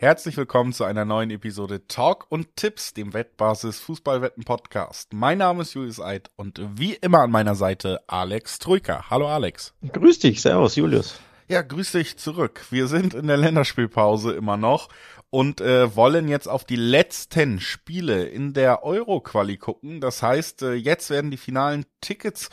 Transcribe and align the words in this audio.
Herzlich 0.00 0.38
willkommen 0.38 0.72
zu 0.72 0.84
einer 0.84 1.04
neuen 1.04 1.28
Episode 1.28 1.86
Talk 1.86 2.24
und 2.30 2.56
Tipps, 2.56 2.94
dem 2.94 3.12
Wettbasis 3.12 3.80
Fußballwetten 3.80 4.44
Podcast. 4.44 5.12
Mein 5.12 5.36
Name 5.36 5.60
ist 5.60 5.74
Julius 5.74 6.00
Eid 6.00 6.30
und 6.36 6.58
wie 6.78 6.94
immer 6.94 7.20
an 7.20 7.30
meiner 7.30 7.54
Seite 7.54 8.00
Alex 8.06 8.58
Troika. 8.60 9.10
Hallo 9.10 9.28
Alex. 9.28 9.74
Grüß 9.92 10.20
dich, 10.20 10.40
servus 10.40 10.76
Julius. 10.76 11.20
Ja, 11.48 11.60
grüß 11.60 11.92
dich 11.92 12.16
zurück. 12.16 12.64
Wir 12.70 12.86
sind 12.86 13.12
in 13.12 13.26
der 13.26 13.36
Länderspielpause 13.36 14.32
immer 14.32 14.56
noch 14.56 14.88
und 15.28 15.60
äh, 15.60 15.94
wollen 15.94 16.28
jetzt 16.28 16.48
auf 16.48 16.64
die 16.64 16.76
letzten 16.76 17.60
Spiele 17.60 18.24
in 18.24 18.54
der 18.54 18.82
Euro-Quali 18.82 19.58
gucken. 19.58 20.00
Das 20.00 20.22
heißt, 20.22 20.62
äh, 20.62 20.72
jetzt 20.72 21.10
werden 21.10 21.30
die 21.30 21.36
finalen 21.36 21.84
Tickets 22.00 22.48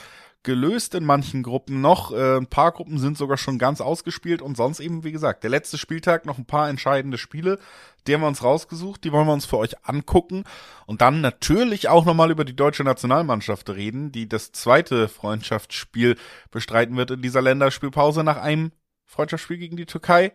gelöst 0.48 0.96
in 0.96 1.04
manchen 1.04 1.44
Gruppen 1.44 1.82
noch. 1.82 2.14
Äh, 2.14 2.38
ein 2.38 2.48
paar 2.48 2.72
Gruppen 2.72 3.00
sind 3.00 3.18
sogar 3.18 3.36
schon 3.38 3.60
ganz 3.60 3.82
ausgespielt 3.82 4.42
und 4.42 4.56
sonst 4.56 4.80
eben, 4.80 5.04
wie 5.04 5.12
gesagt, 5.12 5.44
der 5.44 5.50
letzte 5.50 5.78
Spieltag 5.78 6.26
noch 6.26 6.38
ein 6.38 6.46
paar 6.46 6.70
entscheidende 6.70 7.18
Spiele. 7.18 7.60
Die 8.08 8.14
haben 8.14 8.22
wir 8.22 8.30
uns 8.30 8.42
rausgesucht, 8.42 9.04
die 9.04 9.12
wollen 9.12 9.28
wir 9.28 9.34
uns 9.34 9.46
für 9.46 9.58
euch 9.58 9.86
angucken 9.86 10.46
und 10.86 11.02
dann 11.02 11.20
natürlich 11.20 11.90
auch 11.90 12.06
nochmal 12.06 12.32
über 12.32 12.46
die 12.46 12.56
deutsche 12.56 12.86
Nationalmannschaft 12.86 13.70
reden, 13.70 14.14
die 14.14 14.30
das 14.30 14.54
zweite 14.54 15.10
Freundschaftsspiel 15.10 16.16
bestreiten 16.50 16.96
wird 16.96 17.12
in 17.12 17.22
dieser 17.22 17.42
Länderspielpause 17.42 18.24
nach 18.24 18.38
einem 18.38 18.72
Freundschaftsspiel 19.04 19.58
gegen 19.58 19.76
die 19.76 19.86
Türkei, 19.86 20.32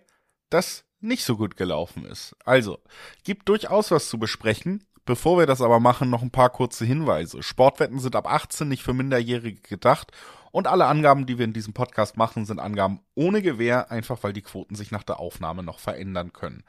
das 0.50 0.84
nicht 1.00 1.24
so 1.24 1.38
gut 1.38 1.56
gelaufen 1.56 2.04
ist. 2.04 2.36
Also, 2.44 2.80
gibt 3.24 3.48
durchaus 3.48 3.90
was 3.90 4.10
zu 4.10 4.18
besprechen. 4.18 4.84
Bevor 5.04 5.38
wir 5.38 5.46
das 5.46 5.60
aber 5.60 5.80
machen, 5.80 6.10
noch 6.10 6.22
ein 6.22 6.30
paar 6.30 6.50
kurze 6.50 6.84
Hinweise. 6.84 7.42
Sportwetten 7.42 7.98
sind 7.98 8.14
ab 8.14 8.30
18 8.30 8.68
nicht 8.68 8.84
für 8.84 8.94
Minderjährige 8.94 9.60
gedacht 9.60 10.12
und 10.52 10.68
alle 10.68 10.86
Angaben, 10.86 11.26
die 11.26 11.38
wir 11.38 11.44
in 11.44 11.52
diesem 11.52 11.74
Podcast 11.74 12.16
machen, 12.16 12.44
sind 12.44 12.60
Angaben 12.60 13.00
ohne 13.16 13.42
Gewähr, 13.42 13.90
einfach 13.90 14.22
weil 14.22 14.32
die 14.32 14.42
Quoten 14.42 14.76
sich 14.76 14.92
nach 14.92 15.02
der 15.02 15.18
Aufnahme 15.18 15.64
noch 15.64 15.80
verändern 15.80 16.32
können. 16.32 16.62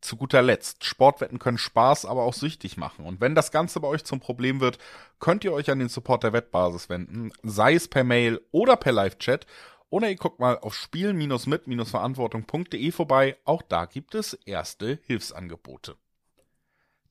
Zu 0.00 0.16
guter 0.16 0.42
Letzt, 0.42 0.84
Sportwetten 0.84 1.38
können 1.38 1.56
Spaß, 1.56 2.04
aber 2.04 2.24
auch 2.24 2.34
süchtig 2.34 2.76
machen. 2.76 3.06
Und 3.06 3.22
wenn 3.22 3.34
das 3.34 3.52
Ganze 3.52 3.80
bei 3.80 3.88
euch 3.88 4.04
zum 4.04 4.20
Problem 4.20 4.60
wird, 4.60 4.78
könnt 5.18 5.44
ihr 5.44 5.52
euch 5.52 5.70
an 5.70 5.78
den 5.78 5.88
Support 5.88 6.24
der 6.24 6.34
Wettbasis 6.34 6.88
wenden, 6.88 7.32
sei 7.42 7.74
es 7.74 7.88
per 7.88 8.04
Mail 8.04 8.40
oder 8.50 8.76
per 8.76 8.92
Live-Chat. 8.92 9.46
Oder 9.90 10.10
ihr 10.10 10.16
guckt 10.16 10.40
mal 10.40 10.58
auf 10.58 10.74
spielen-mit-verantwortung.de 10.74 12.92
vorbei. 12.92 13.38
Auch 13.44 13.62
da 13.62 13.86
gibt 13.86 14.14
es 14.14 14.34
erste 14.34 14.98
Hilfsangebote. 15.06 15.96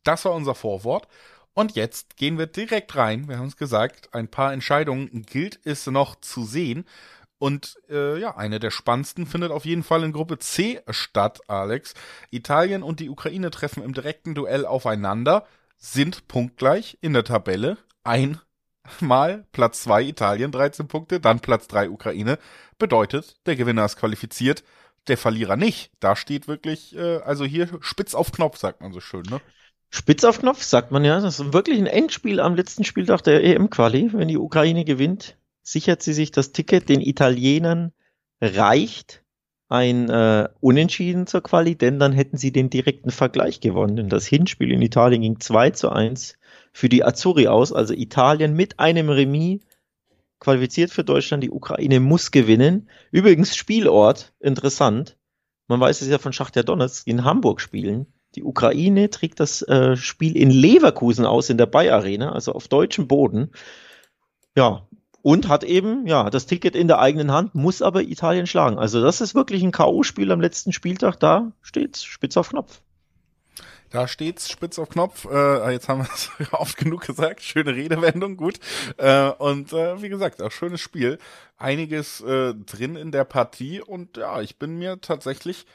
Das 0.07 0.23
war 0.23 0.33
unser 0.33 0.55
Vorwort. 0.55 1.07
Und 1.53 1.75
jetzt 1.75 2.15
gehen 2.15 2.37
wir 2.37 2.47
direkt 2.47 2.95
rein. 2.95 3.27
Wir 3.27 3.39
haben 3.39 3.47
es 3.47 3.57
gesagt, 3.57 4.13
ein 4.13 4.29
paar 4.29 4.53
Entscheidungen 4.53 5.23
gilt 5.23 5.59
es 5.65 5.85
noch 5.87 6.15
zu 6.21 6.45
sehen. 6.45 6.85
Und 7.39 7.77
äh, 7.89 8.17
ja, 8.17 8.37
eine 8.37 8.59
der 8.59 8.71
spannendsten 8.71 9.25
findet 9.25 9.51
auf 9.51 9.65
jeden 9.65 9.83
Fall 9.83 10.03
in 10.03 10.13
Gruppe 10.13 10.39
C 10.39 10.81
statt, 10.89 11.41
Alex. 11.49 11.93
Italien 12.31 12.83
und 12.83 13.01
die 13.01 13.09
Ukraine 13.09 13.51
treffen 13.51 13.83
im 13.83 13.93
direkten 13.93 14.33
Duell 14.33 14.65
aufeinander, 14.65 15.45
sind 15.75 16.29
punktgleich 16.29 16.97
in 17.01 17.11
der 17.11 17.25
Tabelle. 17.25 17.77
Einmal 18.03 19.45
Platz 19.51 19.83
2 19.83 20.03
Italien 20.03 20.53
13 20.53 20.87
Punkte, 20.87 21.19
dann 21.19 21.41
Platz 21.41 21.67
3 21.67 21.89
Ukraine. 21.89 22.39
Bedeutet, 22.79 23.45
der 23.45 23.57
Gewinner 23.57 23.83
ist 23.83 23.97
qualifiziert, 23.97 24.63
der 25.09 25.17
Verlierer 25.17 25.57
nicht. 25.57 25.91
Da 25.99 26.15
steht 26.15 26.47
wirklich, 26.47 26.95
äh, 26.95 27.17
also 27.17 27.43
hier 27.43 27.67
spitz 27.81 28.15
auf 28.15 28.31
Knopf, 28.31 28.57
sagt 28.57 28.79
man 28.79 28.93
so 28.93 29.01
schön, 29.01 29.23
ne? 29.23 29.41
Spitz 29.89 30.23
auf 30.23 30.39
Knopf, 30.39 30.63
sagt 30.63 30.91
man 30.91 31.05
ja. 31.05 31.19
Das 31.19 31.39
ist 31.39 31.53
wirklich 31.53 31.79
ein 31.79 31.87
Endspiel 31.87 32.39
am 32.39 32.55
letzten 32.55 32.83
Spieltag 32.83 33.21
der 33.21 33.43
EM-Quali. 33.43 34.11
Wenn 34.13 34.27
die 34.27 34.37
Ukraine 34.37 34.85
gewinnt, 34.85 35.37
sichert 35.63 36.01
sie 36.01 36.13
sich 36.13 36.31
das 36.31 36.51
Ticket. 36.51 36.89
Den 36.89 37.01
Italienern 37.01 37.93
reicht 38.41 39.23
ein 39.69 40.09
äh, 40.09 40.47
Unentschieden 40.59 41.27
zur 41.27 41.41
Quali, 41.41 41.75
denn 41.75 41.99
dann 41.99 42.13
hätten 42.13 42.37
sie 42.37 42.51
den 42.51 42.69
direkten 42.69 43.11
Vergleich 43.11 43.59
gewonnen. 43.59 43.95
Denn 43.95 44.09
das 44.09 44.25
Hinspiel 44.25 44.71
in 44.71 44.81
Italien 44.81 45.21
ging 45.21 45.39
2 45.39 45.71
zu 45.71 45.89
1 45.89 46.37
für 46.71 46.89
die 46.89 47.03
Azzurri 47.03 47.47
aus. 47.47 47.73
Also 47.73 47.93
Italien 47.93 48.53
mit 48.53 48.79
einem 48.79 49.09
Remis 49.09 49.61
qualifiziert 50.39 50.91
für 50.91 51.03
Deutschland. 51.03 51.43
Die 51.43 51.51
Ukraine 51.51 51.99
muss 51.99 52.31
gewinnen. 52.31 52.89
Übrigens 53.11 53.55
Spielort, 53.55 54.33
interessant. 54.39 55.17
Man 55.67 55.79
weiß 55.79 56.01
es 56.01 56.07
ja 56.07 56.17
von 56.17 56.31
Schachtja 56.31 56.63
Donetsk, 56.63 57.07
in 57.07 57.25
Hamburg 57.25 57.59
spielen. 57.59 58.07
Die 58.35 58.43
Ukraine 58.43 59.09
trägt 59.09 59.39
das 59.39 59.61
äh, 59.63 59.95
Spiel 59.95 60.37
in 60.37 60.49
Leverkusen 60.49 61.25
aus, 61.25 61.49
in 61.49 61.57
der 61.57 61.65
Bay 61.65 61.89
Arena, 61.89 62.33
also 62.33 62.53
auf 62.53 62.67
deutschem 62.67 63.07
Boden. 63.07 63.51
Ja, 64.55 64.87
und 65.21 65.47
hat 65.47 65.63
eben, 65.63 66.07
ja, 66.07 66.29
das 66.29 66.45
Ticket 66.45 66.75
in 66.75 66.87
der 66.87 66.99
eigenen 66.99 67.31
Hand, 67.31 67.55
muss 67.55 67.81
aber 67.81 68.01
Italien 68.01 68.47
schlagen. 68.47 68.77
Also 68.77 69.01
das 69.01 69.21
ist 69.21 69.35
wirklich 69.35 69.63
ein 69.63 69.71
K.O.-Spiel 69.71 70.31
am 70.31 70.41
letzten 70.41 70.71
Spieltag, 70.71 71.19
da 71.19 71.51
steht's 71.61 72.03
spitz 72.03 72.37
auf 72.37 72.49
Knopf. 72.49 72.81
Da 73.89 74.07
steht's 74.07 74.49
spitz 74.49 74.79
auf 74.79 74.89
Knopf. 74.89 75.25
Äh, 75.25 75.71
jetzt 75.71 75.87
haben 75.87 76.01
wir 76.01 76.09
es 76.13 76.29
oft 76.51 76.77
genug 76.77 77.07
gesagt. 77.07 77.41
Schöne 77.41 77.73
Redewendung, 77.73 78.35
gut. 78.35 78.59
Äh, 78.97 79.29
und 79.29 79.71
äh, 79.71 80.01
wie 80.01 80.09
gesagt, 80.09 80.41
auch 80.41 80.51
schönes 80.51 80.81
Spiel. 80.81 81.19
Einiges 81.57 82.21
äh, 82.21 82.53
drin 82.53 82.97
in 82.97 83.11
der 83.11 83.23
Partie. 83.23 83.81
Und 83.81 84.17
ja, 84.17 84.41
ich 84.41 84.57
bin 84.57 84.77
mir 84.77 84.99
tatsächlich 84.99 85.65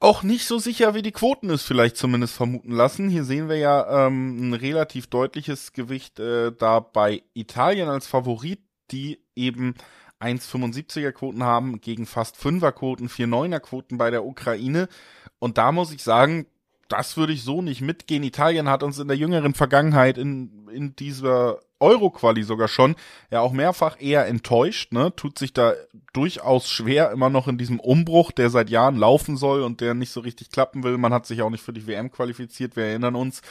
auch 0.00 0.22
nicht 0.22 0.46
so 0.46 0.58
sicher, 0.58 0.94
wie 0.94 1.02
die 1.02 1.12
Quoten 1.12 1.50
es 1.50 1.62
vielleicht 1.62 1.96
zumindest 1.96 2.34
vermuten 2.34 2.72
lassen. 2.72 3.08
Hier 3.08 3.24
sehen 3.24 3.48
wir 3.48 3.56
ja 3.56 4.06
ähm, 4.06 4.50
ein 4.50 4.54
relativ 4.54 5.06
deutliches 5.06 5.72
Gewicht 5.72 6.18
äh, 6.18 6.52
da 6.52 6.80
bei 6.80 7.22
Italien 7.34 7.88
als 7.88 8.06
Favorit, 8.06 8.60
die 8.90 9.20
eben 9.34 9.74
1,75er 10.20 11.12
Quoten 11.12 11.42
haben 11.42 11.80
gegen 11.80 12.06
fast 12.06 12.36
5er 12.36 12.72
Quoten, 12.72 13.08
4,9er 13.08 13.60
Quoten 13.60 13.98
bei 13.98 14.10
der 14.10 14.24
Ukraine. 14.24 14.88
Und 15.38 15.58
da 15.58 15.72
muss 15.72 15.92
ich 15.92 16.02
sagen, 16.02 16.46
das 16.88 17.16
würde 17.16 17.32
ich 17.32 17.42
so 17.42 17.62
nicht 17.62 17.80
mitgehen. 17.80 18.22
Italien 18.22 18.68
hat 18.68 18.82
uns 18.82 18.98
in 18.98 19.08
der 19.08 19.16
jüngeren 19.16 19.54
Vergangenheit 19.54 20.18
in, 20.18 20.68
in 20.68 20.94
dieser 20.94 21.60
Euro-Quali 21.82 22.42
sogar 22.44 22.68
schon, 22.68 22.96
ja 23.30 23.40
auch 23.40 23.52
mehrfach 23.52 24.00
eher 24.00 24.26
enttäuscht, 24.26 24.92
ne? 24.92 25.14
Tut 25.14 25.38
sich 25.38 25.52
da 25.52 25.74
durchaus 26.12 26.70
schwer, 26.70 27.10
immer 27.10 27.28
noch 27.28 27.48
in 27.48 27.58
diesem 27.58 27.80
Umbruch, 27.80 28.32
der 28.32 28.48
seit 28.48 28.70
Jahren 28.70 28.96
laufen 28.96 29.36
soll 29.36 29.62
und 29.62 29.80
der 29.80 29.94
nicht 29.94 30.12
so 30.12 30.20
richtig 30.20 30.50
klappen 30.50 30.82
will. 30.82 30.96
Man 30.96 31.12
hat 31.12 31.26
sich 31.26 31.42
auch 31.42 31.50
nicht 31.50 31.64
für 31.64 31.72
die 31.72 31.86
WM 31.86 32.10
qualifiziert, 32.10 32.76
wir 32.76 32.84
erinnern 32.84 33.16
uns. 33.16 33.42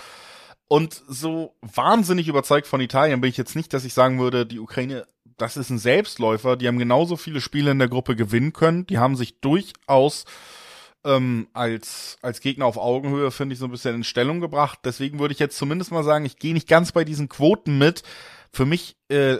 Und 0.67 1.03
so 1.05 1.53
wahnsinnig 1.61 2.29
überzeugt 2.29 2.65
von 2.65 2.79
Italien 2.79 3.19
bin 3.19 3.29
ich 3.29 3.35
jetzt 3.35 3.57
nicht, 3.57 3.73
dass 3.73 3.83
ich 3.83 3.93
sagen 3.93 4.19
würde, 4.19 4.45
die 4.45 4.59
Ukraine, 4.59 5.05
das 5.37 5.57
ist 5.57 5.69
ein 5.69 5.79
Selbstläufer. 5.79 6.55
Die 6.55 6.67
haben 6.67 6.79
genauso 6.79 7.17
viele 7.17 7.41
Spiele 7.41 7.71
in 7.71 7.79
der 7.79 7.89
Gruppe 7.89 8.15
gewinnen 8.15 8.53
können. 8.53 8.87
Die 8.87 8.97
haben 8.97 9.17
sich 9.17 9.41
durchaus 9.41 10.23
ähm, 11.03 11.47
als, 11.53 12.17
als 12.22 12.41
Gegner 12.41 12.66
auf 12.66 12.78
Augenhöhe, 12.78 13.31
finde 13.31 13.53
ich, 13.53 13.59
so 13.59 13.66
ein 13.66 13.72
bisschen 13.72 13.95
in 13.95 14.03
Stellung 14.03 14.39
gebracht. 14.39 14.79
Deswegen 14.85 15.19
würde 15.19 15.34
ich 15.34 15.39
jetzt 15.39 15.57
zumindest 15.57 15.91
mal 15.91 16.03
sagen, 16.03 16.25
ich 16.25 16.38
gehe 16.38 16.53
nicht 16.53 16.67
ganz 16.67 16.91
bei 16.91 17.03
diesen 17.03 17.29
Quoten 17.29 17.78
mit. 17.78 18.03
Für 18.51 18.66
mich 18.66 18.95
äh, 19.09 19.38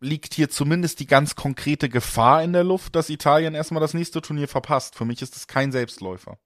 liegt 0.00 0.34
hier 0.34 0.50
zumindest 0.50 1.00
die 1.00 1.06
ganz 1.06 1.36
konkrete 1.36 1.88
Gefahr 1.88 2.42
in 2.42 2.52
der 2.52 2.64
Luft, 2.64 2.96
dass 2.96 3.10
Italien 3.10 3.54
erstmal 3.54 3.80
das 3.80 3.94
nächste 3.94 4.20
Turnier 4.20 4.48
verpasst. 4.48 4.94
Für 4.96 5.04
mich 5.04 5.22
ist 5.22 5.36
das 5.36 5.46
kein 5.46 5.72
Selbstläufer. 5.72 6.38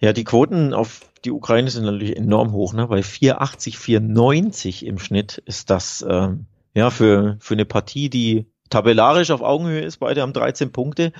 Ja, 0.00 0.12
die 0.12 0.24
Quoten 0.24 0.74
auf 0.74 1.00
die 1.24 1.30
Ukraine 1.30 1.70
sind 1.70 1.84
natürlich 1.84 2.16
enorm 2.16 2.52
hoch, 2.52 2.74
ne? 2.74 2.88
Bei 2.88 3.02
480, 3.02 3.78
490 3.78 4.84
im 4.84 4.98
Schnitt 4.98 5.38
ist 5.38 5.70
das 5.70 6.04
ähm, 6.08 6.46
ja 6.74 6.90
für, 6.90 7.36
für 7.40 7.54
eine 7.54 7.64
Partie, 7.64 8.10
die 8.10 8.46
tabellarisch 8.70 9.30
auf 9.30 9.42
Augenhöhe 9.42 9.82
ist, 9.82 9.98
beide 9.98 10.22
haben 10.22 10.32
13 10.32 10.72
Punkte, 10.72 11.12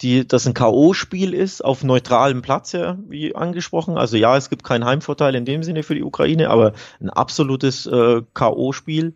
die 0.00 0.26
das 0.26 0.46
ein 0.46 0.54
K.O.-Spiel 0.54 1.32
ist, 1.32 1.64
auf 1.64 1.84
neutralem 1.84 2.42
Platz, 2.42 2.72
ja, 2.72 2.98
wie 3.08 3.34
angesprochen. 3.34 3.96
Also 3.96 4.16
ja, 4.16 4.36
es 4.36 4.50
gibt 4.50 4.64
keinen 4.64 4.84
Heimvorteil 4.84 5.34
in 5.34 5.44
dem 5.44 5.62
Sinne 5.62 5.82
für 5.82 5.94
die 5.94 6.02
Ukraine, 6.02 6.50
aber 6.50 6.72
ein 7.00 7.10
absolutes 7.10 7.86
äh, 7.86 8.22
K.O.-Spiel. 8.34 9.14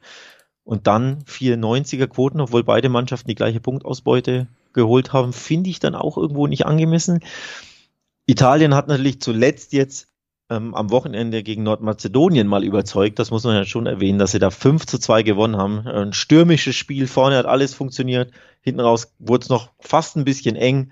Und 0.64 0.86
dann 0.86 1.24
94er 1.24 2.06
Quoten, 2.06 2.40
obwohl 2.40 2.62
beide 2.62 2.88
Mannschaften 2.88 3.28
die 3.28 3.34
gleiche 3.34 3.60
Punktausbeute 3.60 4.46
geholt 4.72 5.12
haben, 5.12 5.32
finde 5.32 5.70
ich 5.70 5.80
dann 5.80 5.96
auch 5.96 6.16
irgendwo 6.16 6.46
nicht 6.46 6.66
angemessen. 6.66 7.20
Italien 8.26 8.74
hat 8.74 8.86
natürlich 8.86 9.20
zuletzt 9.20 9.72
jetzt 9.72 10.11
ähm, 10.52 10.74
am 10.74 10.90
Wochenende 10.90 11.42
gegen 11.42 11.62
Nordmazedonien 11.62 12.46
mal 12.46 12.64
überzeugt. 12.64 13.18
Das 13.18 13.30
muss 13.30 13.44
man 13.44 13.56
ja 13.56 13.64
schon 13.64 13.86
erwähnen, 13.86 14.18
dass 14.18 14.32
sie 14.32 14.38
da 14.38 14.50
5 14.50 14.86
zu 14.86 14.98
2 14.98 15.22
gewonnen 15.22 15.56
haben. 15.56 15.86
Ein 15.86 16.12
stürmisches 16.12 16.76
Spiel, 16.76 17.06
vorne 17.06 17.36
hat 17.36 17.46
alles 17.46 17.74
funktioniert. 17.74 18.30
Hinten 18.60 18.80
raus 18.80 19.14
wurde 19.18 19.44
es 19.44 19.48
noch 19.48 19.70
fast 19.80 20.16
ein 20.16 20.24
bisschen 20.24 20.54
eng, 20.54 20.90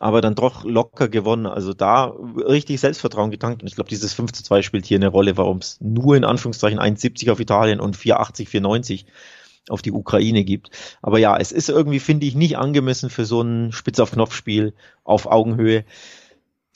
aber 0.00 0.20
dann 0.20 0.34
doch 0.34 0.64
locker 0.64 1.08
gewonnen. 1.08 1.46
Also 1.46 1.74
da 1.74 2.14
richtig 2.36 2.80
Selbstvertrauen 2.80 3.30
getankt. 3.30 3.62
Und 3.62 3.68
ich 3.68 3.74
glaube, 3.74 3.90
dieses 3.90 4.14
5 4.14 4.32
zu 4.32 4.42
2 4.42 4.62
spielt 4.62 4.86
hier 4.86 4.98
eine 4.98 5.08
Rolle, 5.08 5.36
warum 5.36 5.58
es 5.58 5.78
nur 5.80 6.16
in 6.16 6.24
Anführungszeichen 6.24 6.80
1,70 6.80 7.30
auf 7.30 7.40
Italien 7.40 7.80
und 7.80 7.96
4,80, 7.96 8.48
4,90 8.48 9.04
auf 9.68 9.82
die 9.82 9.92
Ukraine 9.92 10.42
gibt. 10.42 10.70
Aber 11.02 11.18
ja, 11.18 11.36
es 11.36 11.52
ist 11.52 11.68
irgendwie, 11.68 12.00
finde 12.00 12.26
ich, 12.26 12.34
nicht 12.34 12.56
angemessen 12.58 13.10
für 13.10 13.26
so 13.26 13.42
ein 13.42 13.72
Spitz 13.72 14.00
auf 14.00 14.12
Knopf-Spiel 14.12 14.74
auf 15.04 15.26
Augenhöhe. 15.26 15.84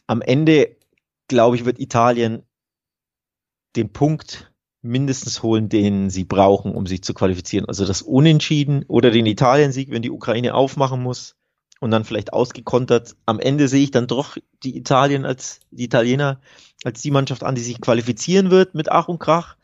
Am 0.06 0.22
Ende 0.22 0.75
glaube 1.28 1.56
ich, 1.56 1.64
wird 1.64 1.78
Italien 1.78 2.42
den 3.76 3.92
Punkt 3.92 4.52
mindestens 4.82 5.42
holen, 5.42 5.68
den 5.68 6.10
sie 6.10 6.24
brauchen, 6.24 6.74
um 6.74 6.86
sich 6.86 7.02
zu 7.02 7.12
qualifizieren. 7.12 7.66
Also 7.66 7.84
das 7.84 8.02
Unentschieden 8.02 8.84
oder 8.86 9.10
den 9.10 9.26
Italien-Sieg, 9.26 9.90
wenn 9.90 10.02
die 10.02 10.10
Ukraine 10.10 10.54
aufmachen 10.54 11.02
muss. 11.02 11.34
und 11.78 11.90
dann 11.90 12.04
vielleicht 12.04 12.32
ausgekontert. 12.32 13.16
Am 13.26 13.38
Ende 13.38 13.68
sehe 13.68 13.82
ich 13.82 13.90
dann 13.90 14.06
doch 14.06 14.38
die 14.62 14.78
Italien 14.78 15.26
als 15.26 15.60
die 15.70 15.84
Italiener 15.84 16.40
als 16.84 17.02
die 17.02 17.10
Mannschaft 17.10 17.42
an, 17.42 17.54
die 17.54 17.62
sich 17.62 17.80
qualifizieren 17.80 18.50
wird 18.50 18.74
mit 18.74 18.90
Ach 18.90 19.08
und 19.08 19.18
Krach. 19.18 19.56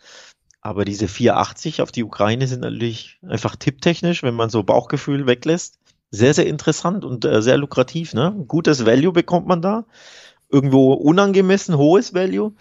Aber 0.60 0.84
diese 0.84 1.08
480 1.08 1.82
auf 1.82 1.90
die 1.90 2.04
Ukraine 2.04 2.46
sind 2.46 2.60
natürlich 2.60 3.18
einfach 3.26 3.56
tipptechnisch, 3.56 4.22
wenn 4.22 4.34
man 4.34 4.50
so 4.50 4.62
Bauchgefühl 4.62 5.26
weglässt, 5.26 5.78
sehr, 6.10 6.34
sehr 6.34 6.46
interessant 6.46 7.04
und 7.04 7.24
äh, 7.24 7.42
sehr 7.42 7.56
lukrativ. 7.56 8.14
Ne? 8.14 8.44
Gutes 8.46 8.86
Value 8.86 9.12
bekommt 9.12 9.46
man 9.46 9.62
da. 9.62 9.86
Irgendwo 10.52 10.92
unangemessen 10.92 11.76
hohes 11.76 12.14
Value. 12.14 12.52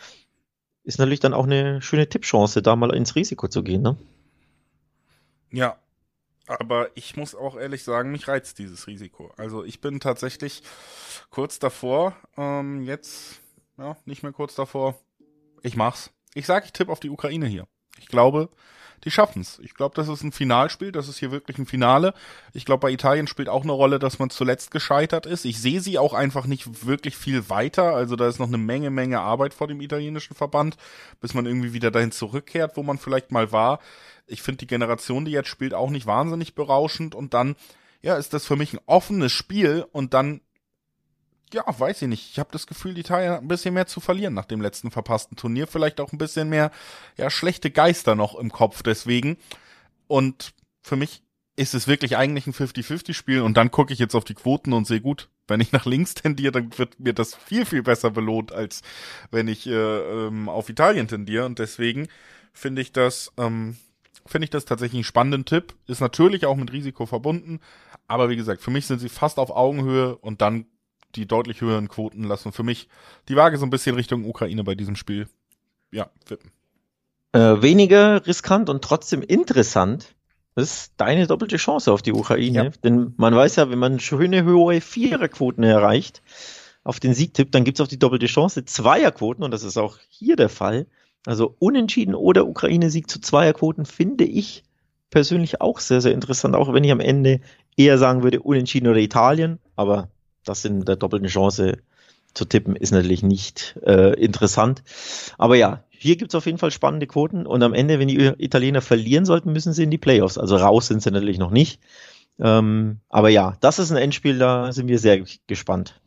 Ist 0.83 0.97
natürlich 0.97 1.19
dann 1.19 1.35
auch 1.35 1.45
eine 1.45 1.81
schöne 1.81 2.07
Tippchance, 2.09 2.61
da 2.61 2.75
mal 2.75 2.95
ins 2.95 3.15
Risiko 3.15 3.47
zu 3.47 3.61
gehen. 3.61 3.83
Ne? 3.83 3.97
Ja, 5.51 5.77
aber 6.47 6.89
ich 6.95 7.15
muss 7.17 7.35
auch 7.35 7.55
ehrlich 7.55 7.83
sagen, 7.83 8.11
mich 8.11 8.27
reizt 8.27 8.57
dieses 8.59 8.87
Risiko. 8.87 9.31
Also 9.37 9.63
ich 9.63 9.81
bin 9.81 9.99
tatsächlich 9.99 10.63
kurz 11.29 11.59
davor, 11.59 12.15
ähm, 12.37 12.83
jetzt, 12.83 13.41
ja, 13.77 13.95
nicht 14.05 14.23
mehr 14.23 14.31
kurz 14.31 14.55
davor. 14.55 14.99
Ich 15.61 15.75
mach's. 15.75 16.11
Ich 16.33 16.45
sag, 16.45 16.65
ich 16.65 16.73
tippe 16.73 16.91
auf 16.91 16.99
die 16.99 17.09
Ukraine 17.09 17.45
hier. 17.45 17.67
Ich 18.01 18.07
glaube, 18.07 18.49
die 19.03 19.11
schaffen's. 19.11 19.59
Ich 19.63 19.73
glaube, 19.73 19.95
das 19.95 20.07
ist 20.07 20.23
ein 20.23 20.31
Finalspiel, 20.31 20.91
das 20.91 21.07
ist 21.07 21.17
hier 21.17 21.31
wirklich 21.31 21.57
ein 21.57 21.65
Finale. 21.65 22.13
Ich 22.53 22.65
glaube, 22.65 22.81
bei 22.81 22.91
Italien 22.91 23.27
spielt 23.27 23.49
auch 23.49 23.63
eine 23.63 23.71
Rolle, 23.71 23.99
dass 23.99 24.19
man 24.19 24.29
zuletzt 24.29 24.71
gescheitert 24.71 25.25
ist. 25.25 25.45
Ich 25.45 25.59
sehe 25.59 25.81
sie 25.81 25.97
auch 25.97 26.13
einfach 26.13 26.45
nicht 26.45 26.85
wirklich 26.85 27.15
viel 27.15 27.49
weiter. 27.49 27.95
Also 27.95 28.15
da 28.15 28.27
ist 28.27 28.39
noch 28.39 28.47
eine 28.47 28.57
Menge, 28.57 28.89
Menge 28.89 29.19
Arbeit 29.19 29.53
vor 29.53 29.67
dem 29.67 29.81
italienischen 29.81 30.35
Verband, 30.35 30.77
bis 31.19 31.33
man 31.33 31.45
irgendwie 31.45 31.73
wieder 31.73 31.91
dahin 31.91 32.11
zurückkehrt, 32.11 32.75
wo 32.77 32.83
man 32.83 32.97
vielleicht 32.97 33.31
mal 33.31 33.51
war. 33.51 33.79
Ich 34.27 34.41
finde 34.41 34.59
die 34.59 34.67
Generation, 34.67 35.25
die 35.25 35.31
jetzt 35.31 35.49
spielt, 35.49 35.73
auch 35.73 35.89
nicht 35.89 36.05
wahnsinnig 36.05 36.55
berauschend. 36.55 37.15
Und 37.15 37.33
dann, 37.33 37.55
ja, 38.01 38.17
ist 38.17 38.33
das 38.33 38.45
für 38.45 38.55
mich 38.55 38.73
ein 38.73 38.81
offenes 38.85 39.31
Spiel 39.31 39.85
und 39.91 40.13
dann 40.13 40.41
ja, 41.53 41.63
weiß 41.65 42.01
ich 42.01 42.07
nicht. 42.07 42.31
Ich 42.31 42.39
habe 42.39 42.49
das 42.51 42.67
Gefühl, 42.67 42.97
Italien 42.97 43.33
hat 43.33 43.41
ein 43.41 43.47
bisschen 43.47 43.73
mehr 43.73 43.87
zu 43.87 43.99
verlieren 43.99 44.33
nach 44.33 44.45
dem 44.45 44.61
letzten 44.61 44.91
verpassten 44.91 45.37
Turnier. 45.37 45.67
Vielleicht 45.67 45.99
auch 45.99 46.11
ein 46.11 46.17
bisschen 46.17 46.49
mehr, 46.49 46.71
ja, 47.17 47.29
schlechte 47.29 47.71
Geister 47.71 48.15
noch 48.15 48.35
im 48.35 48.51
Kopf 48.51 48.83
deswegen. 48.83 49.37
Und 50.07 50.53
für 50.81 50.95
mich 50.95 51.23
ist 51.55 51.73
es 51.73 51.87
wirklich 51.87 52.17
eigentlich 52.17 52.47
ein 52.47 52.53
50-50-Spiel 52.53 53.41
und 53.41 53.55
dann 53.55 53.71
gucke 53.71 53.93
ich 53.93 53.99
jetzt 53.99 54.15
auf 54.15 54.23
die 54.23 54.33
Quoten 54.33 54.73
und 54.73 54.87
sehe 54.87 55.01
gut, 55.01 55.29
wenn 55.47 55.59
ich 55.59 55.71
nach 55.71 55.85
links 55.85 56.13
tendiere, 56.15 56.51
dann 56.51 56.77
wird 56.77 56.99
mir 56.99 57.13
das 57.13 57.35
viel, 57.35 57.65
viel 57.65 57.83
besser 57.83 58.11
belohnt, 58.11 58.51
als 58.51 58.81
wenn 59.31 59.47
ich 59.47 59.67
äh, 59.67 59.71
ähm, 59.71 60.49
auf 60.49 60.69
Italien 60.69 61.07
tendiere. 61.07 61.45
Und 61.45 61.59
deswegen 61.59 62.07
finde 62.53 62.81
ich 62.81 62.93
das, 62.93 63.31
ähm, 63.37 63.77
finde 64.25 64.45
ich 64.45 64.49
das 64.49 64.65
tatsächlich 64.65 64.99
einen 64.99 65.03
spannenden 65.03 65.45
Tipp. 65.45 65.75
Ist 65.87 66.01
natürlich 66.01 66.45
auch 66.45 66.55
mit 66.55 66.71
Risiko 66.71 67.05
verbunden. 67.05 67.59
Aber 68.07 68.29
wie 68.29 68.35
gesagt, 68.35 68.61
für 68.61 68.71
mich 68.71 68.87
sind 68.87 68.99
sie 68.99 69.09
fast 69.09 69.37
auf 69.37 69.51
Augenhöhe 69.51 70.15
und 70.17 70.41
dann 70.41 70.65
die 71.15 71.27
deutlich 71.27 71.61
höheren 71.61 71.87
Quoten 71.87 72.23
lassen 72.23 72.51
für 72.51 72.63
mich 72.63 72.87
die 73.29 73.35
Waage 73.35 73.57
so 73.57 73.65
ein 73.65 73.69
bisschen 73.69 73.95
Richtung 73.95 74.25
Ukraine 74.25 74.63
bei 74.63 74.75
diesem 74.75 74.95
Spiel. 74.95 75.27
Ja, 75.91 76.09
wippen. 76.27 76.51
Äh, 77.33 77.61
weniger 77.61 78.25
riskant 78.25 78.69
und 78.69 78.83
trotzdem 78.83 79.21
interessant 79.21 80.15
ist 80.55 80.93
deine 80.97 81.27
doppelte 81.27 81.57
Chance 81.57 81.91
auf 81.91 82.01
die 82.01 82.11
Ukraine. 82.11 82.65
Ja. 82.65 82.69
Denn 82.83 83.13
man 83.17 83.35
weiß 83.35 83.55
ja, 83.55 83.69
wenn 83.69 83.79
man 83.79 83.99
schöne 83.99 84.45
hohe 84.45 84.81
Viererquoten 84.81 85.63
erreicht 85.63 86.21
auf 86.83 86.99
den 86.99 87.13
Siegtipp, 87.13 87.51
dann 87.51 87.63
gibt 87.63 87.79
es 87.79 87.83
auch 87.83 87.87
die 87.87 87.99
doppelte 87.99 88.25
Chance. 88.25 88.65
Zweierquoten, 88.65 89.43
und 89.43 89.51
das 89.51 89.63
ist 89.63 89.77
auch 89.77 89.97
hier 90.09 90.35
der 90.35 90.49
Fall. 90.49 90.87
Also 91.25 91.55
unentschieden 91.59 92.15
oder 92.15 92.47
Ukraine-Sieg 92.47 93.09
zu 93.09 93.21
Zweierquoten 93.21 93.85
finde 93.85 94.25
ich 94.25 94.63
persönlich 95.09 95.61
auch 95.61 95.79
sehr, 95.79 96.01
sehr 96.01 96.13
interessant, 96.13 96.55
auch 96.55 96.73
wenn 96.73 96.83
ich 96.83 96.91
am 96.91 96.99
Ende 96.99 97.41
eher 97.77 97.97
sagen 97.97 98.23
würde, 98.23 98.41
unentschieden 98.41 98.87
oder 98.87 98.99
Italien. 98.99 99.59
Aber 99.75 100.09
das 100.43 100.65
in 100.65 100.85
der 100.85 100.95
doppelten 100.95 101.27
Chance 101.27 101.77
zu 102.33 102.45
tippen, 102.45 102.75
ist 102.75 102.91
natürlich 102.91 103.23
nicht 103.23 103.77
äh, 103.83 104.13
interessant. 104.13 104.83
Aber 105.37 105.55
ja, 105.55 105.83
hier 105.89 106.15
gibt's 106.15 106.35
auf 106.35 106.45
jeden 106.45 106.57
Fall 106.57 106.71
spannende 106.71 107.07
Quoten 107.07 107.45
und 107.45 107.61
am 107.61 107.73
Ende, 107.73 107.99
wenn 107.99 108.07
die 108.07 108.33
Italiener 108.37 108.81
verlieren 108.81 109.25
sollten, 109.25 109.51
müssen 109.51 109.73
sie 109.73 109.83
in 109.83 109.91
die 109.91 109.97
Playoffs. 109.97 110.37
Also 110.37 110.55
raus 110.55 110.87
sind 110.87 111.03
sie 111.03 111.11
natürlich 111.11 111.37
noch 111.37 111.51
nicht. 111.51 111.81
Ähm, 112.39 113.01
aber 113.09 113.29
ja, 113.29 113.57
das 113.59 113.79
ist 113.79 113.91
ein 113.91 113.97
Endspiel, 113.97 114.39
da 114.39 114.71
sind 114.71 114.87
wir 114.87 114.99
sehr 114.99 115.23
gespannt. 115.47 116.01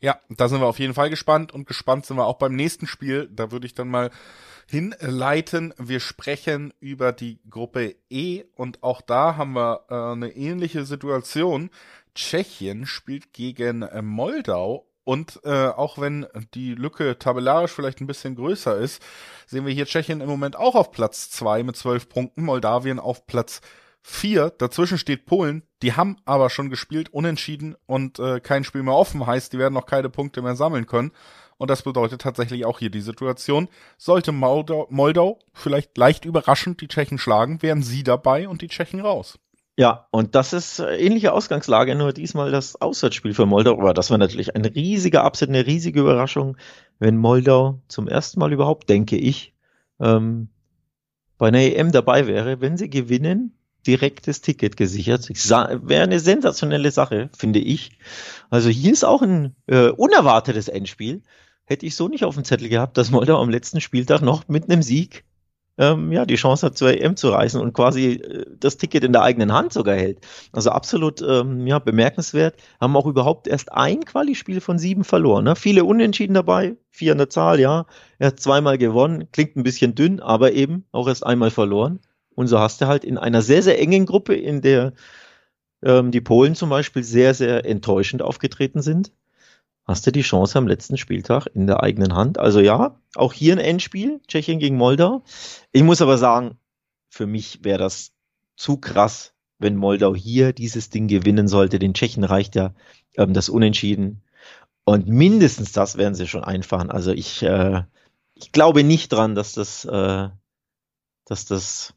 Ja, 0.00 0.18
da 0.28 0.48
sind 0.48 0.60
wir 0.60 0.66
auf 0.66 0.78
jeden 0.78 0.94
Fall 0.94 1.08
gespannt 1.08 1.52
und 1.52 1.66
gespannt 1.66 2.04
sind 2.04 2.16
wir 2.16 2.26
auch 2.26 2.38
beim 2.38 2.54
nächsten 2.54 2.86
Spiel. 2.86 3.28
Da 3.32 3.52
würde 3.52 3.66
ich 3.66 3.74
dann 3.74 3.88
mal 3.88 4.10
hinleiten. 4.68 5.72
Wir 5.78 6.00
sprechen 6.00 6.74
über 6.80 7.12
die 7.12 7.40
Gruppe 7.48 7.96
E 8.10 8.44
und 8.54 8.82
auch 8.82 9.00
da 9.00 9.36
haben 9.36 9.54
wir 9.54 9.84
äh, 9.88 9.94
eine 9.94 10.30
ähnliche 10.30 10.84
Situation. 10.84 11.70
Tschechien 12.14 12.86
spielt 12.86 13.32
gegen 13.32 13.82
äh, 13.82 14.02
Moldau 14.02 14.86
und 15.04 15.40
äh, 15.44 15.66
auch 15.68 15.98
wenn 15.98 16.26
die 16.54 16.74
Lücke 16.74 17.18
tabellarisch 17.18 17.72
vielleicht 17.72 18.00
ein 18.00 18.06
bisschen 18.06 18.36
größer 18.36 18.76
ist, 18.78 19.02
sehen 19.46 19.66
wir 19.66 19.74
hier 19.74 19.86
Tschechien 19.86 20.22
im 20.22 20.28
Moment 20.28 20.56
auch 20.56 20.74
auf 20.74 20.92
Platz 20.92 21.30
zwei 21.30 21.62
mit 21.62 21.76
zwölf 21.76 22.08
Punkten, 22.08 22.44
Moldawien 22.44 22.98
auf 22.98 23.26
Platz 23.26 23.60
vier. 24.00 24.50
Dazwischen 24.50 24.98
steht 24.98 25.26
Polen. 25.26 25.62
Die 25.82 25.94
haben 25.94 26.16
aber 26.24 26.50
schon 26.50 26.70
gespielt, 26.70 27.12
unentschieden 27.12 27.74
und 27.86 28.18
äh, 28.18 28.40
kein 28.40 28.64
Spiel 28.64 28.82
mehr 28.82 28.94
offen. 28.94 29.26
Heißt, 29.26 29.52
die 29.52 29.58
werden 29.58 29.74
noch 29.74 29.86
keine 29.86 30.10
Punkte 30.10 30.42
mehr 30.42 30.56
sammeln 30.56 30.86
können. 30.86 31.12
Und 31.56 31.70
das 31.70 31.82
bedeutet 31.82 32.20
tatsächlich 32.20 32.64
auch 32.64 32.78
hier 32.78 32.90
die 32.90 33.00
Situation. 33.00 33.68
Sollte 33.96 34.32
Moldau, 34.32 34.86
Moldau 34.90 35.38
vielleicht 35.52 35.96
leicht 35.96 36.24
überraschend 36.24 36.80
die 36.80 36.88
Tschechen 36.88 37.18
schlagen, 37.18 37.62
wären 37.62 37.82
sie 37.82 38.02
dabei 38.02 38.48
und 38.48 38.60
die 38.60 38.68
Tschechen 38.68 39.00
raus. 39.00 39.38
Ja, 39.76 40.06
und 40.12 40.36
das 40.36 40.52
ist 40.52 40.78
äh, 40.78 40.96
ähnliche 40.96 41.32
Ausgangslage, 41.32 41.96
nur 41.96 42.12
diesmal 42.12 42.52
das 42.52 42.80
Auswärtsspiel 42.80 43.34
für 43.34 43.46
Moldau. 43.46 43.72
Aber 43.72 43.92
das 43.92 44.10
war 44.10 44.18
natürlich 44.18 44.54
ein 44.54 44.64
riesiger 44.64 45.24
Upset, 45.26 45.48
eine 45.48 45.66
riesige 45.66 46.00
Überraschung, 46.00 46.56
wenn 47.00 47.16
Moldau 47.16 47.80
zum 47.88 48.06
ersten 48.06 48.38
Mal 48.38 48.52
überhaupt, 48.52 48.88
denke 48.88 49.16
ich, 49.16 49.52
ähm, 50.00 50.48
bei 51.38 51.48
einer 51.48 51.58
EM 51.58 51.90
dabei 51.90 52.28
wäre. 52.28 52.60
Wenn 52.60 52.76
sie 52.76 52.88
gewinnen, 52.88 53.56
direktes 53.86 54.40
Ticket 54.40 54.76
gesichert. 54.76 55.28
Wäre 55.28 56.02
eine 56.02 56.20
sensationelle 56.20 56.90
Sache, 56.90 57.30
finde 57.36 57.58
ich. 57.58 57.98
Also 58.50 58.68
hier 58.68 58.92
ist 58.92 59.04
auch 59.04 59.22
ein 59.22 59.54
äh, 59.66 59.88
unerwartetes 59.88 60.68
Endspiel. 60.68 61.22
Hätte 61.64 61.86
ich 61.86 61.96
so 61.96 62.08
nicht 62.08 62.24
auf 62.24 62.34
dem 62.34 62.44
Zettel 62.44 62.68
gehabt, 62.68 62.96
dass 62.96 63.10
Moldau 63.10 63.40
am 63.40 63.50
letzten 63.50 63.80
Spieltag 63.80 64.22
noch 64.22 64.48
mit 64.48 64.70
einem 64.70 64.82
Sieg 64.82 65.24
ähm, 65.78 66.12
ja, 66.12 66.24
die 66.24 66.36
Chance 66.36 66.66
hat, 66.66 66.78
zur 66.78 66.90
EM 66.90 67.16
zu 67.16 67.30
reisen 67.30 67.60
und 67.60 67.72
quasi 67.72 68.12
äh, 68.12 68.46
das 68.58 68.76
Ticket 68.76 69.04
in 69.04 69.12
der 69.12 69.22
eigenen 69.22 69.52
Hand 69.52 69.72
sogar 69.72 69.96
hält. 69.96 70.18
Also 70.52 70.70
absolut 70.70 71.20
ähm, 71.22 71.66
ja, 71.66 71.78
bemerkenswert. 71.78 72.56
Haben 72.80 72.96
auch 72.96 73.06
überhaupt 73.06 73.48
erst 73.48 73.72
ein 73.72 74.04
Quali-Spiel 74.04 74.60
von 74.60 74.78
sieben 74.78 75.04
verloren. 75.04 75.44
Ne? 75.44 75.56
Viele 75.56 75.84
Unentschieden 75.84 76.34
dabei, 76.34 76.76
vier 76.90 77.12
an 77.12 77.18
der 77.18 77.30
Zahl, 77.30 77.58
ja. 77.60 77.86
Er 78.18 78.28
hat 78.28 78.40
zweimal 78.40 78.78
gewonnen, 78.78 79.28
klingt 79.32 79.56
ein 79.56 79.64
bisschen 79.64 79.94
dünn, 79.94 80.20
aber 80.20 80.52
eben 80.52 80.84
auch 80.92 81.08
erst 81.08 81.26
einmal 81.26 81.50
verloren. 81.50 82.00
Und 82.34 82.46
so 82.48 82.58
hast 82.58 82.80
du 82.80 82.86
halt 82.86 83.04
in 83.04 83.18
einer 83.18 83.42
sehr, 83.42 83.62
sehr 83.62 83.80
engen 83.80 84.06
Gruppe, 84.06 84.34
in 84.34 84.60
der 84.60 84.92
ähm, 85.82 86.10
die 86.10 86.20
Polen 86.20 86.54
zum 86.54 86.70
Beispiel 86.70 87.02
sehr, 87.04 87.34
sehr 87.34 87.64
enttäuschend 87.66 88.22
aufgetreten 88.22 88.82
sind, 88.82 89.12
hast 89.84 90.06
du 90.06 90.12
die 90.12 90.22
Chance 90.22 90.58
am 90.58 90.66
letzten 90.66 90.96
Spieltag 90.96 91.46
in 91.54 91.66
der 91.66 91.82
eigenen 91.82 92.14
Hand. 92.14 92.38
Also 92.38 92.60
ja, 92.60 92.98
auch 93.14 93.32
hier 93.32 93.54
ein 93.54 93.58
Endspiel, 93.58 94.20
Tschechien 94.26 94.58
gegen 94.58 94.76
Moldau. 94.76 95.22
Ich 95.72 95.82
muss 95.82 96.00
aber 96.00 96.18
sagen, 96.18 96.58
für 97.10 97.26
mich 97.26 97.64
wäre 97.64 97.78
das 97.78 98.12
zu 98.56 98.78
krass, 98.78 99.34
wenn 99.58 99.76
Moldau 99.76 100.14
hier 100.14 100.52
dieses 100.52 100.90
Ding 100.90 101.06
gewinnen 101.06 101.48
sollte. 101.48 101.78
Den 101.78 101.94
Tschechen 101.94 102.24
reicht 102.24 102.54
ja 102.54 102.74
ähm, 103.16 103.34
das 103.34 103.48
Unentschieden. 103.48 104.22
Und 104.84 105.06
mindestens 105.06 105.72
das 105.72 105.96
werden 105.96 106.14
sie 106.14 106.26
schon 106.26 106.44
einfahren. 106.44 106.90
Also 106.90 107.12
ich, 107.12 107.42
äh, 107.42 107.82
ich 108.34 108.52
glaube 108.52 108.84
nicht 108.84 109.12
dran, 109.12 109.34
dass 109.34 109.52
das, 109.52 109.84
äh, 109.84 110.28
dass 111.24 111.46
das, 111.46 111.94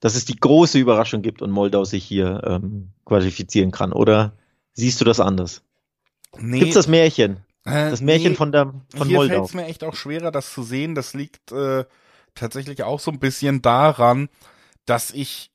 dass 0.00 0.14
es 0.14 0.24
die 0.24 0.36
große 0.36 0.78
Überraschung 0.78 1.22
gibt 1.22 1.42
und 1.42 1.50
Moldau 1.50 1.84
sich 1.84 2.04
hier 2.04 2.42
ähm, 2.44 2.92
qualifizieren 3.04 3.70
kann. 3.70 3.92
Oder 3.92 4.36
siehst 4.72 5.00
du 5.00 5.04
das 5.04 5.20
anders? 5.20 5.62
Nee, 6.38 6.60
Gibt's 6.60 6.74
das 6.74 6.88
Märchen? 6.88 7.38
Äh, 7.64 7.90
das 7.90 8.00
Märchen 8.00 8.32
nee, 8.32 8.36
von 8.36 8.52
der 8.52 8.72
von 8.94 9.08
hier 9.08 9.16
Moldau. 9.16 9.22
Hier 9.22 9.28
fällt 9.28 9.48
es 9.48 9.54
mir 9.54 9.66
echt 9.66 9.84
auch 9.84 9.94
schwerer, 9.94 10.30
das 10.30 10.52
zu 10.52 10.62
sehen. 10.62 10.94
Das 10.94 11.14
liegt 11.14 11.52
äh, 11.52 11.84
tatsächlich 12.34 12.82
auch 12.82 13.00
so 13.00 13.10
ein 13.10 13.18
bisschen 13.18 13.62
daran, 13.62 14.28
dass 14.86 15.10
ich 15.10 15.50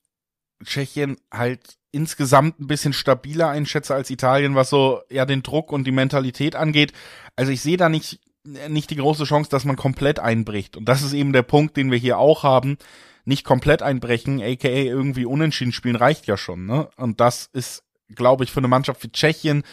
Tschechien 0.63 1.17
halt 1.31 1.77
insgesamt 1.91 2.59
ein 2.59 2.67
bisschen 2.67 2.93
stabiler 2.93 3.49
einschätze 3.49 3.93
als 3.93 4.09
Italien, 4.09 4.55
was 4.55 4.69
so 4.69 5.01
ja 5.09 5.25
den 5.25 5.43
Druck 5.43 5.71
und 5.71 5.85
die 5.85 5.91
Mentalität 5.91 6.55
angeht. 6.55 6.93
Also 7.35 7.51
ich 7.51 7.61
sehe 7.61 7.77
da 7.77 7.89
nicht 7.89 8.19
nicht 8.45 8.89
die 8.89 8.97
große 8.97 9.23
Chance, 9.23 9.49
dass 9.49 9.63
man 9.65 9.77
komplett 9.77 10.19
einbricht. 10.19 10.75
Und 10.75 10.85
das 10.89 11.01
ist 11.01 11.13
eben 11.13 11.31
der 11.33 11.43
Punkt, 11.43 11.77
den 11.77 11.91
wir 11.91 11.97
hier 11.97 12.17
auch 12.17 12.43
haben. 12.43 12.77
Nicht 13.25 13.45
komplett 13.45 13.81
einbrechen, 13.81 14.41
aka 14.41 14.67
irgendwie 14.67 15.25
unentschieden 15.25 15.71
spielen, 15.71 15.95
reicht 15.95 16.27
ja 16.27 16.35
schon. 16.35 16.65
Ne? 16.65 16.89
Und 16.97 17.21
das 17.21 17.49
ist, 17.53 17.83
glaube 18.13 18.43
ich, 18.43 18.51
für 18.51 18.59
eine 18.59 18.67
Mannschaft 18.67 19.01
wie 19.03 19.11
Tschechien 19.11 19.63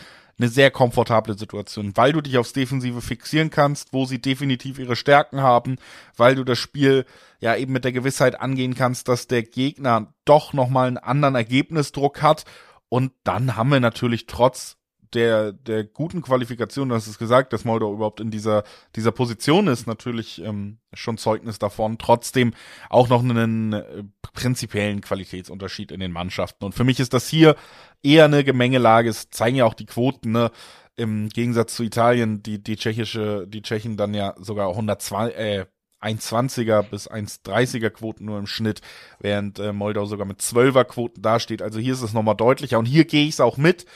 eine 0.41 0.49
sehr 0.49 0.71
komfortable 0.71 1.37
Situation, 1.37 1.93
weil 1.97 2.13
du 2.13 2.21
dich 2.21 2.39
aufs 2.39 2.53
Defensive 2.53 3.03
fixieren 3.03 3.51
kannst, 3.51 3.93
wo 3.93 4.07
sie 4.07 4.21
definitiv 4.21 4.79
ihre 4.79 4.97
Stärken 4.97 5.43
haben, 5.43 5.77
weil 6.17 6.35
du 6.35 6.45
das 6.45 6.59
Spiel 6.59 7.05
ja 7.41 7.57
eben 7.57 7.73
mit 7.73 7.85
der 7.85 7.93
Gewissheit 7.93 8.41
angehen 8.41 8.75
kannst, 8.75 9.09
dass 9.09 9.27
der 9.27 9.43
Gegner 9.43 10.15
doch 10.25 10.53
nochmal 10.53 10.89
einen 10.89 10.99
anderen 10.99 11.35
Ergebnisdruck 11.35 12.23
hat. 12.23 12.45
Und 12.89 13.13
dann 13.23 13.57
haben 13.57 13.71
wir 13.71 13.81
natürlich 13.81 14.27
trotz 14.27 14.80
der, 15.15 15.53
der 15.53 15.85
guten 15.85 16.23
Qualifikation, 16.23 16.89
du 16.89 16.95
hast 16.95 17.07
es 17.07 17.19
gesagt, 17.19 17.53
dass 17.53 17.65
Moldau 17.65 17.93
überhaupt 17.93 18.21
in 18.21 18.31
dieser, 18.31 18.65
dieser 18.97 19.13
Position 19.13 19.67
ist, 19.67 19.87
natürlich 19.87 20.43
ähm, 20.43 20.79
schon 20.93 21.19
Zeugnis 21.19 21.59
davon. 21.59 21.99
Trotzdem 21.99 22.55
auch 22.89 23.09
noch 23.09 23.21
einen 23.21 23.73
äh, 23.73 24.05
prinzipiellen 24.21 25.01
Qualitätsunterschied 25.01 25.93
in 25.93 26.01
den 26.01 26.13
Mannschaften. 26.13 26.65
Und 26.65 26.75
für 26.75 26.85
mich 26.85 27.01
ist 27.01 27.15
das 27.15 27.29
hier 27.29 27.57
eher 28.03 28.25
eine 28.25 28.45
Gemengelage. 28.45 29.09
Es 29.09 29.31
zeigen 29.31 29.57
ja 29.57 29.65
auch 29.65 29.75
die 29.75 29.87
Quoten, 29.87 30.33
ne? 30.33 30.51
Im 30.97 31.31
Gegensatz 31.31 31.77
zu 31.77 31.83
Italien, 31.83 32.43
die, 32.43 32.63
die 32.63 32.77
tschechische, 32.77 33.47
die 33.49 33.63
Tschechen 33.63 33.97
dann 33.97 34.13
ja 34.13 34.35
sogar 34.39 34.69
102, 34.69 35.31
äh, 35.31 35.67
1,20er 36.03 36.83
bis 36.83 37.11
1,30er 37.11 37.91
Quoten 37.91 38.25
nur 38.25 38.39
im 38.39 38.47
Schnitt, 38.47 38.81
während 39.19 39.59
äh, 39.59 39.73
Moldau 39.73 40.07
sogar 40.07 40.27
mit 40.27 40.41
12er 40.41 40.85
Quoten 40.85 41.23
dasteht. 41.23 41.63
Also 41.63 41.79
hier 41.79 41.93
ist 41.93 42.03
es 42.03 42.13
nochmal 42.13 42.37
deutlicher 42.37 42.79
und 42.79 42.87
hier 42.87 43.05
gehe 43.05 43.25
ich 43.25 43.35
es 43.35 43.41
auch 43.41 43.57
mit 43.57 43.87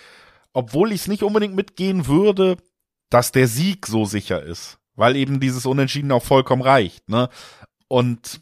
obwohl 0.55 0.93
ich 0.93 1.03
es 1.03 1.09
nicht 1.09 1.23
unbedingt 1.23 1.55
mitgehen 1.55 2.07
würde, 2.07 2.57
dass 3.11 3.33
der 3.33 3.49
Sieg 3.49 3.87
so 3.87 4.07
sicher 4.07 4.43
ist, 4.43 4.79
weil 4.95 5.17
eben 5.17 5.41
dieses 5.41 5.67
Unentschieden 5.67 6.13
auch 6.13 6.23
vollkommen 6.23 6.63
reicht, 6.63 7.11
ne? 7.11 7.29
Und 7.89 8.41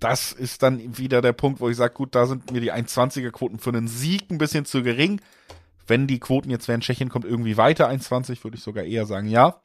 das 0.00 0.32
ist 0.32 0.62
dann 0.62 0.96
wieder 0.96 1.20
der 1.20 1.32
Punkt, 1.32 1.60
wo 1.60 1.68
ich 1.68 1.76
sage, 1.76 1.92
gut, 1.92 2.14
da 2.14 2.26
sind 2.26 2.50
mir 2.50 2.60
die 2.60 2.72
1,20er 2.72 3.30
Quoten 3.30 3.58
für 3.58 3.70
einen 3.70 3.88
Sieg 3.88 4.30
ein 4.30 4.38
bisschen 4.38 4.64
zu 4.64 4.82
gering. 4.82 5.20
Wenn 5.86 6.06
die 6.06 6.20
Quoten 6.20 6.50
jetzt 6.50 6.68
während 6.68 6.84
Tschechien 6.84 7.08
kommt 7.08 7.24
irgendwie 7.24 7.56
weiter 7.56 7.88
1,20, 7.88 8.44
würde 8.44 8.56
ich 8.56 8.62
sogar 8.62 8.84
eher 8.84 9.06
sagen, 9.06 9.28
ja. 9.28 9.60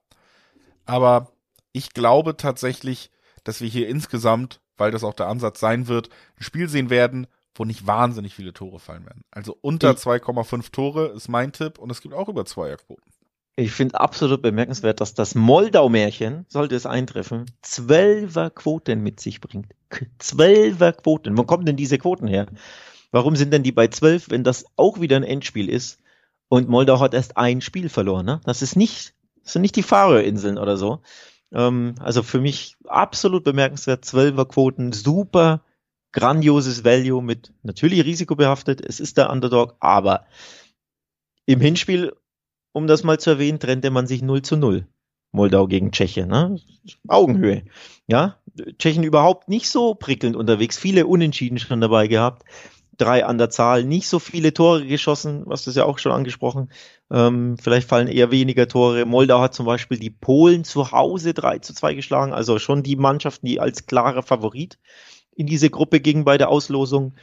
Aber 0.85 1.31
ich 1.71 1.93
glaube 1.93 2.35
tatsächlich, 2.35 3.11
dass 3.43 3.61
wir 3.61 3.69
hier 3.69 3.87
insgesamt, 3.87 4.59
weil 4.75 4.91
das 4.91 5.03
auch 5.03 5.13
der 5.13 5.27
Ansatz 5.27 5.59
sein 5.59 5.87
wird, 5.87 6.09
ein 6.39 6.43
Spiel 6.43 6.67
sehen 6.67 6.89
werden, 6.89 7.27
wo 7.55 7.65
nicht 7.65 7.85
wahnsinnig 7.85 8.33
viele 8.33 8.53
Tore 8.53 8.79
fallen 8.79 9.05
werden. 9.05 9.23
Also 9.31 9.57
unter 9.61 9.91
2,5 9.91 10.71
Tore 10.71 11.07
ist 11.07 11.27
mein 11.27 11.51
Tipp 11.51 11.77
und 11.79 11.91
es 11.91 12.01
gibt 12.01 12.13
auch 12.13 12.29
über 12.29 12.45
Zweierquoten. 12.45 13.03
Ich 13.55 13.71
finde 13.71 13.99
absolut 13.99 14.41
bemerkenswert, 14.41 14.99
dass 14.99 15.13
das 15.13 15.35
Moldau-Märchen, 15.35 16.45
sollte 16.49 16.75
es 16.75 16.87
eintreffen, 16.87 17.45
Zwölfer 17.61 18.49
Quoten 18.49 19.01
mit 19.01 19.19
sich 19.19 19.41
bringt. 19.41 19.73
Zwölfer 20.17 20.91
Quoten. 20.93 21.37
Wo 21.37 21.43
kommen 21.43 21.65
denn 21.65 21.75
diese 21.75 21.99
Quoten 21.99 22.27
her? 22.27 22.47
Warum 23.11 23.35
sind 23.35 23.53
denn 23.53 23.61
die 23.61 23.71
bei 23.71 23.89
zwölf, 23.89 24.31
wenn 24.31 24.43
das 24.43 24.65
auch 24.75 24.99
wieder 24.99 25.17
ein 25.17 25.23
Endspiel 25.23 25.69
ist? 25.69 25.99
Und 26.49 26.67
Moldau 26.67 26.99
hat 26.99 27.13
erst 27.13 27.37
ein 27.37 27.61
Spiel 27.61 27.89
verloren. 27.89 28.25
Ne? 28.25 28.41
Das 28.43 28.63
ist 28.63 28.75
nicht, 28.75 29.13
das 29.43 29.53
sind 29.53 29.61
nicht 29.61 29.75
die 29.75 29.83
Färöerinseln 29.83 30.57
oder 30.57 30.75
so. 30.75 31.01
Ähm, 31.51 31.93
also 31.99 32.23
für 32.23 32.41
mich 32.41 32.75
absolut 32.85 33.43
bemerkenswert. 33.43 34.03
Zwölfer 34.03 34.45
Quoten, 34.45 34.93
super 34.93 35.61
grandioses 36.13 36.85
Value 36.85 37.21
mit 37.21 37.53
natürlich 37.63 38.05
risikobehaftet. 38.05 38.81
Es 38.85 38.99
ist 38.99 39.17
der 39.17 39.29
Underdog, 39.29 39.75
aber 39.79 40.25
im 41.45 41.59
Hinspiel, 41.59 42.13
um 42.71 42.87
das 42.87 43.03
mal 43.03 43.19
zu 43.19 43.31
erwähnen, 43.31 43.59
trennte 43.59 43.91
man 43.91 44.07
sich 44.07 44.21
0 44.21 44.41
zu 44.43 44.55
0. 44.55 44.87
Moldau 45.33 45.67
gegen 45.67 45.91
Tschechien, 45.91 46.29
ne? 46.29 46.59
Augenhöhe. 47.07 47.63
Ja, 48.07 48.37
Tschechien 48.77 49.03
überhaupt 49.03 49.49
nicht 49.49 49.67
so 49.67 49.95
prickelnd 49.95 50.35
unterwegs, 50.35 50.77
viele 50.77 51.07
Unentschieden 51.07 51.57
schon 51.57 51.81
dabei 51.81 52.07
gehabt, 52.07 52.43
drei 52.97 53.25
an 53.25 53.39
der 53.39 53.49
Zahl, 53.49 53.83
nicht 53.83 54.07
so 54.07 54.19
viele 54.19 54.53
Tore 54.53 54.85
geschossen, 54.85 55.41
was 55.47 55.65
das 55.65 55.75
ja 55.75 55.85
auch 55.85 55.97
schon 55.97 56.11
angesprochen. 56.11 56.71
Ähm, 57.11 57.57
vielleicht 57.57 57.89
fallen 57.89 58.07
eher 58.07 58.29
weniger 58.29 58.67
Tore. 58.67 59.05
Moldau 59.05 59.41
hat 59.41 59.55
zum 59.55 59.65
Beispiel 59.65 59.97
die 59.97 60.11
Polen 60.11 60.63
zu 60.63 60.91
Hause 60.91 61.33
3 61.33 61.59
zu 61.59 61.73
2 61.73 61.95
geschlagen, 61.95 62.33
also 62.33 62.59
schon 62.59 62.83
die 62.83 62.95
Mannschaften, 62.95 63.47
die 63.47 63.59
als 63.59 63.87
klarer 63.87 64.21
Favorit 64.21 64.77
in 65.35 65.47
diese 65.47 65.69
Gruppe 65.69 65.99
ging 65.99 66.23
bei 66.23 66.37
der 66.37 66.49
Auslosung. 66.49 67.13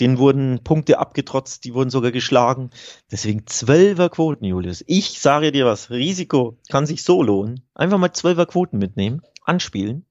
Den 0.00 0.16
wurden 0.16 0.64
Punkte 0.64 0.98
abgetrotzt, 0.98 1.64
die 1.64 1.74
wurden 1.74 1.90
sogar 1.90 2.10
geschlagen. 2.10 2.70
Deswegen 3.10 3.46
zwölfer 3.46 4.08
Quoten, 4.08 4.46
Julius. 4.46 4.82
Ich 4.86 5.20
sage 5.20 5.52
dir 5.52 5.66
was, 5.66 5.90
Risiko 5.90 6.56
kann 6.70 6.86
sich 6.86 7.04
so 7.04 7.22
lohnen. 7.22 7.62
Einfach 7.74 7.98
mal 7.98 8.12
zwölfer 8.12 8.46
Quoten 8.46 8.78
mitnehmen, 8.78 9.20
anspielen. 9.44 10.06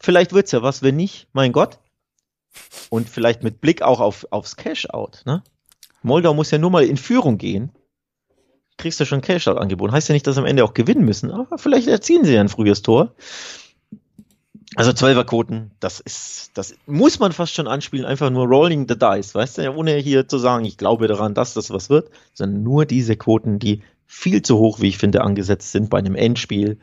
Vielleicht 0.00 0.32
wird's 0.32 0.52
ja 0.52 0.62
was, 0.62 0.82
wenn 0.82 0.96
nicht, 0.96 1.28
mein 1.32 1.52
Gott. 1.52 1.78
Und 2.88 3.08
vielleicht 3.08 3.42
mit 3.42 3.60
Blick 3.60 3.82
auch 3.82 4.00
auf, 4.00 4.26
aufs 4.30 4.56
Cash-Out. 4.56 5.22
Ne? 5.26 5.42
Moldau 6.02 6.32
muss 6.32 6.50
ja 6.50 6.58
nur 6.58 6.70
mal 6.70 6.84
in 6.84 6.96
Führung 6.96 7.36
gehen. 7.36 7.70
Kriegst 8.78 8.98
du 8.98 9.04
schon 9.04 9.20
Cash-Out 9.20 9.58
angeboten. 9.58 9.92
Heißt 9.92 10.08
ja 10.08 10.14
nicht, 10.14 10.26
dass 10.26 10.36
sie 10.36 10.40
am 10.40 10.46
Ende 10.46 10.64
auch 10.64 10.72
gewinnen 10.72 11.04
müssen, 11.04 11.30
aber 11.30 11.58
vielleicht 11.58 11.86
erzielen 11.86 12.24
sie 12.24 12.32
ja 12.32 12.40
ein 12.40 12.48
frühes 12.48 12.80
Tor. 12.80 13.14
Also 14.76 14.92
Zwölferquoten, 14.92 15.72
das 15.80 15.98
ist, 15.98 16.52
das 16.54 16.76
muss 16.86 17.18
man 17.18 17.32
fast 17.32 17.54
schon 17.54 17.66
anspielen, 17.66 18.06
einfach 18.06 18.30
nur 18.30 18.46
rolling 18.46 18.86
the 18.88 18.96
dice, 18.96 19.34
weißt 19.34 19.58
du, 19.58 19.74
ohne 19.74 19.96
hier 19.96 20.28
zu 20.28 20.38
sagen, 20.38 20.64
ich 20.64 20.76
glaube 20.76 21.08
daran, 21.08 21.34
dass 21.34 21.54
das 21.54 21.70
was 21.70 21.90
wird, 21.90 22.10
sondern 22.34 22.62
nur 22.62 22.86
diese 22.86 23.16
Quoten, 23.16 23.58
die 23.58 23.82
viel 24.06 24.42
zu 24.42 24.58
hoch, 24.58 24.80
wie 24.80 24.88
ich 24.88 24.98
finde, 24.98 25.22
angesetzt 25.22 25.72
sind 25.72 25.90
bei 25.90 25.98
einem 25.98 26.14
Endspiel, 26.14 26.78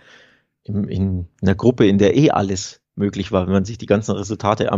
in, 0.63 0.83
in 0.85 1.27
einer 1.41 1.55
Gruppe, 1.55 1.87
in 1.87 1.97
der 1.97 2.15
eh 2.17 2.29
alles 2.29 2.81
möglich 2.95 3.31
war, 3.31 3.45
wenn 3.45 3.53
man 3.53 3.65
sich 3.65 3.77
die 3.77 3.85
ganzen 3.85 4.15
Resultate 4.15 4.71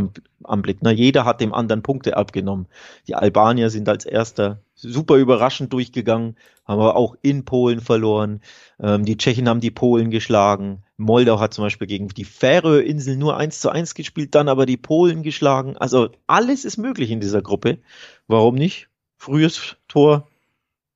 anblickt. 0.43 0.81
Na, 0.83 0.91
jeder 0.91 1.25
hat 1.25 1.41
dem 1.41 1.53
anderen 1.53 1.81
Punkte 1.81 2.17
abgenommen. 2.17 2.67
Die 3.07 3.15
Albanier 3.15 3.69
sind 3.69 3.87
als 3.87 4.05
erster 4.05 4.61
super 4.75 5.15
überraschend 5.15 5.71
durchgegangen, 5.73 6.35
haben 6.65 6.79
aber 6.79 6.95
auch 6.95 7.15
in 7.21 7.45
Polen 7.45 7.79
verloren. 7.79 8.41
Ähm, 8.79 9.05
die 9.05 9.17
Tschechen 9.17 9.47
haben 9.47 9.61
die 9.61 9.71
Polen 9.71 10.11
geschlagen. 10.11 10.83
Moldau 10.99 11.39
hat 11.39 11.53
zum 11.53 11.63
Beispiel 11.63 11.87
gegen 11.87 12.09
die 12.09 12.25
Färöerinseln 12.25 13.17
nur 13.17 13.37
eins 13.37 13.61
zu 13.61 13.69
eins 13.69 13.95
gespielt, 13.95 14.35
dann 14.35 14.49
aber 14.49 14.65
die 14.65 14.77
Polen 14.77 15.23
geschlagen. 15.23 15.77
Also 15.77 16.09
alles 16.27 16.65
ist 16.65 16.77
möglich 16.77 17.09
in 17.09 17.21
dieser 17.21 17.41
Gruppe. 17.41 17.79
Warum 18.27 18.55
nicht? 18.55 18.89
Frühes 19.15 19.77
Tor 19.87 20.27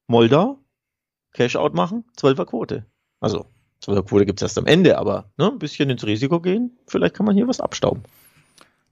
Moldau, 0.08 0.60
Cash-out 1.32 1.74
machen, 1.74 2.04
Zwölfer 2.18 2.46
Quote. 2.46 2.86
Also 3.22 3.46
Zwölfer 3.80 4.04
Quote 4.04 4.26
gibt's 4.26 4.42
erst 4.42 4.58
am 4.58 4.66
Ende, 4.66 4.98
aber 4.98 5.32
ne, 5.38 5.50
ein 5.52 5.60
bisschen 5.60 5.90
ins 5.90 6.06
Risiko 6.06 6.42
gehen, 6.42 6.78
vielleicht 6.86 7.16
kann 7.16 7.26
man 7.26 7.36
hier 7.36 7.48
was 7.48 7.62
abstauben. 7.62 8.04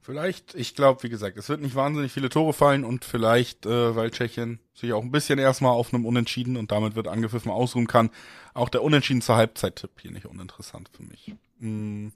Vielleicht, 0.04 0.56
ich 0.56 0.74
glaube, 0.74 1.04
wie 1.04 1.08
gesagt, 1.08 1.38
es 1.38 1.48
wird 1.48 1.60
nicht 1.60 1.76
wahnsinnig 1.76 2.10
viele 2.10 2.28
Tore 2.28 2.52
fallen 2.52 2.82
und 2.82 3.04
vielleicht, 3.04 3.66
äh, 3.66 3.94
weil 3.94 4.10
Tschechien 4.10 4.58
sich 4.74 4.92
auch 4.92 5.02
ein 5.02 5.12
bisschen 5.12 5.38
erstmal 5.38 5.72
auf 5.72 5.94
einem 5.94 6.04
Unentschieden 6.04 6.56
und 6.56 6.72
damit 6.72 6.96
wird 6.96 7.06
angepfiffen 7.06 7.52
ausruhen 7.52 7.86
kann, 7.86 8.10
auch 8.52 8.68
der 8.68 8.82
Unentschieden 8.82 9.22
zur 9.22 9.36
Halbzeit-Tipp 9.36 9.92
hier 10.00 10.10
nicht 10.10 10.26
uninteressant 10.26 10.90
für 10.92 11.04
mich. 11.04 11.32
Mm, 11.60 12.08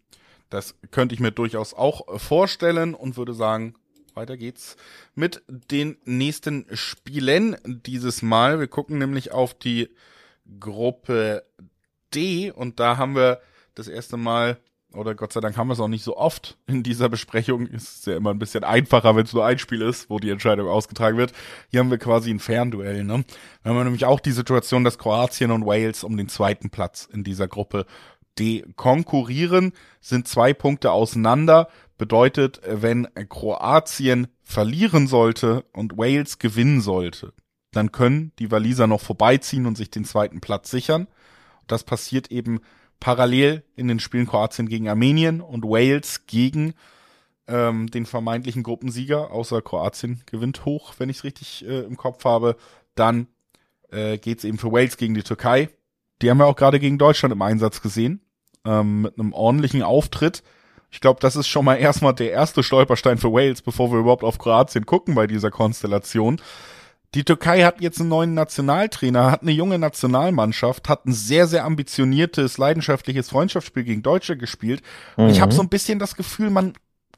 das 0.51 0.75
könnte 0.91 1.15
ich 1.15 1.21
mir 1.21 1.31
durchaus 1.31 1.75
auch 1.75 2.19
vorstellen 2.19 2.93
und 2.93 3.17
würde 3.17 3.35
sagen, 3.35 3.77
weiter 4.15 4.37
geht's 4.37 4.77
mit 5.15 5.45
den 5.47 5.97
nächsten 6.05 6.67
Spielen 6.73 7.57
dieses 7.65 8.21
Mal. 8.21 8.59
Wir 8.59 8.67
gucken 8.67 8.99
nämlich 8.99 9.31
auf 9.31 9.55
die 9.55 9.91
Gruppe 10.59 11.45
D 12.13 12.51
und 12.51 12.81
da 12.81 12.97
haben 12.97 13.15
wir 13.15 13.41
das 13.77 13.87
erste 13.87 14.17
Mal 14.17 14.59
oder 14.97 15.15
Gott 15.15 15.33
sei 15.33 15.41
Dank 15.41 15.57
haben 15.57 15.69
wir 15.69 15.75
es 15.75 15.81
auch 15.81 15.89
nicht 15.89 16.05
so 16.05 16.17
oft 16.17 16.59
in 16.67 16.83
dieser 16.83 17.09
Besprechung. 17.09 17.67
Ist 17.67 18.07
ja 18.07 18.17
immer 18.17 18.31
ein 18.31 18.39
bisschen 18.39 18.65
einfacher, 18.65 19.17
wenn 19.17 19.25
es 19.25 19.33
nur 19.33 19.45
ein 19.45 19.59
Spiel 19.59 19.83
ist, 19.83 20.11
wo 20.11 20.19
die 20.19 20.31
Entscheidung 20.31 20.69
ausgetragen 20.69 21.19
wird. 21.19 21.33
Hier 21.71 21.81
haben 21.81 21.91
wir 21.91 21.99
quasi 21.99 22.31
ein 22.31 22.41
Fernduell. 22.41 23.05
Ne? 23.05 23.25
Wir 23.63 23.73
haben 23.73 23.85
nämlich 23.85 24.05
auch 24.05 24.21
die 24.21 24.33
Situation, 24.33 24.85
dass 24.85 24.99
Kroatien 24.99 25.51
und 25.51 25.67
Wales 25.67 26.05
um 26.05 26.17
den 26.17 26.29
zweiten 26.29 26.71
Platz 26.71 27.09
in 27.11 27.25
dieser 27.25 27.49
Gruppe 27.49 27.87
D 28.39 28.65
konkurrieren, 28.77 29.73
sind 30.01 30.29
zwei 30.29 30.53
Punkte 30.53 30.93
auseinander. 30.93 31.69
Bedeutet, 31.99 32.61
wenn 32.67 33.09
Kroatien 33.29 34.29
verlieren 34.43 35.07
sollte 35.07 35.65
und 35.73 35.97
Wales 35.97 36.39
gewinnen 36.39 36.83
sollte, 36.83 37.33
dann 37.73 37.93
können 37.93 38.33
die 38.39 38.51
Waliser 38.51 38.87
noch 38.87 39.01
vorbeiziehen 39.01 39.67
und 39.67 39.77
sich 39.77 39.91
den 39.91 40.05
zweiten 40.05 40.41
Platz 40.41 40.71
sichern. 40.71 41.09
Das 41.67 41.85
passiert 41.85 42.31
eben 42.31 42.61
parallel 43.01 43.63
in 43.77 43.89
den 43.89 44.01
Spielen 44.01 44.27
Kroatien 44.27 44.69
gegen 44.69 44.89
Armenien 44.89 45.41
und 45.41 45.65
Wales 45.65 46.27
gegen 46.27 46.75
ähm, 47.49 47.89
den 47.91 48.07
vermeintlichen 48.07 48.63
Gruppensieger, 48.63 49.31
außer 49.31 49.63
Kroatien 49.63 50.23
gewinnt 50.27 50.65
hoch, 50.65 50.95
wenn 50.99 51.09
ich 51.09 51.19
es 51.19 51.25
richtig 51.25 51.67
äh, 51.67 51.81
im 51.81 51.97
Kopf 51.97 52.25
habe. 52.25 52.57
Dann 52.95 53.29
äh, 53.91 54.19
geht 54.19 54.39
es 54.39 54.45
eben 54.45 54.59
für 54.59 54.73
Wales 54.73 54.97
gegen 54.97 55.15
die 55.15 55.23
Türkei. 55.23 55.69
Die 56.23 56.31
haben 56.31 56.39
wir 56.39 56.47
auch 56.47 56.57
gerade 56.57 56.81
gegen 56.81 56.99
Deutschland 56.99 57.33
im 57.33 57.43
Einsatz 57.43 57.83
gesehen, 57.83 58.21
ähm, 58.65 59.03
mit 59.03 59.19
einem 59.19 59.33
ordentlichen 59.33 59.83
Auftritt. 59.83 60.43
Ich 60.91 61.01
glaube, 61.01 61.21
das 61.21 61.37
ist 61.37 61.49
schon 61.49 61.65
mal 61.65 61.75
erstmal 61.75 62.15
der 62.15 62.31
erste 62.31 62.63
Stolperstein 62.63 63.19
für 63.19 63.33
Wales, 63.33 63.61
bevor 63.63 63.93
wir 63.93 63.99
überhaupt 63.99 64.25
auf 64.25 64.39
Kroatien 64.39 64.87
gucken 64.87 65.15
bei 65.15 65.27
dieser 65.27 65.51
Konstellation. 65.51 66.41
Die 67.17 67.25
Türkei 67.25 67.63
hat 67.63 67.81
jetzt 67.81 67.99
einen 67.99 68.11
neuen 68.11 68.35
Nationaltrainer, 68.35 69.31
hat 69.31 69.41
eine 69.41 69.51
junge 69.51 69.79
Nationalmannschaft, 69.79 70.91
hat 70.91 71.07
ein 71.07 71.15
sehr, 71.15 71.47
sehr 71.47 71.65
ambitioniertes, 71.65 72.59
leidenschaftliches 72.59 73.31
Freundschaftsspiel 73.31 73.85
gegen 73.85 74.03
Deutsche 74.03 74.37
gespielt. 74.37 74.83
Und 75.17 75.31
ich 75.31 75.41
habe 75.41 75.51
mhm. 75.51 75.57
so 75.57 75.63
ein 75.63 75.71
bisschen 75.71 75.99
das 75.99 76.15
Gefühl, 76.15 76.51
man 76.51 76.75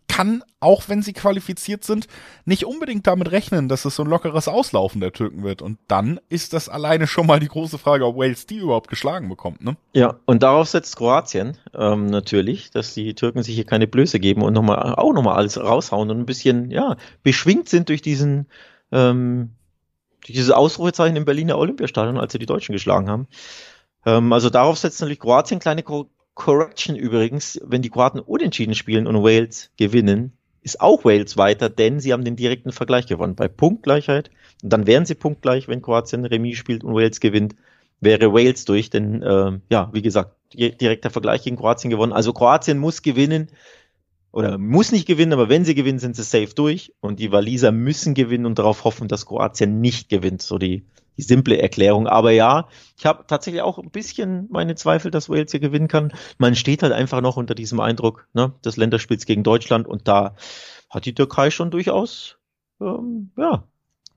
kann, 0.07 0.45
auch 0.61 0.85
wenn 0.87 1.03
sie 1.03 1.15
qualifiziert 1.15 1.83
sind, 1.83 2.07
nicht 2.45 2.65
unbedingt 2.65 3.09
damit 3.09 3.33
rechnen, 3.33 3.69
dass 3.69 3.85
es 3.85 3.97
so 3.97 4.05
ein 4.05 4.09
lockeres 4.09 4.47
Auslaufen 4.47 5.01
der 5.01 5.13
Türken 5.13 5.43
wird. 5.43 5.63
Und 5.63 5.81
dann 5.89 6.21
ist 6.29 6.53
das 6.53 6.69
alleine 6.69 7.09
schon 7.09 7.27
mal 7.27 7.41
die 7.41 7.49
große 7.49 7.77
Frage, 7.77 8.07
ob 8.07 8.17
Wales 8.17 8.47
die 8.47 8.59
überhaupt 8.59 8.89
geschlagen 8.89 9.29
bekommt. 9.29 9.65
Ne? 9.65 9.77
Ja, 9.95 10.21
und 10.27 10.45
darauf 10.45 10.69
setzt 10.69 10.97
Kroatien 10.97 11.59
ähm, 11.75 12.07
natürlich, 12.07 12.71
dass 12.71 12.95
die 12.95 13.15
Türken 13.15 13.43
sich 13.43 13.57
hier 13.57 13.67
keine 13.67 13.89
Blöße 13.89 14.21
geben 14.21 14.43
und 14.43 14.53
nochmal, 14.53 14.95
auch 14.95 15.13
nochmal 15.13 15.35
alles 15.35 15.59
raushauen 15.59 16.09
und 16.09 16.21
ein 16.21 16.27
bisschen, 16.27 16.71
ja, 16.71 16.97
beschwingt 17.25 17.69
sind 17.69 17.89
durch 17.89 18.01
diesen 18.01 18.47
ähm, 18.93 19.51
dieses 20.27 20.51
Ausrufezeichen 20.51 21.17
im 21.17 21.25
Berliner 21.25 21.59
Olympiastadion, 21.59 22.19
als 22.19 22.33
sie 22.33 22.39
die 22.39 22.47
Deutschen 22.47 22.73
geschlagen 22.73 23.09
haben. 23.09 23.29
Ähm, 24.05 24.33
also 24.33 24.51
darauf 24.51 24.79
setzt 24.79 25.01
natürlich 25.01 25.21
Kroatien. 25.21 25.61
Kleine 25.61 25.83
Co 25.83 26.11
Correction 26.35 26.95
übrigens, 26.95 27.61
wenn 27.65 27.83
die 27.83 27.91
Kroaten 27.91 28.21
unentschieden 28.21 28.77
spielen 28.77 29.09
und 29.09 29.25
Wales 29.25 29.73
gewinnen, 29.77 30.33
ist 30.63 30.81
auch 30.81 31.05
Wales 31.05 31.37
weiter, 31.37 31.69
denn 31.69 31.99
sie 31.99 32.13
haben 32.13 32.25
den 32.25 32.37
direkten 32.37 32.71
Vergleich 32.71 33.07
gewonnen. 33.07 33.35
Bei 33.35 33.49
Punktgleichheit, 33.49 34.31
und 34.63 34.73
dann 34.73 34.87
wären 34.87 35.05
sie 35.05 35.17
punktgleich, 35.17 35.67
wenn 35.67 35.83
Kroatien 35.83 36.25
Remis 36.25 36.57
spielt 36.57 36.85
und 36.85 36.95
Wales 36.95 37.19
gewinnt, 37.19 37.57
wäre 38.01 38.33
Wales 38.33 38.65
durch, 38.65 38.89
denn 38.89 39.21
äh, 39.21 39.59
ja, 39.69 39.91
wie 39.93 40.03
gesagt, 40.03 40.37
direkter 40.55 41.11
Vergleich 41.11 41.43
gegen 41.43 41.57
Kroatien 41.57 41.91
gewonnen. 41.91 42.13
Also 42.13 42.33
Kroatien 42.33 42.79
muss 42.79 43.03
gewinnen, 43.03 43.49
oder 44.33 44.59
muss 44.59 44.93
nicht 44.93 45.07
gewinnen, 45.07 45.33
aber 45.33 45.49
wenn 45.49 45.65
sie 45.65 45.75
gewinnen, 45.75 45.99
sind 45.99 46.17
sie 46.17 46.23
safe 46.23 46.55
durch. 46.55 46.95
Und 47.01 47.19
die 47.19 47.33
Waliser 47.33 47.73
müssen 47.73 48.15
gewinnen 48.15 48.47
und 48.47 48.59
darauf 48.59 48.85
hoffen, 48.85 49.09
dass 49.09 49.27
Kroatien 49.27 49.81
nicht 49.81 50.09
gewinnt. 50.09 50.43
So 50.43 50.59
die, 50.59 50.85
die 51.17 51.23
simple 51.23 51.59
Erklärung. 51.59 52.07
Aber 52.07 52.31
ja, 52.31 52.69
ich 52.99 53.07
habe 53.07 53.25
tatsächlich 53.27 53.63
auch 53.63 53.79
ein 53.79 53.91
bisschen 53.91 54.47
meine 54.51 54.75
Zweifel, 54.75 55.11
dass 55.11 55.29
Wales 55.31 55.51
hier 55.51 55.61
gewinnen 55.61 55.89
kann. 55.89 56.13
Man 56.37 56.55
steht 56.55 56.83
halt 56.83 56.93
einfach 56.93 57.21
noch 57.21 57.37
unter 57.37 57.55
diesem 57.55 57.81
Eindruck 57.81 58.29
ne, 58.35 58.53
des 58.65 58.77
Länderspiels 58.77 59.25
gegen 59.25 59.43
Deutschland 59.43 59.87
und 59.87 60.09
da 60.09 60.37
hat 60.91 61.07
die 61.07 61.15
Türkei 61.15 61.51
schon 61.51 61.71
durchaus 61.71 62.39
ähm, 62.81 63.31
ja, 63.37 63.65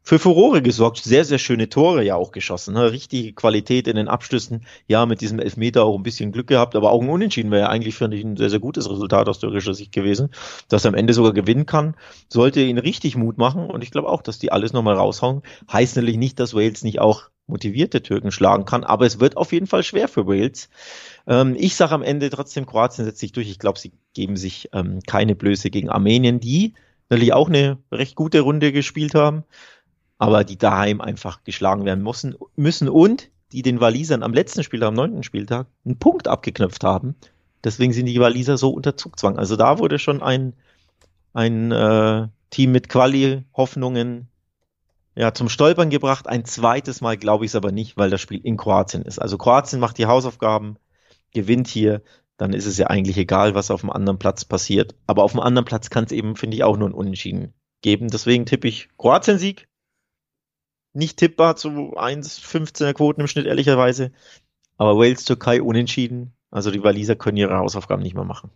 für 0.03 0.19
Furore 0.19 0.61
gesorgt. 0.61 0.97
Sehr, 0.97 1.25
sehr 1.25 1.37
schöne 1.37 1.69
Tore 1.69 2.03
ja 2.03 2.15
auch 2.15 2.31
geschossen. 2.31 2.73
Ne? 2.73 2.91
Richtige 2.91 3.33
Qualität 3.33 3.87
in 3.87 3.95
den 3.95 4.07
Abschlüssen. 4.07 4.65
Ja, 4.87 5.05
mit 5.05 5.21
diesem 5.21 5.39
Elfmeter 5.39 5.83
auch 5.83 5.95
ein 5.95 6.03
bisschen 6.03 6.31
Glück 6.31 6.47
gehabt, 6.47 6.75
aber 6.75 6.91
auch 6.91 7.01
ein 7.01 7.09
Unentschieden 7.09 7.51
wäre 7.51 7.63
ja 7.63 7.69
eigentlich, 7.69 7.95
finde 7.95 8.17
ich, 8.17 8.23
ein 8.23 8.37
sehr, 8.37 8.49
sehr 8.49 8.59
gutes 8.59 8.89
Resultat 8.89 9.29
aus 9.29 9.39
türkischer 9.39 9.73
Sicht 9.73 9.91
gewesen. 9.91 10.29
Dass 10.69 10.85
er 10.85 10.89
am 10.89 10.95
Ende 10.95 11.13
sogar 11.13 11.33
gewinnen 11.33 11.65
kann, 11.65 11.95
sollte 12.29 12.61
ihn 12.61 12.77
richtig 12.77 13.15
Mut 13.15 13.37
machen. 13.37 13.69
Und 13.69 13.83
ich 13.83 13.91
glaube 13.91 14.09
auch, 14.09 14.21
dass 14.21 14.39
die 14.39 14.51
alles 14.51 14.73
nochmal 14.73 14.95
raushauen. 14.95 15.43
Heißt 15.71 15.95
natürlich 15.95 16.17
nicht, 16.17 16.39
dass 16.39 16.53
Wales 16.53 16.83
nicht 16.83 16.99
auch 16.99 17.29
motivierte 17.47 18.01
Türken 18.01 18.31
schlagen 18.31 18.65
kann, 18.65 18.83
aber 18.83 19.05
es 19.05 19.19
wird 19.19 19.35
auf 19.35 19.51
jeden 19.51 19.67
Fall 19.67 19.83
schwer 19.83 20.07
für 20.07 20.25
Wales. 20.25 20.69
Ähm, 21.27 21.55
ich 21.59 21.75
sage 21.75 21.93
am 21.93 22.01
Ende 22.01 22.29
trotzdem, 22.29 22.65
Kroatien 22.65 23.05
setzt 23.05 23.19
sich 23.19 23.33
durch. 23.33 23.49
Ich 23.49 23.59
glaube, 23.59 23.77
sie 23.77 23.91
geben 24.13 24.37
sich 24.37 24.69
ähm, 24.73 25.01
keine 25.05 25.35
Blöße 25.35 25.69
gegen 25.69 25.89
Armenien, 25.89 26.39
die 26.39 26.73
natürlich 27.09 27.33
auch 27.33 27.49
eine 27.49 27.77
recht 27.91 28.15
gute 28.15 28.39
Runde 28.39 28.71
gespielt 28.71 29.15
haben 29.15 29.43
aber 30.21 30.43
die 30.43 30.55
daheim 30.57 31.01
einfach 31.01 31.43
geschlagen 31.43 31.83
werden 31.83 32.03
müssen, 32.03 32.35
müssen 32.55 32.87
und 32.87 33.31
die 33.53 33.63
den 33.63 33.81
Walisern 33.81 34.21
am 34.21 34.35
letzten 34.35 34.61
Spieltag, 34.63 34.89
am 34.89 34.93
neunten 34.93 35.23
Spieltag, 35.23 35.65
einen 35.83 35.97
Punkt 35.97 36.27
abgeknöpft 36.27 36.83
haben. 36.83 37.15
Deswegen 37.63 37.91
sind 37.91 38.05
die 38.05 38.19
Waliser 38.19 38.55
so 38.55 38.69
unter 38.69 38.95
Zugzwang. 38.95 39.39
Also 39.39 39.55
da 39.55 39.79
wurde 39.79 39.97
schon 39.97 40.21
ein, 40.21 40.53
ein 41.33 41.71
äh, 41.71 42.27
Team 42.51 42.71
mit 42.71 42.87
Quali-Hoffnungen 42.87 44.27
ja, 45.15 45.33
zum 45.33 45.49
Stolpern 45.49 45.89
gebracht. 45.89 46.27
Ein 46.27 46.45
zweites 46.45 47.01
Mal 47.01 47.17
glaube 47.17 47.45
ich 47.45 47.51
es 47.51 47.55
aber 47.55 47.71
nicht, 47.71 47.97
weil 47.97 48.11
das 48.11 48.21
Spiel 48.21 48.41
in 48.43 48.57
Kroatien 48.57 49.01
ist. 49.01 49.17
Also 49.17 49.39
Kroatien 49.39 49.79
macht 49.79 49.97
die 49.97 50.05
Hausaufgaben, 50.05 50.77
gewinnt 51.33 51.67
hier, 51.67 52.03
dann 52.37 52.53
ist 52.53 52.67
es 52.67 52.77
ja 52.77 52.87
eigentlich 52.87 53.17
egal, 53.17 53.55
was 53.55 53.71
auf 53.71 53.81
dem 53.81 53.89
anderen 53.89 54.19
Platz 54.19 54.45
passiert. 54.45 54.93
Aber 55.07 55.23
auf 55.23 55.31
dem 55.31 55.41
anderen 55.41 55.65
Platz 55.65 55.89
kann 55.89 56.03
es 56.03 56.11
eben, 56.11 56.35
finde 56.35 56.57
ich, 56.57 56.63
auch 56.63 56.77
nur 56.77 56.89
ein 56.89 56.93
Unentschieden 56.93 57.55
geben. 57.81 58.09
Deswegen 58.09 58.45
tippe 58.45 58.67
ich 58.67 58.87
Kroatien-Sieg 58.99 59.67
nicht 60.93 61.17
tippbar 61.17 61.55
zu 61.55 61.69
1,15er 61.69 62.93
Quoten 62.93 63.21
im 63.21 63.27
Schnitt, 63.27 63.45
ehrlicherweise. 63.45 64.11
Aber 64.77 64.97
Wales, 64.97 65.25
Türkei 65.25 65.61
unentschieden. 65.61 66.33
Also 66.49 66.71
die 66.71 66.83
Waliser 66.83 67.15
können 67.15 67.37
ihre 67.37 67.57
Hausaufgaben 67.57 68.03
nicht 68.03 68.15
mehr 68.15 68.25
machen. 68.25 68.49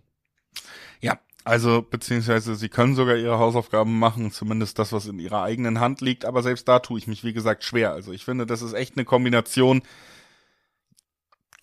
Ja, 1.00 1.20
also 1.46 1.82
beziehungsweise 1.82 2.56
sie 2.56 2.70
können 2.70 2.96
sogar 2.96 3.16
ihre 3.16 3.38
Hausaufgaben 3.38 3.98
machen, 4.00 4.32
zumindest 4.32 4.80
das, 4.80 4.92
was 4.92 5.06
in 5.06 5.20
ihrer 5.20 5.44
eigenen 5.44 5.80
Hand 5.80 6.02
liegt. 6.02 6.26
Aber 6.26 6.44
selbst 6.44 6.68
da 6.68 6.80
tue 6.80 6.98
ich 6.98 7.08
mich, 7.08 7.24
wie 7.24 7.34
gesagt, 7.34 7.64
schwer. 7.64 7.92
Also 7.92 8.12
ich 8.12 8.26
finde, 8.26 8.46
das 8.46 8.62
ist 8.62 8.74
echt 8.74 8.98
eine 8.98 9.06
Kombination. 9.06 9.82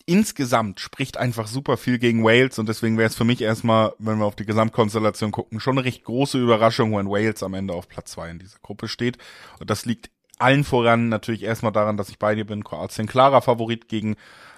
Insgesamt 0.05 0.79
spricht 0.79 1.17
einfach 1.17 1.47
super 1.47 1.77
viel 1.77 1.99
gegen 1.99 2.23
Wales 2.23 2.59
und 2.59 2.67
deswegen 2.67 2.97
wäre 2.97 3.07
es 3.07 3.15
für 3.15 3.23
mich 3.23 3.41
erstmal, 3.41 3.93
wenn 3.99 4.17
wir 4.17 4.25
auf 4.25 4.35
die 4.35 4.45
Gesamtkonstellation 4.45 5.31
gucken, 5.31 5.59
schon 5.59 5.77
eine 5.77 5.85
recht 5.85 6.03
große 6.03 6.41
Überraschung, 6.41 6.95
wenn 6.97 7.09
Wales 7.09 7.43
am 7.43 7.53
Ende 7.53 7.73
auf 7.73 7.87
Platz 7.87 8.11
zwei 8.11 8.29
in 8.29 8.39
dieser 8.39 8.59
Gruppe 8.61 8.87
steht. 8.87 9.17
Und 9.59 9.69
das 9.69 9.85
liegt 9.85 10.09
allen 10.43 10.63
voran 10.63 11.09
natürlich 11.09 11.43
erstmal 11.43 11.71
daran, 11.71 11.97
dass 11.97 12.09
ich 12.09 12.19
bei 12.19 12.35
dir 12.35 12.45
bin. 12.45 12.63
Kroatien 12.63 13.07
klarer 13.07 13.41
Favorit 13.41 13.87
gegen 13.87 14.15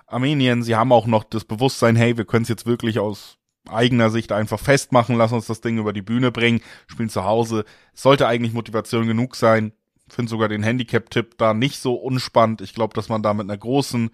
Armenien. 0.08 0.64
Sie 0.64 0.76
haben 0.76 0.92
auch 0.92 1.08
noch 1.08 1.24
das 1.24 1.46
Bewusstsein, 1.46 1.96
hey, 1.96 2.18
wir 2.18 2.26
können 2.26 2.44
es 2.44 2.50
jetzt 2.50 2.66
wirklich 2.66 3.00
aus 3.00 3.38
eigener 3.68 4.10
Sicht 4.10 4.32
einfach 4.32 4.60
festmachen, 4.60 5.16
lass 5.16 5.32
uns 5.32 5.48
das 5.48 5.62
Ding 5.62 5.78
über 5.78 5.94
die 5.94 6.02
Bühne 6.02 6.32
bringen, 6.32 6.62
spielen 6.88 7.10
zu 7.10 7.24
Hause. 7.24 7.66
Sollte 7.94 8.28
eigentlich 8.28 8.54
Motivation 8.54 9.08
genug 9.08 9.36
sein. 9.36 9.74
Finde 10.08 10.30
sogar 10.30 10.50
den 10.50 10.64
Handicap-Tipp 10.64 11.38
da 11.38 11.54
nicht 11.54 11.80
so 11.80 11.96
unspannend. 11.96 12.62
Ich 12.62 12.76
glaube, 12.76 12.94
dass 12.94 13.10
man 13.10 13.24
da 13.24 13.34
mit 13.34 13.50
einer 13.50 13.58
großen, 13.58 14.12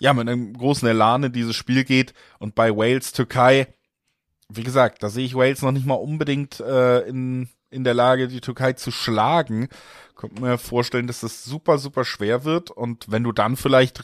ja, 0.00 0.14
mit 0.14 0.28
einem 0.28 0.54
großen 0.54 0.88
Elan 0.88 1.24
in 1.24 1.32
dieses 1.32 1.54
Spiel 1.54 1.84
geht. 1.84 2.14
Und 2.38 2.54
bei 2.54 2.74
Wales, 2.74 3.12
Türkei, 3.12 3.66
wie 4.48 4.62
gesagt, 4.62 5.02
da 5.02 5.10
sehe 5.10 5.26
ich 5.26 5.34
Wales 5.34 5.60
noch 5.60 5.72
nicht 5.72 5.86
mal 5.86 5.94
unbedingt 5.94 6.60
äh, 6.60 7.00
in, 7.00 7.48
in 7.70 7.84
der 7.84 7.94
Lage, 7.94 8.28
die 8.28 8.40
Türkei 8.40 8.72
zu 8.74 8.90
schlagen 8.90 9.68
könnte 10.16 10.40
mir 10.40 10.58
vorstellen, 10.58 11.06
dass 11.06 11.20
das 11.20 11.44
super, 11.44 11.78
super 11.78 12.04
schwer 12.04 12.44
wird. 12.44 12.70
Und 12.70 13.04
wenn 13.08 13.22
du 13.22 13.32
dann 13.32 13.56
vielleicht 13.56 14.02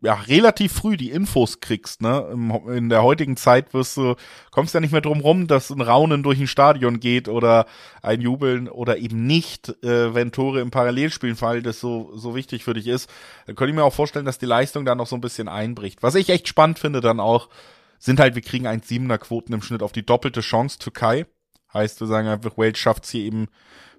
ja, 0.00 0.14
relativ 0.14 0.72
früh 0.72 0.96
die 0.96 1.10
Infos 1.10 1.60
kriegst, 1.60 2.02
ne, 2.02 2.28
in 2.74 2.88
der 2.88 3.02
heutigen 3.02 3.36
Zeit 3.36 3.72
wirst 3.72 3.96
du, 3.96 4.16
kommst 4.50 4.74
ja 4.74 4.80
nicht 4.80 4.92
mehr 4.92 5.00
drum 5.00 5.20
rum, 5.20 5.46
dass 5.46 5.70
ein 5.70 5.80
Raunen 5.80 6.22
durch 6.22 6.40
ein 6.40 6.48
Stadion 6.48 7.00
geht 7.00 7.28
oder 7.28 7.66
ein 8.02 8.20
Jubeln 8.20 8.68
oder 8.68 8.98
eben 8.98 9.26
nicht, 9.26 9.68
äh, 9.84 10.14
wenn 10.14 10.32
Tore 10.32 10.60
im 10.60 10.70
Parallelspielen 10.70 11.36
fallen, 11.36 11.62
das 11.62 11.80
so, 11.80 12.10
so 12.14 12.34
wichtig 12.34 12.64
für 12.64 12.74
dich 12.74 12.88
ist. 12.88 13.08
Dann 13.46 13.54
könnte 13.54 13.70
ich 13.70 13.76
mir 13.76 13.84
auch 13.84 13.94
vorstellen, 13.94 14.26
dass 14.26 14.38
die 14.38 14.46
Leistung 14.46 14.84
da 14.84 14.94
noch 14.94 15.06
so 15.06 15.16
ein 15.16 15.20
bisschen 15.22 15.48
einbricht. 15.48 16.02
Was 16.02 16.16
ich 16.16 16.28
echt 16.28 16.48
spannend 16.48 16.80
finde 16.80 17.00
dann 17.00 17.20
auch, 17.20 17.48
sind 17.98 18.18
halt, 18.18 18.34
wir 18.34 18.42
kriegen 18.42 18.66
1,7er 18.66 19.18
Quoten 19.18 19.52
im 19.52 19.62
Schnitt 19.62 19.82
auf 19.82 19.92
die 19.92 20.04
doppelte 20.04 20.40
Chance 20.40 20.80
Türkei. 20.80 21.26
Heißt, 21.74 22.00
wir 22.00 22.06
sagen 22.06 22.28
einfach, 22.28 22.56
Wales 22.58 22.78
schafft 22.78 23.06
hier 23.06 23.24
eben 23.24 23.48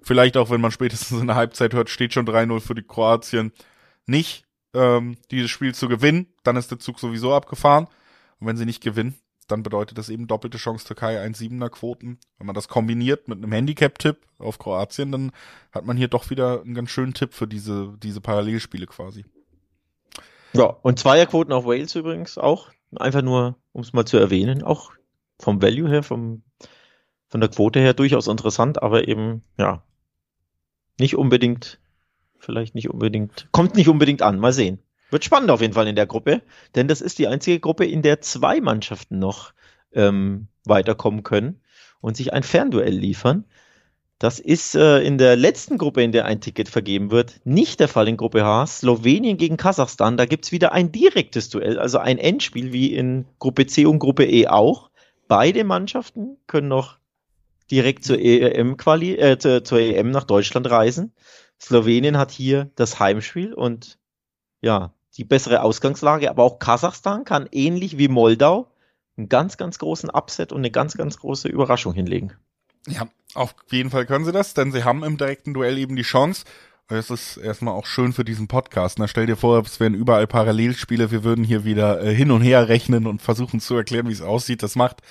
vielleicht 0.02 0.36
auch, 0.36 0.50
wenn 0.50 0.60
man 0.60 0.70
spätestens 0.70 1.20
in 1.20 1.26
der 1.26 1.36
Halbzeit 1.36 1.74
hört, 1.74 1.90
steht 1.90 2.12
schon 2.12 2.26
3-0 2.26 2.60
für 2.60 2.74
die 2.74 2.82
Kroatien, 2.82 3.52
nicht 4.06 4.44
ähm, 4.74 5.16
dieses 5.30 5.50
Spiel 5.50 5.74
zu 5.74 5.88
gewinnen, 5.88 6.26
dann 6.42 6.56
ist 6.56 6.70
der 6.70 6.78
Zug 6.78 7.00
sowieso 7.00 7.34
abgefahren. 7.34 7.86
Und 8.38 8.46
wenn 8.46 8.56
sie 8.56 8.66
nicht 8.66 8.82
gewinnen, 8.82 9.14
dann 9.48 9.62
bedeutet 9.62 9.98
das 9.98 10.08
eben 10.08 10.26
doppelte 10.26 10.58
Chance 10.58 10.86
Türkei 10.86 11.22
1,7er 11.24 11.68
Quoten. 11.68 12.18
Wenn 12.38 12.46
man 12.46 12.54
das 12.54 12.68
kombiniert 12.68 13.28
mit 13.28 13.38
einem 13.38 13.52
Handicap-Tipp 13.52 14.18
auf 14.38 14.58
Kroatien, 14.58 15.12
dann 15.12 15.32
hat 15.72 15.84
man 15.84 15.96
hier 15.96 16.08
doch 16.08 16.30
wieder 16.30 16.62
einen 16.62 16.74
ganz 16.74 16.90
schönen 16.90 17.14
Tipp 17.14 17.34
für 17.34 17.46
diese, 17.46 17.94
diese 17.98 18.20
Parallelspiele 18.20 18.86
quasi. 18.86 19.24
Ja, 20.54 20.64
und 20.64 20.98
Zweierquoten 20.98 21.52
auf 21.52 21.64
Wales 21.64 21.94
übrigens 21.94 22.38
auch. 22.38 22.70
Einfach 22.96 23.22
nur, 23.22 23.56
um 23.72 23.82
es 23.82 23.92
mal 23.92 24.06
zu 24.06 24.16
erwähnen, 24.16 24.62
auch 24.62 24.92
vom 25.40 25.60
Value 25.60 25.88
her, 25.88 26.02
vom, 26.02 26.42
von 27.28 27.40
der 27.40 27.50
Quote 27.50 27.80
her 27.80 27.94
durchaus 27.94 28.28
interessant, 28.28 28.82
aber 28.82 29.08
eben, 29.08 29.42
ja, 29.58 29.82
nicht 30.98 31.16
unbedingt, 31.16 31.80
vielleicht 32.38 32.74
nicht 32.74 32.90
unbedingt, 32.90 33.48
kommt 33.52 33.74
nicht 33.74 33.88
unbedingt 33.88 34.22
an. 34.22 34.38
Mal 34.38 34.52
sehen. 34.52 34.78
Wird 35.10 35.24
spannend 35.24 35.50
auf 35.50 35.60
jeden 35.60 35.74
Fall 35.74 35.86
in 35.86 35.96
der 35.96 36.06
Gruppe, 36.06 36.42
denn 36.74 36.88
das 36.88 37.00
ist 37.00 37.18
die 37.18 37.28
einzige 37.28 37.60
Gruppe, 37.60 37.84
in 37.86 38.02
der 38.02 38.20
zwei 38.20 38.60
Mannschaften 38.60 39.18
noch 39.18 39.52
ähm, 39.92 40.48
weiterkommen 40.64 41.22
können 41.22 41.60
und 42.00 42.16
sich 42.16 42.32
ein 42.32 42.42
Fernduell 42.42 42.94
liefern. 42.94 43.44
Das 44.18 44.38
ist 44.38 44.74
äh, 44.74 45.00
in 45.00 45.18
der 45.18 45.36
letzten 45.36 45.76
Gruppe, 45.76 46.02
in 46.02 46.12
der 46.12 46.24
ein 46.24 46.40
Ticket 46.40 46.68
vergeben 46.68 47.10
wird, 47.10 47.40
nicht 47.44 47.80
der 47.80 47.88
Fall 47.88 48.08
in 48.08 48.16
Gruppe 48.16 48.44
H. 48.44 48.66
Slowenien 48.66 49.36
gegen 49.36 49.56
Kasachstan. 49.56 50.16
Da 50.16 50.24
gibt's 50.24 50.52
wieder 50.52 50.72
ein 50.72 50.92
direktes 50.92 51.48
Duell, 51.48 51.78
also 51.78 51.98
ein 51.98 52.18
Endspiel 52.18 52.72
wie 52.72 52.94
in 52.94 53.26
Gruppe 53.38 53.66
C 53.66 53.86
und 53.86 53.98
Gruppe 53.98 54.24
E 54.24 54.46
auch. 54.46 54.90
Beide 55.28 55.64
Mannschaften 55.64 56.38
können 56.46 56.68
noch 56.68 56.98
direkt 57.74 58.04
zur 58.04 58.20
EM-Quali, 58.20 59.16
äh, 59.16 59.36
zur 59.36 59.80
EM 59.80 60.12
nach 60.12 60.22
Deutschland 60.22 60.70
reisen. 60.70 61.12
Slowenien 61.60 62.18
hat 62.18 62.30
hier 62.30 62.70
das 62.76 63.00
Heimspiel 63.00 63.52
und 63.52 63.98
ja, 64.60 64.92
die 65.16 65.24
bessere 65.24 65.60
Ausgangslage, 65.62 66.30
aber 66.30 66.44
auch 66.44 66.60
Kasachstan 66.60 67.24
kann 67.24 67.48
ähnlich 67.50 67.98
wie 67.98 68.06
Moldau 68.06 68.70
einen 69.16 69.28
ganz, 69.28 69.56
ganz 69.56 69.80
großen 69.80 70.08
Upset 70.08 70.52
und 70.52 70.58
eine 70.58 70.70
ganz, 70.70 70.96
ganz 70.96 71.18
große 71.18 71.48
Überraschung 71.48 71.94
hinlegen. 71.94 72.32
Ja, 72.86 73.08
auf 73.34 73.56
jeden 73.70 73.90
Fall 73.90 74.06
können 74.06 74.24
sie 74.24 74.32
das, 74.32 74.54
denn 74.54 74.70
sie 74.70 74.84
haben 74.84 75.02
im 75.02 75.16
direkten 75.16 75.52
Duell 75.52 75.76
eben 75.76 75.96
die 75.96 76.02
Chance. 76.02 76.44
Es 76.86 77.10
ist 77.10 77.38
erstmal 77.38 77.74
auch 77.74 77.86
schön 77.86 78.12
für 78.12 78.24
diesen 78.24 78.46
Podcast. 78.46 79.00
Na, 79.00 79.08
stell 79.08 79.26
dir 79.26 79.36
vor, 79.36 79.60
es 79.62 79.80
wären 79.80 79.94
überall 79.94 80.28
Parallelspiele. 80.28 81.10
Wir 81.10 81.24
würden 81.24 81.42
hier 81.42 81.64
wieder 81.64 82.00
äh, 82.02 82.14
hin 82.14 82.30
und 82.30 82.42
her 82.42 82.68
rechnen 82.68 83.08
und 83.08 83.20
versuchen 83.20 83.58
zu 83.58 83.74
erklären, 83.74 84.06
wie 84.08 84.12
es 84.12 84.22
aussieht. 84.22 84.62
Das 84.62 84.76
macht 84.76 85.02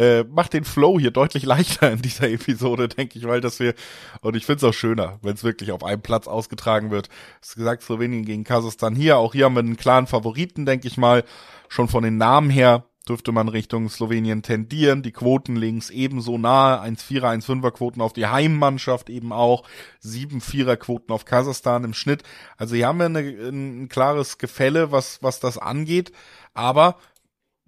äh, 0.00 0.24
macht 0.24 0.54
den 0.54 0.64
Flow 0.64 0.98
hier 0.98 1.10
deutlich 1.10 1.44
leichter 1.44 1.92
in 1.92 2.00
dieser 2.00 2.30
Episode, 2.30 2.88
denke 2.88 3.18
ich, 3.18 3.26
weil 3.26 3.42
dass 3.42 3.60
wir, 3.60 3.74
und 4.22 4.34
ich 4.34 4.46
finde 4.46 4.56
es 4.58 4.64
auch 4.64 4.76
schöner, 4.76 5.18
wenn 5.20 5.34
es 5.34 5.44
wirklich 5.44 5.72
auf 5.72 5.84
einem 5.84 6.00
Platz 6.00 6.26
ausgetragen 6.26 6.90
wird. 6.90 7.10
Es 7.42 7.54
gesagt, 7.54 7.82
Slowenien 7.82 8.24
gegen 8.24 8.44
Kasachstan 8.44 8.94
hier, 8.94 9.18
auch 9.18 9.34
hier 9.34 9.44
haben 9.44 9.54
wir 9.54 9.60
einen 9.60 9.76
klaren 9.76 10.06
Favoriten, 10.06 10.64
denke 10.64 10.88
ich 10.88 10.96
mal, 10.96 11.22
schon 11.68 11.88
von 11.88 12.02
den 12.02 12.16
Namen 12.16 12.48
her, 12.48 12.84
dürfte 13.08 13.32
man 13.32 13.48
Richtung 13.48 13.88
Slowenien 13.90 14.42
tendieren. 14.42 15.02
Die 15.02 15.12
Quoten 15.12 15.56
links 15.56 15.90
ebenso 15.90 16.38
nahe. 16.38 16.80
1-4er, 16.80 17.38
1-5er 17.38 17.70
Quoten 17.72 18.00
auf 18.00 18.12
die 18.12 18.26
Heimmannschaft 18.26 19.10
eben 19.10 19.32
auch. 19.32 19.64
7-4er 20.04 20.76
Quoten 20.76 21.12
auf 21.12 21.24
Kasachstan 21.24 21.84
im 21.84 21.94
Schnitt. 21.94 22.22
Also 22.56 22.76
hier 22.76 22.86
haben 22.86 22.98
wir 22.98 23.06
eine, 23.06 23.20
ein 23.20 23.88
klares 23.88 24.38
Gefälle, 24.38 24.92
was, 24.92 25.22
was 25.22 25.40
das 25.40 25.58
angeht. 25.58 26.12
Aber 26.54 26.96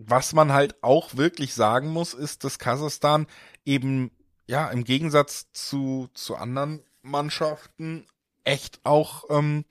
was 0.07 0.33
man 0.33 0.53
halt 0.53 0.83
auch 0.83 1.17
wirklich 1.17 1.55
sagen 1.55 1.89
muss, 1.89 2.15
ist, 2.15 2.45
dass 2.45 2.59
Kasachstan 2.59 3.27
eben, 3.65 4.11
ja, 4.47 4.69
im 4.69 4.85
Gegensatz 4.85 5.53
zu, 5.53 6.09
zu 6.15 6.37
anderen 6.37 6.83
Mannschaften 7.03 8.07
echt 8.45 8.81
auch, 8.85 9.25
ähm, 9.31 9.65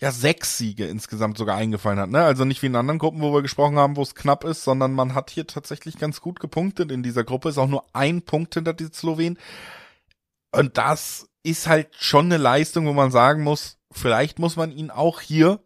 ja 0.00 0.12
sechs 0.12 0.56
Siege 0.58 0.86
insgesamt 0.86 1.38
sogar 1.38 1.56
eingefallen 1.56 1.98
hat. 1.98 2.10
Ne? 2.10 2.22
Also 2.22 2.44
nicht 2.44 2.62
wie 2.62 2.66
in 2.66 2.76
anderen 2.76 2.98
Gruppen, 2.98 3.20
wo 3.20 3.32
wir 3.32 3.42
gesprochen 3.42 3.78
haben, 3.78 3.96
wo 3.96 4.02
es 4.02 4.14
knapp 4.14 4.44
ist, 4.44 4.62
sondern 4.62 4.92
man 4.92 5.14
hat 5.14 5.30
hier 5.30 5.46
tatsächlich 5.46 5.98
ganz 5.98 6.20
gut 6.20 6.40
gepunktet 6.40 6.92
in 6.92 7.02
dieser 7.02 7.24
Gruppe. 7.24 7.48
Ist 7.48 7.58
auch 7.58 7.68
nur 7.68 7.84
ein 7.92 8.22
Punkt 8.22 8.54
hinter 8.54 8.74
die 8.74 8.86
Slowen. 8.86 9.38
Und 10.52 10.78
das 10.78 11.28
ist 11.42 11.66
halt 11.66 11.88
schon 11.96 12.26
eine 12.26 12.36
Leistung, 12.36 12.86
wo 12.86 12.92
man 12.92 13.10
sagen 13.10 13.42
muss, 13.42 13.78
vielleicht 13.90 14.38
muss 14.38 14.56
man 14.56 14.70
ihn 14.70 14.90
auch 14.90 15.20
hier 15.20 15.60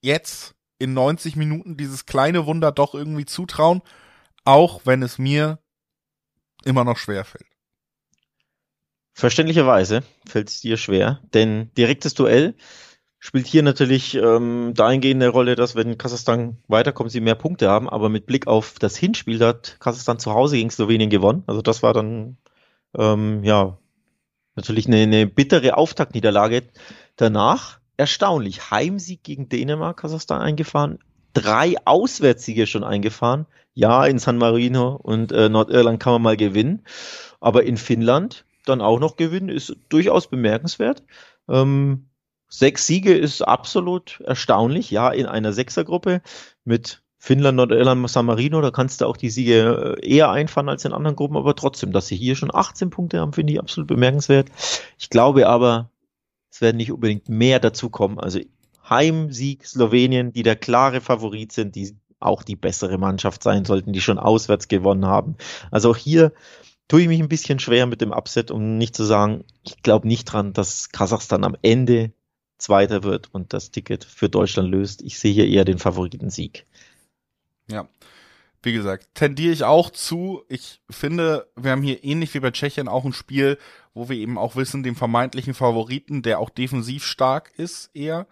jetzt 0.00 0.54
in 0.82 0.94
90 0.94 1.36
Minuten 1.36 1.76
dieses 1.76 2.06
kleine 2.06 2.46
Wunder 2.46 2.72
doch 2.72 2.94
irgendwie 2.94 3.24
zutrauen, 3.24 3.82
auch 4.44 4.82
wenn 4.84 5.02
es 5.02 5.18
mir 5.18 5.58
immer 6.64 6.84
noch 6.84 6.98
schwer 6.98 7.24
fällt. 7.24 7.46
Verständlicherweise 9.14 10.02
fällt 10.26 10.48
es 10.48 10.60
dir 10.60 10.76
schwer, 10.76 11.20
denn 11.34 11.70
direktes 11.76 12.14
Duell 12.14 12.54
spielt 13.18 13.46
hier 13.46 13.62
natürlich 13.62 14.14
ähm, 14.16 14.72
dahingehend 14.74 15.22
eine 15.22 15.30
Rolle, 15.30 15.54
dass 15.54 15.76
wenn 15.76 15.98
Kasachstan 15.98 16.56
weiterkommt, 16.66 17.12
sie 17.12 17.20
mehr 17.20 17.36
Punkte 17.36 17.68
haben, 17.68 17.88
aber 17.88 18.08
mit 18.08 18.26
Blick 18.26 18.48
auf 18.48 18.78
das 18.80 18.96
Hinspiel 18.96 19.38
hat 19.44 19.76
Kasachstan 19.78 20.18
zu 20.18 20.32
Hause 20.32 20.56
gegen 20.56 20.70
Slowenien 20.70 21.10
gewonnen. 21.10 21.44
Also 21.46 21.62
das 21.62 21.84
war 21.84 21.92
dann 21.92 22.38
ähm, 22.98 23.44
ja 23.44 23.78
natürlich 24.56 24.88
eine, 24.88 25.02
eine 25.02 25.26
bittere 25.26 25.76
Auftaktniederlage. 25.76 26.64
Danach 27.16 27.78
erstaunlich 27.96 28.70
Heimsieg 28.70 29.22
gegen 29.22 29.48
Dänemark, 29.48 29.98
Kasachstan 29.98 30.40
eingefahren, 30.40 30.98
drei 31.34 31.74
Auswärtssiege 31.84 32.66
schon 32.66 32.84
eingefahren. 32.84 33.46
Ja, 33.74 34.04
in 34.04 34.18
San 34.18 34.36
Marino 34.36 34.96
und 34.96 35.32
äh, 35.32 35.48
Nordirland 35.48 35.98
kann 35.98 36.12
man 36.14 36.22
mal 36.22 36.36
gewinnen, 36.36 36.84
aber 37.40 37.64
in 37.64 37.78
Finnland 37.78 38.44
dann 38.66 38.82
auch 38.82 39.00
noch 39.00 39.16
gewinnen 39.16 39.48
ist 39.48 39.74
durchaus 39.88 40.28
bemerkenswert. 40.28 41.02
Ähm, 41.48 42.10
Sechs 42.54 42.86
Siege 42.86 43.14
ist 43.14 43.40
absolut 43.40 44.20
erstaunlich, 44.26 44.90
ja, 44.90 45.10
in 45.10 45.24
einer 45.24 45.54
Sechsergruppe 45.54 46.20
mit 46.64 47.02
Finnland, 47.16 47.56
Nordirland, 47.56 48.10
San 48.10 48.26
Marino, 48.26 48.60
da 48.60 48.70
kannst 48.70 49.00
du 49.00 49.06
auch 49.06 49.16
die 49.16 49.30
Siege 49.30 49.96
äh, 50.02 50.06
eher 50.06 50.30
einfahren 50.30 50.68
als 50.68 50.84
in 50.84 50.92
anderen 50.92 51.16
Gruppen, 51.16 51.38
aber 51.38 51.56
trotzdem, 51.56 51.92
dass 51.92 52.08
sie 52.08 52.16
hier 52.16 52.36
schon 52.36 52.54
18 52.54 52.90
Punkte 52.90 53.20
haben, 53.20 53.32
finde 53.32 53.54
ich 53.54 53.58
absolut 53.58 53.88
bemerkenswert. 53.88 54.50
Ich 54.98 55.08
glaube 55.08 55.48
aber, 55.48 55.88
es 56.52 56.60
werden 56.60 56.76
nicht 56.76 56.92
unbedingt 56.92 57.30
mehr 57.30 57.60
dazukommen. 57.60 58.18
Also 58.20 58.38
Heimsieg 58.88 59.66
Slowenien, 59.66 60.32
die 60.32 60.42
der 60.42 60.54
klare 60.54 61.00
Favorit 61.00 61.50
sind, 61.50 61.74
die 61.74 61.96
auch 62.20 62.42
die 62.42 62.56
bessere 62.56 62.98
Mannschaft 62.98 63.42
sein 63.42 63.64
sollten, 63.64 63.92
die 63.92 64.02
schon 64.02 64.18
auswärts 64.18 64.68
gewonnen 64.68 65.06
haben. 65.06 65.36
Also 65.70 65.90
auch 65.90 65.96
hier 65.96 66.32
tue 66.88 67.00
ich 67.00 67.08
mich 67.08 67.20
ein 67.20 67.28
bisschen 67.28 67.58
schwer 67.58 67.86
mit 67.86 68.02
dem 68.02 68.12
Upset, 68.12 68.50
um 68.50 68.76
nicht 68.76 68.94
zu 68.94 69.04
sagen, 69.04 69.44
ich 69.62 69.82
glaube 69.82 70.06
nicht 70.06 70.26
dran, 70.26 70.52
dass 70.52 70.90
Kasachstan 70.90 71.44
am 71.44 71.56
Ende 71.62 72.12
Zweiter 72.58 73.02
wird 73.02 73.30
und 73.32 73.54
das 73.54 73.70
Ticket 73.70 74.04
für 74.04 74.28
Deutschland 74.28 74.70
löst. 74.70 75.02
Ich 75.02 75.18
sehe 75.18 75.32
hier 75.32 75.48
eher 75.48 75.64
den 75.64 75.78
Favoritensieg. 75.78 76.66
Ja. 77.68 77.88
Wie 78.62 78.72
gesagt, 78.72 79.08
tendiere 79.14 79.52
ich 79.52 79.64
auch 79.64 79.90
zu. 79.90 80.44
Ich 80.48 80.80
finde, 80.88 81.50
wir 81.56 81.72
haben 81.72 81.82
hier 81.82 82.04
ähnlich 82.04 82.32
wie 82.34 82.40
bei 82.40 82.52
Tschechien 82.52 82.86
auch 82.86 83.04
ein 83.04 83.12
Spiel, 83.12 83.58
wo 83.92 84.08
wir 84.08 84.16
eben 84.16 84.38
auch 84.38 84.54
wissen, 84.54 84.84
dem 84.84 84.94
vermeintlichen 84.94 85.54
Favoriten, 85.54 86.22
der 86.22 86.38
auch 86.38 86.50
defensiv 86.50 87.04
stark 87.04 87.52
ist, 87.56 87.90
eher, 87.92 88.26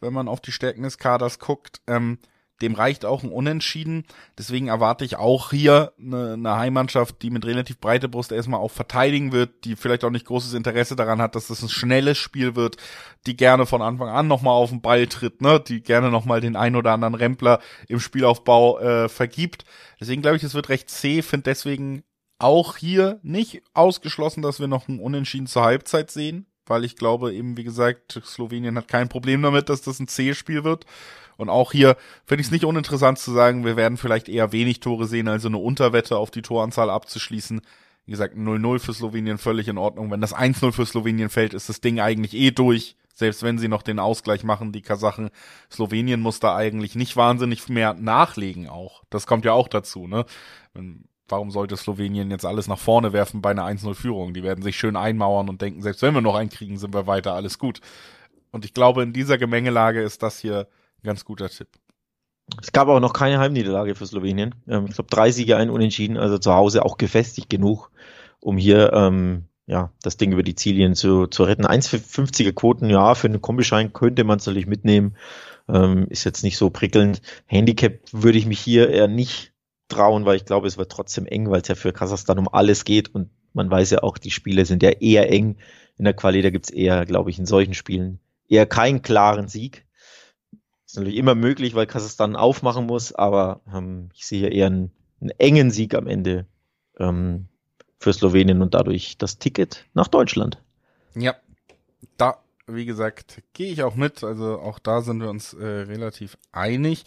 wenn 0.00 0.12
man 0.12 0.28
auf 0.28 0.40
die 0.40 0.52
Stärken 0.52 0.82
des 0.82 0.98
Kaders 0.98 1.38
guckt, 1.38 1.80
ähm, 1.86 2.18
dem 2.62 2.74
reicht 2.74 3.04
auch 3.04 3.22
ein 3.22 3.30
Unentschieden. 3.30 4.04
Deswegen 4.38 4.68
erwarte 4.68 5.04
ich 5.04 5.16
auch 5.16 5.50
hier 5.50 5.92
eine, 5.98 6.34
eine 6.34 6.56
Heimmannschaft, 6.56 7.22
die 7.22 7.30
mit 7.30 7.46
relativ 7.46 7.78
breiter 7.78 8.08
Brust 8.08 8.32
erstmal 8.32 8.60
auch 8.60 8.70
verteidigen 8.70 9.32
wird, 9.32 9.64
die 9.64 9.76
vielleicht 9.76 10.04
auch 10.04 10.10
nicht 10.10 10.26
großes 10.26 10.54
Interesse 10.54 10.96
daran 10.96 11.20
hat, 11.20 11.34
dass 11.34 11.46
das 11.46 11.62
ein 11.62 11.68
schnelles 11.68 12.18
Spiel 12.18 12.56
wird, 12.56 12.76
die 13.26 13.36
gerne 13.36 13.66
von 13.66 13.82
Anfang 13.82 14.08
an 14.08 14.28
nochmal 14.28 14.54
auf 14.54 14.70
den 14.70 14.82
Ball 14.82 15.06
tritt, 15.06 15.40
ne, 15.40 15.60
die 15.60 15.82
gerne 15.82 16.10
nochmal 16.10 16.40
den 16.40 16.56
ein 16.56 16.76
oder 16.76 16.92
anderen 16.92 17.14
Rempler 17.14 17.60
im 17.88 18.00
Spielaufbau 18.00 18.78
äh, 18.78 19.08
vergibt. 19.08 19.64
Deswegen 20.00 20.22
glaube 20.22 20.36
ich, 20.36 20.42
es 20.42 20.54
wird 20.54 20.68
recht 20.68 20.90
zäh, 20.90 21.22
finde 21.22 21.44
deswegen 21.44 22.04
auch 22.38 22.76
hier 22.76 23.20
nicht 23.22 23.62
ausgeschlossen, 23.74 24.42
dass 24.42 24.60
wir 24.60 24.66
noch 24.66 24.88
ein 24.88 24.98
Unentschieden 24.98 25.46
zur 25.46 25.62
Halbzeit 25.62 26.10
sehen, 26.10 26.46
weil 26.70 26.84
ich 26.84 26.96
glaube 26.96 27.34
eben, 27.34 27.56
wie 27.56 27.64
gesagt, 27.64 28.20
Slowenien 28.24 28.76
hat 28.78 28.88
kein 28.88 29.08
Problem 29.08 29.42
damit, 29.42 29.68
dass 29.68 29.82
das 29.82 29.98
ein 29.98 30.08
C-Spiel 30.08 30.64
wird. 30.64 30.86
Und 31.36 31.48
auch 31.48 31.72
hier 31.72 31.96
finde 32.26 32.42
ich 32.42 32.46
es 32.46 32.52
nicht 32.52 32.64
uninteressant 32.64 33.18
zu 33.18 33.32
sagen, 33.32 33.64
wir 33.64 33.76
werden 33.76 33.98
vielleicht 33.98 34.28
eher 34.28 34.52
wenig 34.52 34.80
Tore 34.80 35.06
sehen, 35.06 35.26
also 35.26 35.48
eine 35.48 35.58
Unterwette 35.58 36.16
auf 36.16 36.30
die 36.30 36.42
Toranzahl 36.42 36.88
abzuschließen. 36.88 37.60
Wie 38.06 38.10
gesagt, 38.10 38.36
0-0 38.36 38.78
für 38.78 38.94
Slowenien 38.94 39.38
völlig 39.38 39.68
in 39.68 39.78
Ordnung. 39.78 40.10
Wenn 40.10 40.20
das 40.20 40.34
1-0 40.34 40.72
für 40.72 40.86
Slowenien 40.86 41.28
fällt, 41.28 41.54
ist 41.54 41.68
das 41.68 41.80
Ding 41.80 41.98
eigentlich 41.98 42.34
eh 42.34 42.50
durch. 42.50 42.96
Selbst 43.14 43.42
wenn 43.42 43.58
sie 43.58 43.68
noch 43.68 43.82
den 43.82 43.98
Ausgleich 43.98 44.44
machen, 44.44 44.72
die 44.72 44.80
Kasachen. 44.80 45.30
Slowenien 45.70 46.20
muss 46.20 46.40
da 46.40 46.56
eigentlich 46.56 46.94
nicht 46.94 47.16
wahnsinnig 47.16 47.68
mehr 47.68 47.94
nachlegen 47.94 48.68
auch. 48.68 49.02
Das 49.10 49.26
kommt 49.26 49.44
ja 49.44 49.52
auch 49.52 49.68
dazu, 49.68 50.06
ne? 50.06 50.24
Warum 51.30 51.50
sollte 51.50 51.76
Slowenien 51.76 52.30
jetzt 52.30 52.44
alles 52.44 52.68
nach 52.68 52.78
vorne 52.78 53.12
werfen 53.12 53.40
bei 53.40 53.50
einer 53.50 53.66
1-0-Führung? 53.66 54.34
Die 54.34 54.42
werden 54.42 54.62
sich 54.62 54.76
schön 54.76 54.96
einmauern 54.96 55.48
und 55.48 55.62
denken, 55.62 55.82
selbst 55.82 56.02
wenn 56.02 56.14
wir 56.14 56.20
noch 56.20 56.34
einen 56.34 56.50
kriegen, 56.50 56.78
sind 56.78 56.94
wir 56.94 57.06
weiter, 57.06 57.34
alles 57.34 57.58
gut. 57.58 57.80
Und 58.50 58.64
ich 58.64 58.74
glaube, 58.74 59.02
in 59.02 59.12
dieser 59.12 59.38
Gemengelage 59.38 60.02
ist 60.02 60.22
das 60.22 60.38
hier 60.40 60.66
Ganz 61.02 61.24
guter 61.24 61.48
Tipp. 61.48 61.68
Es 62.60 62.72
gab 62.72 62.88
auch 62.88 63.00
noch 63.00 63.12
keine 63.12 63.38
Heimniederlage 63.38 63.94
für 63.94 64.06
Slowenien. 64.06 64.54
Ähm, 64.68 64.86
ich 64.88 64.94
glaube, 64.94 65.10
drei 65.10 65.30
Siege, 65.30 65.56
ein 65.56 65.70
Unentschieden, 65.70 66.16
also 66.16 66.38
zu 66.38 66.52
Hause 66.52 66.84
auch 66.84 66.98
gefestigt 66.98 67.48
genug, 67.48 67.90
um 68.40 68.56
hier 68.58 68.92
ähm, 68.92 69.44
ja, 69.66 69.92
das 70.02 70.16
Ding 70.16 70.32
über 70.32 70.42
die 70.42 70.56
Zielien 70.56 70.94
zu, 70.94 71.26
zu 71.28 71.44
retten. 71.44 71.64
1,50er 71.64 72.52
Quoten, 72.52 72.90
ja, 72.90 73.14
für 73.14 73.28
einen 73.28 73.40
Kombischein 73.40 73.92
könnte 73.92 74.24
man 74.24 74.38
es 74.38 74.46
natürlich 74.46 74.66
mitnehmen. 74.66 75.16
Ähm, 75.68 76.06
ist 76.08 76.24
jetzt 76.24 76.42
nicht 76.42 76.56
so 76.56 76.70
prickelnd. 76.70 77.22
Handicap 77.46 78.00
würde 78.10 78.38
ich 78.38 78.46
mich 78.46 78.58
hier 78.58 78.90
eher 78.90 79.06
nicht 79.06 79.49
trauen, 79.90 80.24
weil 80.24 80.36
ich 80.36 80.44
glaube, 80.44 80.66
es 80.66 80.78
wird 80.78 80.90
trotzdem 80.90 81.26
eng, 81.26 81.50
weil 81.50 81.60
es 81.60 81.68
ja 81.68 81.74
für 81.74 81.92
Kasachstan 81.92 82.38
um 82.38 82.48
alles 82.48 82.84
geht 82.84 83.14
und 83.14 83.30
man 83.52 83.70
weiß 83.70 83.90
ja 83.90 84.02
auch, 84.02 84.18
die 84.18 84.30
Spiele 84.30 84.64
sind 84.64 84.82
ja 84.82 84.90
eher 84.90 85.30
eng 85.30 85.56
in 85.96 86.04
der 86.04 86.14
Quali. 86.14 86.42
Da 86.42 86.50
gibt's 86.50 86.70
eher, 86.70 87.04
glaube 87.04 87.30
ich, 87.30 87.38
in 87.38 87.46
solchen 87.46 87.74
Spielen 87.74 88.20
eher 88.48 88.66
keinen 88.66 89.02
klaren 89.02 89.48
Sieg. 89.48 89.86
Ist 90.86 90.96
natürlich 90.96 91.18
immer 91.18 91.34
möglich, 91.34 91.74
weil 91.74 91.86
Kasachstan 91.86 92.36
aufmachen 92.36 92.86
muss, 92.86 93.12
aber 93.12 93.60
ähm, 93.72 94.10
ich 94.14 94.26
sehe 94.26 94.48
eher 94.48 94.66
einen, 94.66 94.90
einen, 95.20 95.30
engen 95.38 95.70
Sieg 95.70 95.94
am 95.94 96.06
Ende 96.06 96.46
ähm, 96.98 97.48
für 97.98 98.12
Slowenien 98.12 98.62
und 98.62 98.74
dadurch 98.74 99.18
das 99.18 99.38
Ticket 99.38 99.86
nach 99.94 100.08
Deutschland. 100.08 100.60
Ja, 101.14 101.36
da, 102.16 102.38
wie 102.66 102.86
gesagt, 102.86 103.42
gehe 103.52 103.72
ich 103.72 103.82
auch 103.82 103.94
mit. 103.94 104.24
Also 104.24 104.58
auch 104.58 104.78
da 104.78 105.02
sind 105.02 105.20
wir 105.20 105.30
uns 105.30 105.54
äh, 105.54 105.64
relativ 105.64 106.36
einig. 106.50 107.04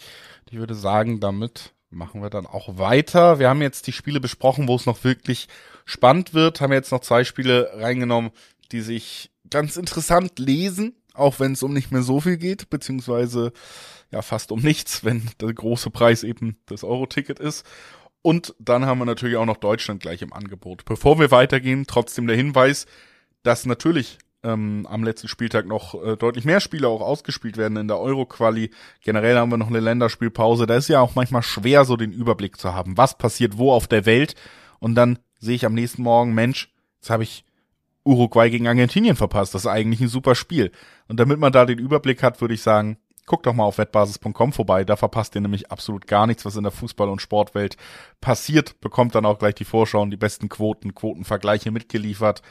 Ich 0.50 0.58
würde 0.58 0.74
sagen, 0.74 1.20
damit 1.20 1.74
machen 1.94 2.22
wir 2.22 2.30
dann 2.30 2.46
auch 2.46 2.78
weiter. 2.78 3.38
Wir 3.38 3.48
haben 3.48 3.62
jetzt 3.62 3.86
die 3.86 3.92
Spiele 3.92 4.20
besprochen, 4.20 4.68
wo 4.68 4.76
es 4.76 4.86
noch 4.86 5.04
wirklich 5.04 5.48
spannend 5.84 6.34
wird. 6.34 6.60
Haben 6.60 6.72
jetzt 6.72 6.92
noch 6.92 7.00
zwei 7.00 7.24
Spiele 7.24 7.70
reingenommen, 7.74 8.30
die 8.72 8.80
sich 8.80 9.30
ganz 9.50 9.76
interessant 9.76 10.38
lesen 10.38 10.94
auch 11.14 11.38
wenn 11.40 11.52
es 11.52 11.62
um 11.62 11.72
nicht 11.72 11.92
mehr 11.92 12.02
so 12.02 12.20
viel 12.20 12.36
geht, 12.36 12.68
beziehungsweise 12.68 13.52
ja 14.10 14.20
fast 14.20 14.52
um 14.52 14.60
nichts, 14.60 15.04
wenn 15.04 15.30
der 15.40 15.54
große 15.54 15.90
Preis 15.90 16.24
eben 16.24 16.58
das 16.66 16.84
Euro-Ticket 16.84 17.38
ist. 17.38 17.64
Und 18.20 18.54
dann 18.58 18.86
haben 18.86 18.98
wir 18.98 19.04
natürlich 19.04 19.36
auch 19.36 19.46
noch 19.46 19.58
Deutschland 19.58 20.02
gleich 20.02 20.22
im 20.22 20.32
Angebot. 20.32 20.84
Bevor 20.84 21.18
wir 21.18 21.30
weitergehen, 21.30 21.86
trotzdem 21.86 22.26
der 22.26 22.36
Hinweis, 22.36 22.86
dass 23.42 23.66
natürlich 23.66 24.18
ähm, 24.44 24.86
am 24.88 25.02
letzten 25.02 25.28
Spieltag 25.28 25.66
noch 25.66 25.94
äh, 25.94 26.16
deutlich 26.16 26.44
mehr 26.44 26.60
Spiele 26.60 26.88
auch 26.88 27.00
ausgespielt 27.00 27.56
werden 27.56 27.76
in 27.76 27.88
der 27.88 27.98
Euro-Quali. 27.98 28.70
Generell 29.00 29.36
haben 29.36 29.50
wir 29.50 29.56
noch 29.56 29.68
eine 29.68 29.80
Länderspielpause. 29.80 30.66
Da 30.66 30.76
ist 30.76 30.88
ja 30.88 31.00
auch 31.00 31.14
manchmal 31.14 31.42
schwer, 31.42 31.84
so 31.84 31.96
den 31.96 32.12
Überblick 32.12 32.58
zu 32.58 32.74
haben, 32.74 32.96
was 32.96 33.18
passiert 33.18 33.58
wo 33.58 33.72
auf 33.72 33.88
der 33.88 34.06
Welt. 34.06 34.34
Und 34.78 34.94
dann 34.94 35.18
sehe 35.38 35.54
ich 35.54 35.66
am 35.66 35.74
nächsten 35.74 36.02
Morgen, 36.02 36.34
Mensch, 36.34 36.72
jetzt 37.00 37.10
habe 37.10 37.22
ich 37.22 37.44
Uruguay 38.04 38.50
gegen 38.50 38.68
Argentinien 38.68 39.16
verpasst. 39.16 39.54
Das 39.54 39.62
ist 39.62 39.70
eigentlich 39.70 40.00
ein 40.00 40.08
super 40.08 40.34
Spiel. 40.34 40.70
Und 41.08 41.18
damit 41.18 41.38
man 41.38 41.52
da 41.52 41.64
den 41.64 41.78
Überblick 41.78 42.22
hat, 42.22 42.40
würde 42.40 42.54
ich 42.54 42.62
sagen, 42.62 42.98
guckt 43.26 43.46
doch 43.46 43.54
mal 43.54 43.64
auf 43.64 43.78
wettbasis.com 43.78 44.52
vorbei. 44.52 44.84
Da 44.84 44.96
verpasst 44.96 45.34
ihr 45.34 45.40
nämlich 45.40 45.70
absolut 45.70 46.06
gar 46.06 46.26
nichts, 46.26 46.44
was 46.44 46.56
in 46.56 46.64
der 46.64 46.72
Fußball- 46.72 47.10
und 47.10 47.22
Sportwelt 47.22 47.76
passiert. 48.20 48.80
Bekommt 48.80 49.14
dann 49.14 49.26
auch 49.26 49.38
gleich 49.38 49.54
die 49.54 49.64
Vorschau 49.64 50.02
und 50.02 50.10
die 50.10 50.16
besten 50.16 50.48
Quoten, 50.48 50.94
Quotenvergleiche 50.94 51.70
mitgeliefert. 51.70 52.42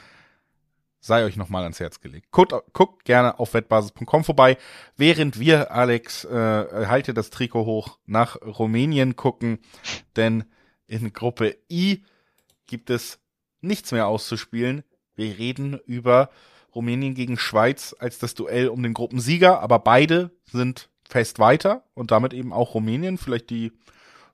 Sei 1.04 1.24
euch 1.24 1.36
nochmal 1.36 1.64
ans 1.64 1.80
Herz 1.80 2.00
gelegt. 2.00 2.30
Guckt, 2.30 2.54
guckt 2.72 3.04
gerne 3.04 3.38
auf 3.38 3.52
wettbasis.com 3.52 4.24
vorbei, 4.24 4.56
während 4.96 5.38
wir, 5.38 5.70
Alex, 5.70 6.24
äh, 6.24 6.86
halte 6.86 7.12
das 7.12 7.28
Trikot 7.28 7.66
hoch, 7.66 7.98
nach 8.06 8.40
Rumänien 8.40 9.14
gucken, 9.14 9.58
denn 10.16 10.44
in 10.86 11.12
Gruppe 11.12 11.58
I 11.70 12.02
gibt 12.66 12.88
es 12.88 13.18
nichts 13.60 13.92
mehr 13.92 14.06
auszuspielen. 14.06 14.82
Wir 15.14 15.36
reden 15.38 15.78
über 15.86 16.30
Rumänien 16.74 17.14
gegen 17.14 17.36
Schweiz 17.38 17.94
als 17.98 18.18
das 18.18 18.34
Duell 18.34 18.68
um 18.68 18.82
den 18.82 18.94
Gruppensieger, 18.94 19.60
aber 19.60 19.80
beide 19.80 20.30
sind 20.50 20.88
fest 21.06 21.38
weiter 21.38 21.84
und 21.92 22.12
damit 22.12 22.32
eben 22.32 22.52
auch 22.52 22.74
Rumänien, 22.74 23.18
vielleicht 23.18 23.50
die 23.50 23.72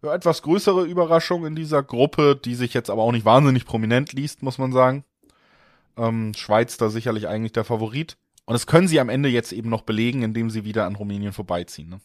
ja, 0.03 0.15
etwas 0.15 0.43
größere 0.43 0.85
Überraschung 0.85 1.45
in 1.47 1.57
dieser 1.57 1.83
Gruppe, 1.83 2.37
die 2.37 2.55
sich 2.55 2.75
jetzt 2.75 2.91
aber 2.91 3.03
auch 3.03 3.13
nicht 3.13 3.25
wahnsinnig 3.25 3.67
prominent 3.67 4.13
liest, 4.13 4.45
muss 4.45 4.59
man 4.59 4.73
sagen. 4.73 5.05
Ähm, 6.01 6.33
Schweiz 6.35 6.77
da 6.77 6.89
sicherlich 6.89 7.29
eigentlich 7.29 7.53
der 7.53 7.65
Favorit. 7.65 8.17
Und 8.47 8.55
das 8.55 8.67
können 8.67 8.89
sie 8.89 8.99
am 9.01 9.09
Ende 9.09 9.29
jetzt 9.29 9.53
eben 9.53 9.69
noch 9.69 9.83
belegen, 9.83 10.23
indem 10.23 10.51
sie 10.51 10.65
wieder 10.65 10.87
an 10.87 10.97
Rumänien 10.97 11.33
vorbeiziehen. 11.33 11.91
Ne? 11.91 12.01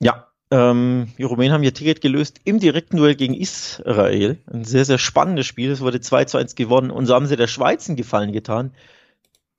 Ja, 0.00 0.28
ähm, 0.50 1.08
die 1.18 1.24
Rumänen 1.24 1.52
haben 1.52 1.62
ihr 1.62 1.74
Ticket 1.74 2.00
gelöst 2.00 2.40
im 2.44 2.58
direkten 2.58 2.96
Duell 2.96 3.16
gegen 3.16 3.34
Israel. 3.34 4.38
Ein 4.46 4.64
sehr, 4.64 4.84
sehr 4.84 4.98
spannendes 4.98 5.46
Spiel. 5.46 5.70
Es 5.70 5.80
wurde 5.80 6.00
2 6.00 6.24
zu 6.26 6.38
1 6.38 6.54
gewonnen. 6.54 6.90
Und 6.90 7.06
so 7.06 7.14
haben 7.14 7.26
sie 7.26 7.36
der 7.36 7.48
Schweiz 7.48 7.88
einen 7.88 7.96
Gefallen 7.96 8.32
getan, 8.32 8.72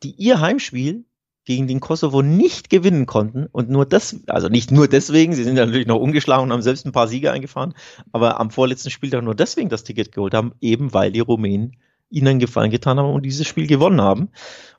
die 0.03 0.11
ihr 0.11 0.39
Heimspiel 0.39 1.03
gegen 1.45 1.67
den 1.67 1.79
Kosovo 1.79 2.21
nicht 2.21 2.69
gewinnen 2.69 3.05
konnten. 3.05 3.47
Und 3.51 3.69
nur 3.69 3.85
das, 3.85 4.17
also 4.27 4.49
nicht 4.49 4.71
nur 4.71 4.87
deswegen, 4.87 5.33
sie 5.33 5.43
sind 5.43 5.57
ja 5.57 5.65
natürlich 5.65 5.87
noch 5.87 5.99
ungeschlagen 5.99 6.43
und 6.43 6.51
haben 6.51 6.61
selbst 6.61 6.85
ein 6.85 6.91
paar 6.91 7.07
Siege 7.07 7.31
eingefahren, 7.31 7.73
aber 8.11 8.39
am 8.39 8.51
vorletzten 8.51 8.91
Spieltag 8.91 9.23
nur 9.23 9.35
deswegen 9.35 9.69
das 9.69 9.83
Ticket 9.83 10.11
geholt 10.11 10.33
haben, 10.33 10.53
eben 10.61 10.93
weil 10.93 11.11
die 11.11 11.21
Rumänen 11.21 11.77
ihnen 12.09 12.39
Gefallen 12.39 12.71
getan 12.71 12.99
haben 12.99 13.13
und 13.13 13.25
dieses 13.25 13.47
Spiel 13.47 13.67
gewonnen 13.67 14.01
haben 14.01 14.29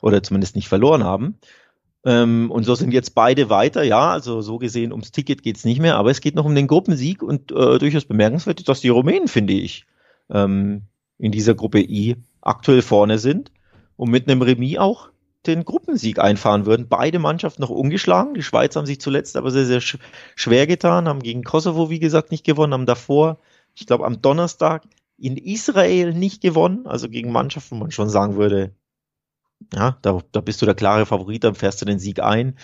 oder 0.00 0.22
zumindest 0.22 0.56
nicht 0.56 0.68
verloren 0.68 1.04
haben. 1.04 1.38
Ähm, 2.04 2.50
und 2.50 2.64
so 2.64 2.74
sind 2.74 2.92
jetzt 2.92 3.14
beide 3.14 3.50
weiter, 3.50 3.82
ja, 3.82 4.10
also 4.10 4.40
so 4.40 4.58
gesehen 4.58 4.92
ums 4.92 5.12
Ticket 5.12 5.42
geht's 5.42 5.64
nicht 5.64 5.80
mehr, 5.80 5.96
aber 5.96 6.10
es 6.10 6.20
geht 6.20 6.34
noch 6.34 6.46
um 6.46 6.54
den 6.54 6.66
Gruppensieg 6.66 7.22
und 7.22 7.52
äh, 7.52 7.78
durchaus 7.78 8.06
bemerkenswert, 8.06 8.66
dass 8.68 8.80
die 8.80 8.88
Rumänen, 8.88 9.28
finde 9.28 9.52
ich, 9.52 9.86
ähm, 10.30 10.82
in 11.18 11.32
dieser 11.32 11.54
Gruppe 11.54 11.80
I 11.80 12.16
aktuell 12.40 12.80
vorne 12.80 13.18
sind 13.18 13.52
und 13.96 14.10
mit 14.10 14.28
einem 14.28 14.40
Remis 14.40 14.78
auch 14.78 15.10
den 15.46 15.64
Gruppensieg 15.64 16.18
einfahren 16.18 16.66
würden. 16.66 16.88
Beide 16.88 17.18
Mannschaften 17.18 17.62
noch 17.62 17.70
ungeschlagen. 17.70 18.34
Die 18.34 18.42
Schweiz 18.42 18.76
haben 18.76 18.86
sich 18.86 19.00
zuletzt 19.00 19.36
aber 19.36 19.50
sehr, 19.50 19.64
sehr 19.64 19.80
sch 19.80 19.98
schwer 20.36 20.66
getan, 20.66 21.08
haben 21.08 21.20
gegen 21.20 21.44
Kosovo, 21.44 21.90
wie 21.90 21.98
gesagt, 21.98 22.30
nicht 22.30 22.44
gewonnen, 22.44 22.72
haben 22.72 22.86
davor, 22.86 23.38
ich 23.74 23.86
glaube, 23.86 24.06
am 24.06 24.20
Donnerstag 24.20 24.84
in 25.20 25.36
Israel 25.36 26.14
nicht 26.14 26.40
gewonnen, 26.40 26.86
also 26.86 27.08
gegen 27.08 27.32
Mannschaften, 27.32 27.76
wo 27.76 27.80
man 27.80 27.90
schon 27.90 28.08
sagen 28.08 28.36
würde, 28.36 28.74
ja, 29.74 29.98
da, 30.02 30.20
da 30.32 30.40
bist 30.40 30.62
du 30.62 30.66
der 30.66 30.74
klare 30.74 31.06
Favorit, 31.06 31.44
dann 31.44 31.54
fährst 31.54 31.80
du 31.80 31.84
den 31.84 31.98
Sieg 31.98 32.20
ein. 32.20 32.56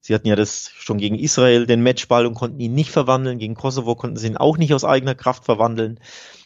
Sie 0.00 0.14
hatten 0.14 0.26
ja 0.26 0.34
das 0.34 0.70
schon 0.74 0.98
gegen 0.98 1.18
Israel 1.18 1.66
den 1.66 1.82
Matchball 1.82 2.26
und 2.26 2.34
konnten 2.34 2.58
ihn 2.58 2.74
nicht 2.74 2.90
verwandeln. 2.90 3.38
Gegen 3.38 3.54
Kosovo 3.54 3.94
konnten 3.94 4.16
sie 4.16 4.28
ihn 4.28 4.36
auch 4.36 4.56
nicht 4.56 4.72
aus 4.74 4.84
eigener 4.84 5.14
Kraft 5.14 5.44
verwandeln. 5.44 6.00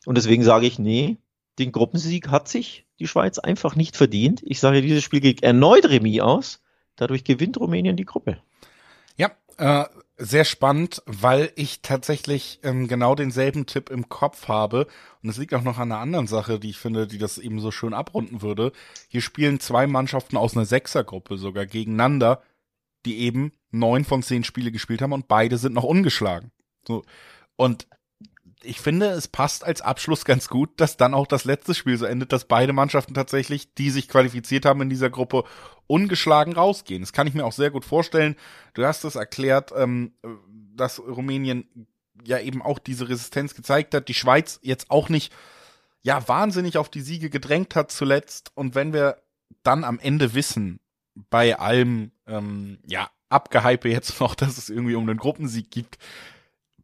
Und 0.06 0.16
deswegen 0.16 0.42
sage 0.42 0.66
ich, 0.66 0.78
nee, 0.78 1.18
den 1.58 1.72
Gruppensieg 1.72 2.28
hat 2.28 2.48
sich 2.48 2.86
die 2.98 3.06
Schweiz 3.06 3.38
einfach 3.38 3.76
nicht 3.76 3.96
verdient. 3.96 4.42
Ich 4.44 4.60
sage, 4.60 4.82
dieses 4.82 5.04
Spiel 5.04 5.20
geht 5.20 5.42
erneut 5.42 5.88
Remis 5.88 6.20
aus. 6.20 6.62
Dadurch 6.96 7.24
gewinnt 7.24 7.58
Rumänien 7.58 7.96
die 7.96 8.04
Gruppe. 8.04 8.38
Ja, 9.16 9.30
äh, 9.56 9.84
sehr 10.16 10.44
spannend, 10.44 11.02
weil 11.06 11.52
ich 11.56 11.82
tatsächlich 11.82 12.60
ähm, 12.62 12.86
genau 12.86 13.14
denselben 13.14 13.66
Tipp 13.66 13.90
im 13.90 14.08
Kopf 14.08 14.48
habe. 14.48 14.86
Und 15.22 15.28
es 15.28 15.38
liegt 15.38 15.54
auch 15.54 15.62
noch 15.62 15.78
an 15.78 15.90
einer 15.90 16.00
anderen 16.00 16.26
Sache, 16.26 16.60
die 16.60 16.70
ich 16.70 16.78
finde, 16.78 17.06
die 17.06 17.18
das 17.18 17.38
eben 17.38 17.60
so 17.60 17.70
schön 17.70 17.94
abrunden 17.94 18.40
würde. 18.40 18.72
Hier 19.08 19.20
spielen 19.20 19.58
zwei 19.60 19.86
Mannschaften 19.86 20.36
aus 20.36 20.56
einer 20.56 20.66
Sechsergruppe 20.66 21.36
sogar 21.36 21.66
gegeneinander, 21.66 22.42
die 23.06 23.18
eben 23.20 23.52
neun 23.70 24.04
von 24.04 24.22
zehn 24.22 24.44
Spiele 24.44 24.70
gespielt 24.70 25.02
haben 25.02 25.12
und 25.12 25.28
beide 25.28 25.58
sind 25.58 25.74
noch 25.74 25.84
ungeschlagen. 25.84 26.52
So. 26.86 27.04
Und 27.56 27.88
ich 28.64 28.80
finde, 28.80 29.06
es 29.06 29.28
passt 29.28 29.64
als 29.64 29.80
Abschluss 29.80 30.24
ganz 30.24 30.48
gut, 30.48 30.70
dass 30.80 30.96
dann 30.96 31.14
auch 31.14 31.26
das 31.26 31.44
letzte 31.44 31.74
Spiel 31.74 31.96
so 31.96 32.06
endet, 32.06 32.32
dass 32.32 32.46
beide 32.46 32.72
Mannschaften 32.72 33.14
tatsächlich, 33.14 33.74
die 33.74 33.90
sich 33.90 34.08
qualifiziert 34.08 34.64
haben 34.64 34.80
in 34.80 34.88
dieser 34.88 35.10
Gruppe, 35.10 35.44
ungeschlagen 35.86 36.54
rausgehen. 36.54 37.02
Das 37.02 37.12
kann 37.12 37.26
ich 37.26 37.34
mir 37.34 37.44
auch 37.44 37.52
sehr 37.52 37.70
gut 37.70 37.84
vorstellen. 37.84 38.36
Du 38.74 38.84
hast 38.84 39.04
es 39.04 39.16
erklärt, 39.16 39.72
ähm, 39.76 40.14
dass 40.74 40.98
Rumänien 40.98 41.86
ja 42.24 42.38
eben 42.38 42.62
auch 42.62 42.78
diese 42.78 43.08
Resistenz 43.08 43.54
gezeigt 43.54 43.94
hat, 43.94 44.08
die 44.08 44.14
Schweiz 44.14 44.58
jetzt 44.62 44.90
auch 44.90 45.08
nicht 45.08 45.32
ja 46.02 46.26
wahnsinnig 46.26 46.78
auf 46.78 46.88
die 46.88 47.00
Siege 47.00 47.30
gedrängt 47.30 47.76
hat 47.76 47.90
zuletzt. 47.90 48.52
Und 48.54 48.74
wenn 48.74 48.92
wir 48.92 49.16
dann 49.62 49.84
am 49.84 49.98
Ende 49.98 50.34
wissen, 50.34 50.80
bei 51.14 51.58
allem 51.58 52.12
ähm, 52.26 52.78
ja 52.86 53.10
Abgehype 53.28 53.88
jetzt 53.88 54.20
noch, 54.20 54.34
dass 54.34 54.58
es 54.58 54.70
irgendwie 54.70 54.94
um 54.94 55.06
den 55.06 55.16
Gruppensieg 55.16 55.70
gibt, 55.70 55.98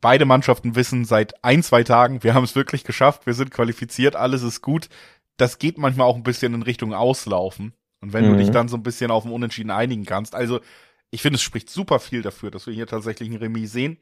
beide 0.01 0.25
Mannschaften 0.25 0.77
wissen 0.77 1.05
seit 1.05 1.45
ein, 1.45 1.63
zwei 1.63 1.85
Tagen, 1.85 2.23
wir 2.23 2.35
haben 2.35 2.45
es 2.45 2.57
wirklich 2.57 2.85
geschafft, 2.85 3.27
wir 3.27 3.35
sind 3.35 3.51
qualifiziert, 3.51 4.17
alles 4.17 4.43
ist 4.43 4.63
gut. 4.63 4.89
Das 5.37 5.59
geht 5.59 5.79
manchmal 5.79 6.07
auch 6.07 6.17
ein 6.17 6.23
bisschen 6.23 6.55
in 6.55 6.63
Richtung 6.63 6.95
Auslaufen. 6.95 7.73
Und 8.01 8.13
wenn 8.13 8.27
mhm. 8.27 8.33
du 8.33 8.37
dich 8.39 8.51
dann 8.51 8.69
so 8.69 8.77
ein 8.77 8.83
bisschen 8.83 9.11
auf 9.11 9.25
dem 9.25 9.33
Unentschieden 9.33 9.71
einigen 9.71 10.05
kannst, 10.05 10.35
also 10.35 10.61
ich 11.11 11.23
finde, 11.23 11.37
es 11.37 11.43
spricht 11.43 11.69
super 11.69 11.99
viel 11.99 12.23
dafür, 12.23 12.51
dass 12.51 12.67
wir 12.67 12.75
hier 12.75 12.87
tatsächlich 12.87 13.29
ein 13.29 13.37
Remis 13.37 13.73
sehen. 13.73 13.99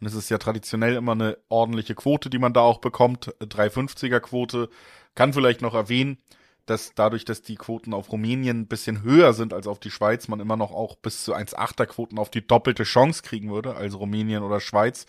Und 0.00 0.06
es 0.06 0.14
ist 0.14 0.30
ja 0.30 0.38
traditionell 0.38 0.94
immer 0.94 1.12
eine 1.12 1.38
ordentliche 1.48 1.94
Quote, 1.94 2.28
die 2.28 2.38
man 2.38 2.52
da 2.52 2.60
auch 2.60 2.78
bekommt. 2.78 3.34
350er 3.40 4.20
Quote. 4.20 4.68
Kann 5.14 5.32
vielleicht 5.32 5.62
noch 5.62 5.74
erwähnen, 5.74 6.18
dass 6.66 6.92
dadurch, 6.94 7.24
dass 7.24 7.42
die 7.42 7.54
Quoten 7.54 7.94
auf 7.94 8.12
Rumänien 8.12 8.60
ein 8.60 8.66
bisschen 8.66 9.02
höher 9.02 9.32
sind 9.32 9.54
als 9.54 9.66
auf 9.66 9.78
die 9.78 9.90
Schweiz, 9.90 10.28
man 10.28 10.40
immer 10.40 10.56
noch 10.56 10.72
auch 10.72 10.96
bis 10.96 11.24
zu 11.24 11.34
1,8er 11.34 11.86
Quoten 11.86 12.18
auf 12.18 12.30
die 12.30 12.46
doppelte 12.46 12.82
Chance 12.82 13.22
kriegen 13.22 13.50
würde, 13.50 13.76
also 13.76 13.98
Rumänien 13.98 14.42
oder 14.42 14.60
Schweiz. 14.60 15.06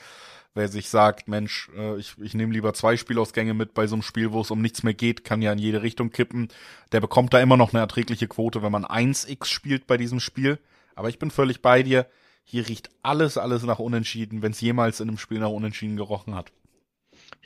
Wer 0.54 0.70
sich 0.70 0.90
sagt, 0.90 1.28
Mensch, 1.28 1.70
äh, 1.76 1.98
ich, 1.98 2.16
ich 2.20 2.34
nehme 2.34 2.54
lieber 2.54 2.74
zwei 2.74 2.98
Spielausgänge 2.98 3.54
mit 3.54 3.74
bei 3.74 3.86
so 3.86 3.96
einem 3.96 4.02
Spiel, 4.02 4.32
wo 4.32 4.42
es 4.42 4.52
um 4.52 4.62
nichts 4.62 4.82
mehr 4.82 4.94
geht, 4.94 5.24
kann 5.24 5.42
ja 5.42 5.52
in 5.52 5.60
jede 5.60 5.84
Richtung 5.84 6.12
kippen, 6.12 6.48
der 6.92 7.00
bekommt 7.00 7.34
da 7.34 7.40
immer 7.40 7.58
noch 7.58 7.74
eine 7.74 7.82
erträgliche 7.82 8.28
Quote, 8.28 8.64
wenn 8.64 8.72
man 8.72 8.86
1x 8.86 9.46
spielt 9.46 9.86
bei 9.88 9.98
diesem 9.98 10.20
Spiel. 10.20 10.60
Aber 10.96 11.10
ich 11.10 11.20
bin 11.20 11.30
völlig 11.30 11.62
bei 11.62 11.84
dir. 11.84 12.08
Hier 12.44 12.68
riecht 12.68 12.90
alles, 13.04 13.38
alles 13.38 13.64
nach 13.64 13.78
Unentschieden, 13.78 14.42
wenn 14.42 14.52
es 14.52 14.62
jemals 14.62 15.00
in 15.00 15.10
einem 15.10 15.18
Spiel 15.18 15.40
nach 15.40 15.50
Unentschieden 15.50 15.98
gerochen 15.98 16.34
hat. 16.34 16.52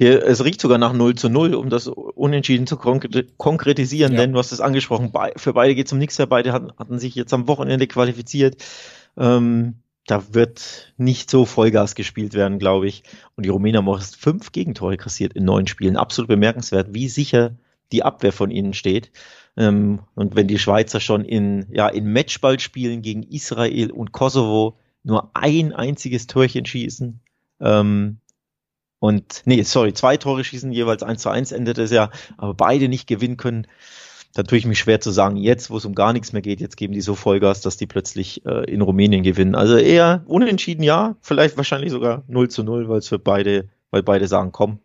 Hier, 0.01 0.25
es 0.25 0.43
riecht 0.43 0.59
sogar 0.59 0.79
nach 0.79 0.93
0 0.93 1.13
zu 1.13 1.29
0, 1.29 1.53
um 1.53 1.69
das 1.69 1.85
Unentschieden 1.85 2.65
zu 2.65 2.75
konkretisieren, 2.75 4.13
ja. 4.13 4.17
denn 4.17 4.33
du 4.33 4.39
hast 4.39 4.51
es 4.51 4.59
angesprochen, 4.59 5.13
für 5.35 5.53
beide 5.53 5.75
geht 5.75 5.85
es 5.85 5.93
um 5.93 5.99
nichts 5.99 6.17
mehr, 6.17 6.25
beide 6.25 6.53
hatten, 6.53 6.71
hatten 6.79 6.97
sich 6.97 7.13
jetzt 7.13 7.31
am 7.35 7.47
Wochenende 7.47 7.85
qualifiziert. 7.85 8.57
Ähm, 9.15 9.75
da 10.07 10.33
wird 10.33 10.91
nicht 10.97 11.29
so 11.29 11.45
Vollgas 11.45 11.93
gespielt 11.93 12.33
werden, 12.33 12.57
glaube 12.57 12.87
ich. 12.87 13.03
Und 13.35 13.45
die 13.45 13.49
Rumänen 13.49 13.77
haben 13.77 13.89
auch 13.89 14.01
fünf 14.01 14.51
Gegentore 14.51 14.97
kassiert 14.97 15.33
in 15.33 15.45
neun 15.45 15.67
Spielen. 15.67 15.97
Absolut 15.97 16.29
bemerkenswert, 16.29 16.95
wie 16.95 17.07
sicher 17.07 17.55
die 17.91 18.01
Abwehr 18.01 18.33
von 18.33 18.49
ihnen 18.49 18.73
steht. 18.73 19.11
Ähm, 19.55 19.99
und 20.15 20.35
wenn 20.35 20.47
die 20.47 20.57
Schweizer 20.57 20.99
schon 20.99 21.23
in, 21.23 21.67
ja, 21.69 21.87
in 21.87 22.11
Matchballspielen 22.11 23.03
gegen 23.03 23.21
Israel 23.21 23.91
und 23.91 24.13
Kosovo 24.13 24.79
nur 25.03 25.29
ein 25.35 25.73
einziges 25.73 26.25
Torchen 26.25 26.65
schießen, 26.65 27.19
ähm, 27.59 28.17
und 29.01 29.41
nee, 29.45 29.63
sorry, 29.63 29.93
zwei 29.93 30.15
Tore 30.15 30.43
schießen, 30.43 30.71
jeweils 30.71 31.01
1 31.01 31.23
zu 31.23 31.31
1 31.31 31.53
endet 31.53 31.79
es 31.79 31.89
ja, 31.89 32.11
aber 32.37 32.53
beide 32.53 32.87
nicht 32.87 33.07
gewinnen 33.07 33.35
können. 33.35 33.65
Da 34.35 34.43
tue 34.43 34.59
ich 34.59 34.67
mich 34.67 34.77
schwer 34.77 35.01
zu 35.01 35.09
sagen, 35.09 35.37
jetzt, 35.37 35.71
wo 35.71 35.77
es 35.77 35.85
um 35.85 35.95
gar 35.95 36.13
nichts 36.13 36.33
mehr 36.33 36.43
geht, 36.43 36.61
jetzt 36.61 36.77
geben 36.77 36.93
die 36.93 37.01
so 37.01 37.15
Vollgas, 37.15 37.61
dass 37.61 37.77
die 37.77 37.87
plötzlich 37.87 38.45
äh, 38.45 38.71
in 38.71 38.79
Rumänien 38.81 39.23
gewinnen. 39.23 39.55
Also 39.55 39.75
eher 39.75 40.23
unentschieden 40.27 40.83
ja, 40.83 41.15
vielleicht 41.21 41.57
wahrscheinlich 41.57 41.89
sogar 41.89 42.23
0 42.27 42.49
zu 42.49 42.63
0, 42.63 42.89
weil 42.89 42.99
es 42.99 43.07
für 43.07 43.17
beide, 43.17 43.69
weil 43.89 44.03
beide 44.03 44.27
sagen, 44.27 44.51
komm, 44.51 44.77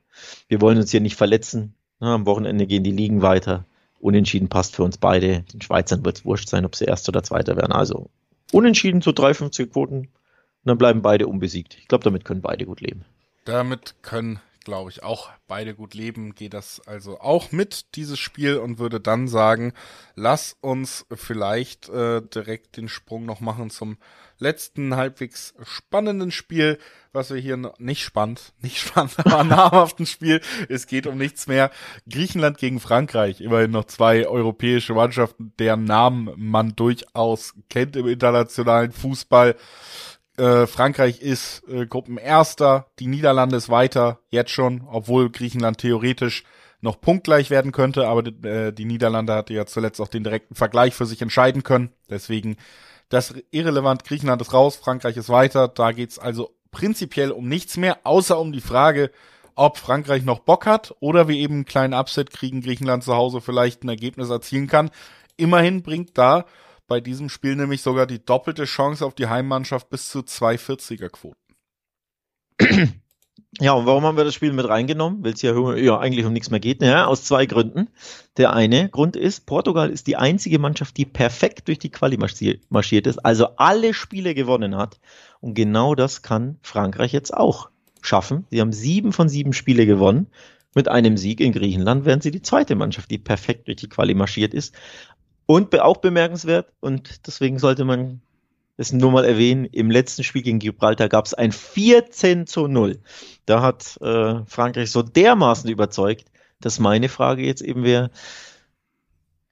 wir 0.49 0.63
wollen 0.63 0.79
uns 0.79 0.91
hier 0.91 1.03
nicht 1.03 1.17
verletzen. 1.17 1.75
Na, 2.01 2.15
am 2.15 2.25
Wochenende 2.25 2.67
gehen 2.67 2.85
die 2.85 2.93
Ligen 2.93 3.21
weiter. 3.21 3.67
Unentschieden 4.01 4.49
passt 4.49 4.77
für 4.77 4.83
uns 4.83 4.97
beide. 4.97 5.43
Den 5.53 5.61
Schweizern 5.61 6.07
wird 6.07 6.17
es 6.17 6.25
wurscht 6.25 6.49
sein, 6.49 6.65
ob 6.65 6.75
sie 6.75 6.87
Erster 6.87 7.11
oder 7.11 7.23
Zweiter 7.23 7.55
werden. 7.57 7.73
Also 7.73 8.09
unentschieden 8.51 9.03
zu 9.03 9.13
53 9.13 9.71
Quoten. 9.71 9.99
Und 9.99 10.09
dann 10.65 10.79
bleiben 10.79 11.03
beide 11.03 11.27
unbesiegt. 11.27 11.77
Ich 11.79 11.87
glaube, 11.87 12.05
damit 12.05 12.25
können 12.25 12.41
beide 12.41 12.65
gut 12.65 12.81
leben. 12.81 13.05
Damit 13.47 13.95
können, 14.03 14.41
glaube 14.65 14.91
ich, 14.91 15.05
auch 15.05 15.31
beide 15.47 15.77
gut 15.77 15.95
leben. 15.95 16.35
Geht 16.35 16.53
das 16.53 16.83
also 16.85 17.21
auch 17.21 17.53
mit, 17.53 17.95
dieses 17.95 18.19
Spiel, 18.19 18.59
und 18.59 18.81
würde 18.81 19.01
dann 19.01 19.29
sagen, 19.29 19.73
lass 20.17 20.57
uns 20.61 21.07
vielleicht 21.15 21.89
äh, 21.89 22.23
direkt 22.23 22.77
den 22.77 22.89
Sprung 22.89 23.25
noch 23.25 23.39
machen 23.39 23.71
zum 23.71 23.99
letzten 24.39 24.97
halbwegs 24.97 25.55
spannenden 25.63 26.33
Spiel, 26.33 26.79
was 27.13 27.31
wir 27.31 27.41
hier 27.41 27.57
noch, 27.57 27.79
nicht 27.79 28.03
spannend, 28.03 28.53
nicht 28.63 28.79
spannend, 28.79 29.15
aber 29.19 29.45
namhaften 29.45 30.07
Spiel. 30.07 30.41
Es 30.69 30.89
geht 30.89 31.07
um 31.07 31.17
nichts 31.17 31.47
mehr. 31.47 31.71
Griechenland 32.11 32.59
gegen 32.59 32.81
Frankreich. 32.81 33.41
Immerhin 33.41 33.71
noch 33.71 33.85
zwei 33.85 34.27
europäische 34.27 34.95
Mannschaften, 34.95 35.53
deren 35.61 35.85
Namen 35.85 36.33
man 36.37 36.75
durchaus 36.75 37.55
kennt 37.71 37.95
im 37.95 38.09
internationalen 38.09 38.91
Fußball. 38.91 39.55
Äh, 40.37 40.67
Frankreich 40.67 41.21
ist 41.21 41.63
äh, 41.69 41.87
Gruppenerster, 41.87 42.87
die 42.99 43.07
Niederlande 43.07 43.57
ist 43.57 43.69
weiter, 43.69 44.21
jetzt 44.29 44.51
schon, 44.51 44.87
obwohl 44.91 45.31
Griechenland 45.31 45.79
theoretisch 45.79 46.45
noch 46.81 47.01
punktgleich 47.01 47.51
werden 47.51 47.73
könnte, 47.73 48.07
aber 48.07 48.27
äh, 48.45 48.73
die 48.73 48.85
Niederlande 48.85 49.35
hatte 49.35 49.55
ja 49.55 49.67
zuletzt 49.67 50.01
auch 50.01 50.09
den 50.09 50.25
direkten 50.25 50.55
Vergleich 50.55 50.95
für 50.95 51.07
sich 51.07 51.23
entscheiden 51.23 51.63
können. 51.63 51.91
Deswegen 52.11 52.57
das 53.09 53.35
irrelevant, 53.51 54.05
Griechenland 54.05 54.43
ist 54.43 54.53
raus, 54.53 54.77
Frankreich 54.77 55.17
ist 55.17 55.29
weiter. 55.29 55.69
Da 55.69 55.93
geht's 55.93 56.19
also 56.19 56.55
prinzipiell 56.71 57.31
um 57.31 57.49
nichts 57.49 57.77
mehr, 57.77 57.99
außer 58.05 58.39
um 58.39 58.53
die 58.53 58.61
Frage, 58.61 59.11
ob 59.55 59.79
Frankreich 59.79 60.25
noch 60.25 60.41
Bock 60.41 60.67
hat 60.67 60.95
oder 61.01 61.29
wir 61.29 61.37
eben 61.37 61.55
einen 61.55 61.65
kleinen 61.65 61.95
Upset 61.95 62.31
kriegen, 62.31 62.61
Griechenland 62.61 63.05
zu 63.05 63.15
Hause 63.15 63.41
vielleicht 63.41 63.85
ein 63.85 63.89
Ergebnis 63.89 64.29
erzielen 64.29 64.67
kann. 64.67 64.91
Immerhin 65.37 65.83
bringt 65.83 66.19
da 66.19 66.45
bei 66.87 67.01
diesem 67.01 67.29
Spiel 67.29 67.57
nämlich 67.57 67.83
sogar 67.83 68.07
die 68.07 68.25
doppelte 68.25 68.65
Chance 68.65 69.05
auf 69.05 69.15
die 69.15 69.27
Heimmannschaft 69.27 69.91
bis 69.91 70.09
zu 70.09 70.21
240er 70.21 71.09
Quoten. 71.09 71.37
Ja, 73.59 73.73
und 73.73 73.87
warum 73.87 74.05
haben 74.05 74.19
wir 74.19 74.25
das 74.25 74.35
Spiel 74.35 74.53
mit 74.53 74.69
reingenommen? 74.69 75.25
Weil 75.25 75.33
es 75.33 75.41
ja, 75.41 75.55
ja 75.77 75.99
eigentlich 75.99 76.27
um 76.27 76.33
nichts 76.33 76.51
mehr 76.51 76.61
geht. 76.61 76.83
Ja, 76.83 77.07
aus 77.07 77.25
zwei 77.25 77.47
Gründen. 77.47 77.89
Der 78.37 78.53
eine 78.53 78.91
Grund 78.91 79.17
ist, 79.17 79.47
Portugal 79.47 79.89
ist 79.89 80.07
die 80.07 80.17
einzige 80.17 80.59
Mannschaft, 80.59 80.97
die 80.99 81.07
perfekt 81.07 81.69
durch 81.69 81.79
die 81.79 81.91
Quali 81.91 82.19
marschiert 82.19 83.07
ist, 83.07 83.19
also 83.25 83.57
alle 83.57 83.95
Spiele 83.95 84.35
gewonnen 84.35 84.77
hat. 84.77 85.01
Und 85.41 85.55
genau 85.55 85.95
das 85.95 86.21
kann 86.21 86.59
Frankreich 86.61 87.13
jetzt 87.13 87.33
auch 87.33 87.71
schaffen. 88.03 88.47
Sie 88.51 88.61
haben 88.61 88.73
sieben 88.73 89.13
von 89.13 89.29
sieben 89.29 89.55
Spiele 89.55 89.87
gewonnen. 89.87 90.27
Mit 90.75 90.89
einem 90.89 91.17
Sieg 91.17 91.41
in 91.41 91.53
Griechenland 91.53 92.05
wären 92.05 92.21
sie 92.21 92.31
die 92.31 92.43
zweite 92.43 92.75
Mannschaft, 92.75 93.11
die 93.11 93.17
perfekt 93.17 93.69
durch 93.69 93.79
die 93.79 93.89
Quali 93.89 94.13
marschiert 94.13 94.53
ist. 94.53 94.75
Und 95.47 95.79
auch 95.81 95.99
bemerkenswert, 95.99 96.73
und 96.81 97.27
deswegen 97.27 97.59
sollte 97.59 97.85
man 97.85 98.21
das 98.77 98.93
nur 98.93 99.11
mal 99.11 99.25
erwähnen, 99.25 99.65
im 99.65 99.91
letzten 99.91 100.23
Spiel 100.23 100.43
gegen 100.43 100.59
Gibraltar 100.59 101.09
gab 101.09 101.25
es 101.25 101.35
ein 101.35 101.53
14 101.53 102.47
zu 102.47 102.67
0. 102.67 102.99
Da 103.47 103.63
hat 103.63 103.97
äh, 104.03 104.45
Frankreich 104.47 104.91
so 104.91 105.03
dermaßen 105.03 105.71
überzeugt, 105.71 106.27
dass 106.61 106.79
meine 106.79 107.09
Frage 107.09 107.43
jetzt 107.43 107.63
eben 107.63 107.85
wäre, 107.85 108.11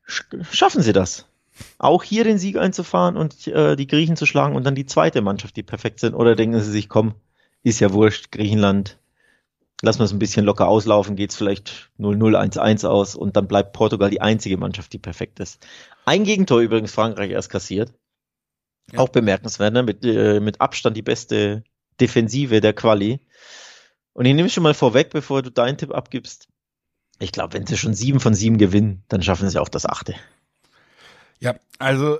schaffen 0.07 0.83
sie 0.83 0.93
das? 0.93 1.27
Auch 1.79 2.03
hier 2.03 2.25
den 2.25 2.39
Sieg 2.39 2.59
einzufahren 2.59 3.17
und 3.17 3.47
äh, 3.47 3.77
die 3.77 3.87
Griechen 3.87 4.17
zu 4.17 4.27
schlagen 4.27 4.57
und 4.57 4.65
dann 4.65 4.75
die 4.75 4.87
zweite 4.87 5.23
Mannschaft, 5.23 5.57
die 5.57 5.63
perfekt 5.63 6.01
sind? 6.01 6.15
Oder 6.15 6.35
denken 6.35 6.61
sie 6.61 6.71
sich, 6.71 6.89
komm, 6.89 7.15
ist 7.63 7.81
ja 7.81 7.93
wurscht, 7.93 8.33
Griechenland, 8.33 8.99
lassen 9.83 10.01
wir 10.01 10.05
es 10.05 10.13
ein 10.13 10.19
bisschen 10.19 10.45
locker 10.45 10.69
auslaufen, 10.69 11.17
geht 11.17 11.31
es 11.31 11.37
vielleicht 11.37 11.91
0-0, 11.99 12.37
1-1 12.59 12.87
aus 12.87 13.15
und 13.15 13.37
dann 13.37 13.49
bleibt 13.49 13.73
Portugal 13.73 14.11
die 14.11 14.21
einzige 14.21 14.57
Mannschaft, 14.57 14.93
die 14.93 14.99
perfekt 14.99 15.41
ist. 15.41 15.67
Ein 16.05 16.25
Gegentor 16.25 16.61
übrigens 16.61 16.93
Frankreich 16.93 17.31
erst 17.31 17.51
kassiert. 17.51 17.93
Ja. 18.93 18.99
Auch 18.99 19.09
bemerkenswert, 19.09 19.73
ne? 19.73 19.83
mit, 19.83 20.05
äh, 20.05 20.41
mit 20.41 20.61
Abstand 20.61 20.97
die 20.97 21.03
beste 21.03 21.65
Defensive 22.01 22.61
der 22.61 22.75
Quali. 22.75 23.21
Und 24.13 24.27
ich 24.27 24.35
nehme 24.35 24.51
schon 24.51 24.63
mal 24.63 24.75
vorweg, 24.75 25.11
bevor 25.11 25.43
du 25.43 25.51
deinen 25.51 25.79
Tipp 25.79 25.93
abgibst. 25.93 26.49
Ich 27.19 27.33
glaube, 27.33 27.55
wenn 27.55 27.67
sie 27.67 27.77
schon 27.77 27.95
sieben 27.95 28.21
von 28.21 28.35
sieben 28.35 28.59
gewinnen, 28.59 29.03
dann 29.09 29.23
schaffen 29.23 29.49
sie 29.49 29.61
auch 29.61 29.69
das 29.69 29.87
achte. 29.87 30.15
Ja, 31.39 31.55
also 31.79 32.19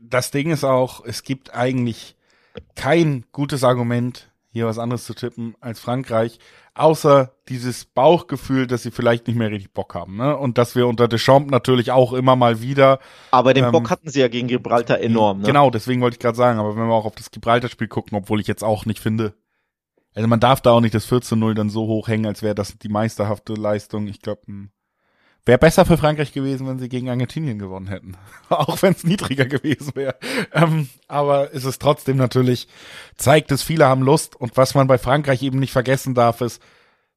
das 0.00 0.30
Ding 0.30 0.50
ist 0.50 0.64
auch, 0.64 1.04
es 1.04 1.22
gibt 1.22 1.54
eigentlich 1.54 2.16
kein 2.74 3.24
gutes 3.32 3.64
Argument, 3.64 4.30
hier 4.58 4.66
was 4.66 4.78
anderes 4.78 5.04
zu 5.04 5.14
tippen 5.14 5.54
als 5.60 5.80
Frankreich, 5.80 6.38
außer 6.74 7.32
dieses 7.48 7.84
Bauchgefühl, 7.84 8.66
dass 8.66 8.82
sie 8.82 8.90
vielleicht 8.90 9.26
nicht 9.26 9.36
mehr 9.36 9.50
richtig 9.50 9.72
Bock 9.72 9.94
haben, 9.94 10.16
ne? 10.16 10.36
Und 10.36 10.58
dass 10.58 10.74
wir 10.74 10.86
unter 10.86 11.08
Deschamps 11.08 11.50
natürlich 11.50 11.90
auch 11.90 12.12
immer 12.12 12.36
mal 12.36 12.60
wieder. 12.60 12.98
Aber 13.30 13.54
den 13.54 13.64
ähm, 13.64 13.72
Bock 13.72 13.90
hatten 13.90 14.10
sie 14.10 14.20
ja 14.20 14.28
gegen 14.28 14.48
Gibraltar 14.48 15.00
enorm, 15.00 15.40
ne? 15.40 15.46
Genau, 15.46 15.70
deswegen 15.70 16.00
wollte 16.00 16.16
ich 16.16 16.20
gerade 16.20 16.36
sagen, 16.36 16.58
aber 16.58 16.76
wenn 16.76 16.86
wir 16.86 16.94
auch 16.94 17.06
auf 17.06 17.16
das 17.16 17.30
Gibraltar-Spiel 17.30 17.88
gucken, 17.88 18.16
obwohl 18.18 18.40
ich 18.40 18.46
jetzt 18.46 18.64
auch 18.64 18.86
nicht 18.86 19.00
finde, 19.00 19.34
also 20.14 20.28
man 20.28 20.40
darf 20.40 20.60
da 20.60 20.72
auch 20.72 20.80
nicht 20.80 20.94
das 20.94 21.10
14-0 21.10 21.54
dann 21.54 21.70
so 21.70 21.86
hoch 21.86 22.08
hängen, 22.08 22.26
als 22.26 22.42
wäre 22.42 22.54
das 22.54 22.76
die 22.78 22.88
meisterhafte 22.88 23.54
Leistung. 23.54 24.06
Ich 24.06 24.20
glaube, 24.20 24.42
hm, 24.46 24.70
Wäre 25.48 25.56
besser 25.56 25.86
für 25.86 25.96
Frankreich 25.96 26.34
gewesen, 26.34 26.66
wenn 26.66 26.78
sie 26.78 26.90
gegen 26.90 27.08
Argentinien 27.08 27.58
gewonnen 27.58 27.86
hätten. 27.86 28.18
Auch 28.50 28.82
wenn 28.82 28.92
es 28.92 29.02
niedriger 29.02 29.46
gewesen 29.46 29.92
wäre. 29.94 30.14
Ähm, 30.52 30.90
aber 31.06 31.52
ist 31.52 31.64
es 31.64 31.78
trotzdem 31.78 32.18
natürlich, 32.18 32.68
zeigt 33.16 33.50
es, 33.50 33.62
viele 33.62 33.86
haben 33.86 34.02
Lust. 34.02 34.36
Und 34.36 34.58
was 34.58 34.74
man 34.74 34.88
bei 34.88 34.98
Frankreich 34.98 35.42
eben 35.42 35.58
nicht 35.58 35.72
vergessen 35.72 36.14
darf, 36.14 36.42
ist, 36.42 36.60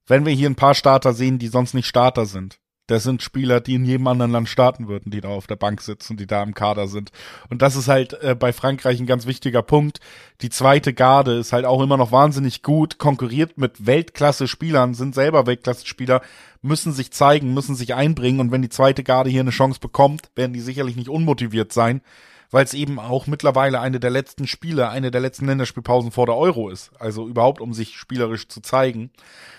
wenn 0.08 0.26
wir 0.26 0.32
hier 0.32 0.50
ein 0.50 0.56
paar 0.56 0.76
Starter 0.76 1.12
sehen, 1.12 1.40
die 1.40 1.50
sonst 1.50 1.74
nicht 1.74 1.88
Starter 1.88 2.26
sind, 2.26 2.62
das 2.92 3.04
sind 3.04 3.22
Spieler, 3.22 3.62
die 3.62 3.76
in 3.76 3.86
jedem 3.86 4.08
anderen 4.08 4.32
Land 4.32 4.50
starten 4.50 4.88
würden, 4.90 5.12
die 5.12 5.22
da 5.22 5.30
auf 5.30 5.48
der 5.48 5.56
Bank 5.56 5.82
sitzen, 5.82 6.18
die 6.18 6.28
da 6.28 6.44
im 6.44 6.54
Kader 6.54 6.88
sind. 6.88 7.12
Und 7.50 7.62
das 7.62 7.76
ist 7.76 7.88
halt 7.88 8.14
äh, 8.22 8.36
bei 8.36 8.52
Frankreich 8.52 9.00
ein 9.00 9.06
ganz 9.06 9.26
wichtiger 9.26 9.62
Punkt. 9.62 10.00
Die 10.42 10.50
zweite 10.50 10.94
Garde 10.94 11.38
ist 11.38 11.54
halt 11.54 11.64
auch 11.66 11.82
immer 11.82 11.96
noch 11.96 12.12
wahnsinnig 12.12 12.64
gut, 12.64 12.98
konkurriert 12.98 13.58
mit 13.58 13.86
Weltklasse-Spielern, 13.86 14.94
sind 14.94 15.16
selber 15.16 15.48
Weltklasse-Spieler, 15.48 16.22
müssen 16.62 16.94
sich 16.94 17.12
zeigen, 17.12 17.54
müssen 17.54 17.76
sich 17.76 17.94
einbringen. 17.94 18.40
Und 18.40 18.52
wenn 18.52 18.62
die 18.62 18.70
zweite 18.70 19.04
Garde 19.04 19.30
hier 19.30 19.42
eine 19.42 19.52
Chance 19.52 19.80
bekommt, 19.80 20.30
werden 20.36 20.54
die 20.54 20.62
sicherlich 20.62 20.96
nicht 20.96 21.10
unmotiviert 21.10 21.74
sein 21.74 22.02
weil 22.52 22.66
es 22.66 22.74
eben 22.74 23.00
auch 23.00 23.28
mittlerweile 23.28 23.80
eine 23.80 24.00
der 24.00 24.10
letzten 24.10 24.46
Spiele, 24.46 24.90
eine 24.90 25.10
der 25.10 25.22
letzten 25.22 25.48
Länderspielpausen 25.48 26.12
vor 26.12 26.26
der 26.26 26.36
Euro 26.36 26.70
ist. 26.70 26.92
Also 27.00 27.28
überhaupt, 27.28 27.62
um 27.62 27.74
sich 27.74 27.96
spielerisch 27.96 28.50
zu 28.50 28.62
zeigen. 28.62 29.10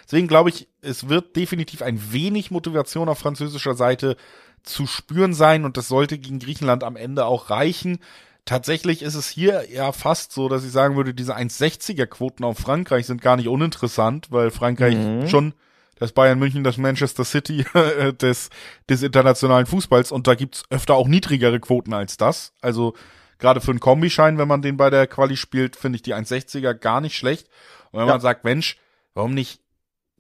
Deswegen 0.05 0.29
glaube 0.29 0.51
ich, 0.51 0.69
es 0.83 1.09
wird 1.09 1.35
definitiv 1.35 1.81
ein 1.81 2.13
wenig 2.13 2.51
Motivation 2.51 3.09
auf 3.09 3.19
französischer 3.19 3.75
Seite 3.75 4.17
zu 4.63 4.87
spüren 4.87 5.35
sein 5.35 5.65
und 5.65 5.77
das 5.77 5.89
sollte 5.89 6.19
gegen 6.19 6.39
Griechenland 6.39 6.85
am 6.85 6.97
Ende 6.97 7.25
auch 7.25 7.51
reichen. 7.51 7.99
Tatsächlich 8.45 9.03
ist 9.03 9.15
es 9.15 9.29
hier 9.29 9.65
ja 9.73 9.93
fast 9.93 10.33
so, 10.33 10.49
dass 10.49 10.65
ich 10.65 10.71
sagen 10.71 10.97
würde, 10.97 11.15
diese 11.15 11.37
1,60er 11.37 12.07
Quoten 12.07 12.45
auf 12.45 12.59
Frankreich 12.59 13.07
sind 13.07 13.23
gar 13.23 13.37
nicht 13.37 13.49
uninteressant, 13.49 14.31
weil 14.31 14.51
Frankreich 14.51 14.97
mhm. 14.97 15.29
schon 15.29 15.55
das 16.03 16.11
Bayern 16.11 16.41
München, 16.41 16.65
das 16.65 16.79
Manchester 16.79 17.25
City 17.25 17.65
des, 18.21 18.51
des 18.91 19.03
internationalen 19.05 19.67
Fußballs 19.67 20.11
und 20.11 20.27
da 20.27 20.35
gibt's 20.35 20.65
öfter 20.69 20.95
auch 20.95 21.07
niedrigere 21.07 21.61
Quoten 21.61 21.95
als 21.95 22.17
das. 22.17 22.55
Also 22.61 22.95
gerade 23.39 23.61
für 23.61 23.71
einen 23.71 23.79
Kombischein, 23.79 24.37
wenn 24.37 24.49
man 24.49 24.63
den 24.63 24.77
bei 24.77 24.91
der 24.91 25.07
Quali 25.07 25.37
spielt, 25.37 25.77
finde 25.77 25.97
ich 25.97 26.03
die 26.03 26.13
1,60er 26.13 26.75
gar 26.75 27.01
nicht 27.01 27.17
schlecht. 27.17 27.47
Und 27.93 28.01
wenn 28.01 28.09
ja. 28.09 28.15
man 28.15 28.21
sagt, 28.21 28.43
Mensch, 28.43 28.79
warum 29.15 29.33
nicht 29.33 29.61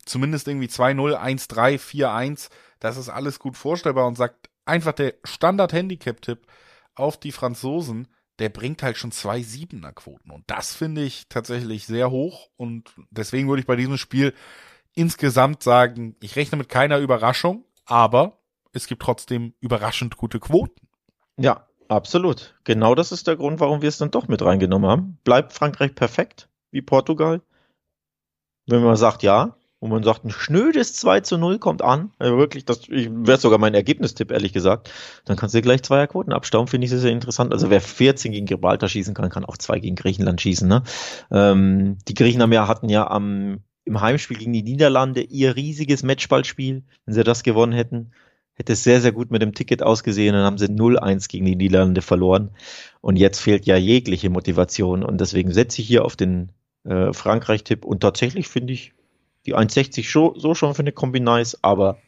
zumindest 0.05 0.47
irgendwie 0.47 0.69
2-0, 0.69 1.21
1-3, 1.21 1.81
4-1, 1.81 2.49
das 2.79 2.97
ist 2.97 3.09
alles 3.09 3.41
gut 3.41 3.57
vorstellbar 3.57 4.07
und 4.07 4.17
sagt 4.17 4.51
einfach 4.65 4.93
der 4.93 5.15
Standard-Handicap-Tipp 5.25 6.47
auf 6.95 7.19
die 7.19 7.33
Franzosen, 7.33 8.07
der 8.39 8.51
bringt 8.51 8.85
halt 8.85 8.99
schon 8.99 9.11
zwei 9.11 9.43
Siebener 9.43 9.93
Quoten. 9.93 10.31
Und 10.31 10.45
das 10.47 10.77
finde 10.77 11.03
ich 11.03 11.27
tatsächlich 11.29 11.87
sehr 11.87 12.13
hoch. 12.13 12.51
Und 12.57 12.95
deswegen 13.11 13.49
würde 13.49 13.61
ich 13.61 13.67
bei 13.67 13.77
diesem 13.77 13.99
Spiel 13.99 14.33
insgesamt 14.95 15.63
sagen, 15.63 16.17
ich 16.21 16.37
rechne 16.37 16.59
mit 16.59 16.69
keiner 16.69 16.99
Überraschung, 16.99 17.65
aber 17.85 18.39
es 18.73 18.87
gibt 18.87 19.03
trotzdem 19.03 19.55
überraschend 19.61 20.17
gute 20.17 20.41
Quoten. 20.41 20.89
Ja, 21.37 21.67
absolut. 21.89 22.55
Genau 22.65 22.95
das 22.95 23.13
ist 23.13 23.27
der 23.27 23.37
Grund, 23.37 23.61
warum 23.61 23.83
wir 23.83 23.89
es 23.89 23.99
dann 23.99 24.11
doch 24.11 24.29
mit 24.29 24.43
reingenommen 24.43 24.91
haben. 24.91 25.19
Bleibt 25.25 25.53
Frankreich 25.53 25.95
perfekt 25.95 26.49
wie 26.71 26.83
Portugal? 26.83 27.43
Wenn 28.67 28.83
man 28.83 28.97
sagt 28.97 29.23
ja, 29.23 29.57
und 29.83 29.91
man 29.91 30.05
sagt, 30.05 30.25
ein 30.25 30.31
schnödes 30.31 30.95
2 30.95 31.21
zu 31.21 31.37
0 31.39 31.59
kommt 31.59 31.83
an, 31.83 32.13
also 32.21 32.39
wirklich, 32.39 32.65
das 32.65 32.89
wäre 32.89 33.39
sogar 33.39 33.59
mein 33.59 33.75
Ergebnistipp, 33.75 34.31
ehrlich 34.31 34.53
gesagt, 34.53 34.93
dann 35.25 35.37
kannst 35.37 35.57
du 35.57 35.61
gleich 35.61 35.83
zweier 35.83 36.07
Quoten 36.07 36.33
abstauben, 36.33 36.69
finde 36.69 36.85
ich 36.85 36.91
sehr, 36.91 37.01
sehr 37.01 37.11
interessant. 37.11 37.53
Also 37.53 37.69
wer 37.69 37.81
14 37.81 38.31
gegen 38.31 38.47
Gibraltar 38.47 38.89
schießen 38.89 39.13
kann, 39.13 39.29
kann 39.29 39.45
auch 39.45 39.57
zwei 39.57 39.81
gegen 39.81 39.97
Griechenland 39.97 40.41
schießen. 40.41 40.69
Ne? 40.69 40.85
Ähm, 41.33 41.99
die 42.07 42.15
Griechen 42.15 42.41
haben 42.41 42.53
ja, 42.53 42.69
hatten 42.69 42.89
ja 42.89 43.11
am 43.11 43.65
im 43.93 44.01
Heimspiel 44.01 44.39
gegen 44.39 44.55
die 44.55 44.63
Niederlande 44.63 45.21
ihr 45.21 45.55
riesiges 45.55 46.03
Matchballspiel. 46.03 46.83
Wenn 47.05 47.15
sie 47.15 47.25
das 47.25 47.43
gewonnen 47.43 47.75
hätten, 47.75 48.13
hätte 48.55 48.73
es 48.73 48.85
sehr, 48.85 49.03
sehr 49.03 49.13
gut 49.13 49.31
mit 49.31 49.43
dem 49.43 49.53
Ticket 49.53 49.83
ausgesehen. 49.83 50.33
Dann 50.35 50.45
haben 50.47 50.57
sie 50.57 50.69
0-1 50.69 51.29
gegen 51.29 51.45
die 51.45 51.57
Niederlande 51.57 52.01
verloren. 52.01 52.53
Und 53.03 53.17
jetzt 53.17 53.41
fehlt 53.41 53.67
ja 53.67 53.77
jegliche 53.77 54.31
Motivation. 54.31 55.03
Und 55.03 55.21
deswegen 55.21 55.53
setze 55.53 55.83
ich 55.83 55.89
hier 55.89 56.07
auf 56.07 56.17
den 56.17 56.53
äh, 56.85 57.13
Frankreich-Tipp. 57.13 57.85
Und 57.85 58.01
tatsächlich 58.01 58.49
finde 58.49 58.73
ich 58.73 58.95
die 59.45 59.55
1,60 59.55 60.11
so, 60.11 60.35
so 60.39 60.55
schon 60.55 60.75
für 60.75 60.83
eine 60.83 60.93
Kombi 60.93 61.21
nice, 61.21 61.59
aber 61.63 61.99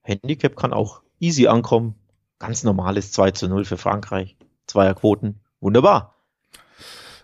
Handicap 0.00 0.56
kann 0.56 0.72
auch 0.72 1.02
easy 1.20 1.46
ankommen. 1.46 1.94
Ganz 2.38 2.64
normales 2.64 3.12
2 3.12 3.32
zu 3.32 3.48
0 3.48 3.66
für 3.66 3.76
Frankreich. 3.76 4.36
Zweier 4.66 4.94
Quoten. 4.94 5.40
Wunderbar. 5.60 6.13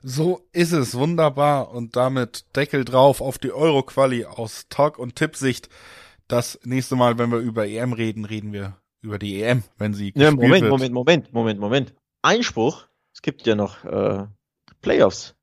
So 0.03 0.47
ist 0.53 0.73
es, 0.73 0.95
wunderbar. 0.95 1.71
Und 1.71 1.97
damit 1.97 2.45
Deckel 2.57 2.85
drauf 2.85 3.21
auf 3.21 3.39
die 3.39 3.53
Euro-Quali 3.53 4.25
aus 4.25 4.67
Talk- 4.69 4.99
und 4.99 5.17
Tippsicht. 5.17 5.69
Das 6.29 6.61
nächste 6.65 6.97
Mal, 6.97 7.19
wenn 7.19 7.31
wir 7.31 7.39
über 7.39 7.67
EM 7.67 7.93
reden, 7.93 8.25
reden 8.25 8.53
wir 8.53 8.77
über 9.03 9.19
die 9.19 9.43
EM, 9.43 9.65
wenn 9.79 9.95
sie 9.95 10.13
ja, 10.15 10.31
Moment, 10.31 10.63
wird. 10.63 10.71
Moment, 10.71 10.95
Moment, 10.95 11.33
Moment, 11.33 11.61
Moment. 11.61 11.95
Einspruch. 12.23 12.87
Es 13.13 13.23
gibt 13.23 13.47
ja 13.47 13.55
noch 13.55 13.85
äh, 13.85 14.27
Playoffs. 14.81 15.35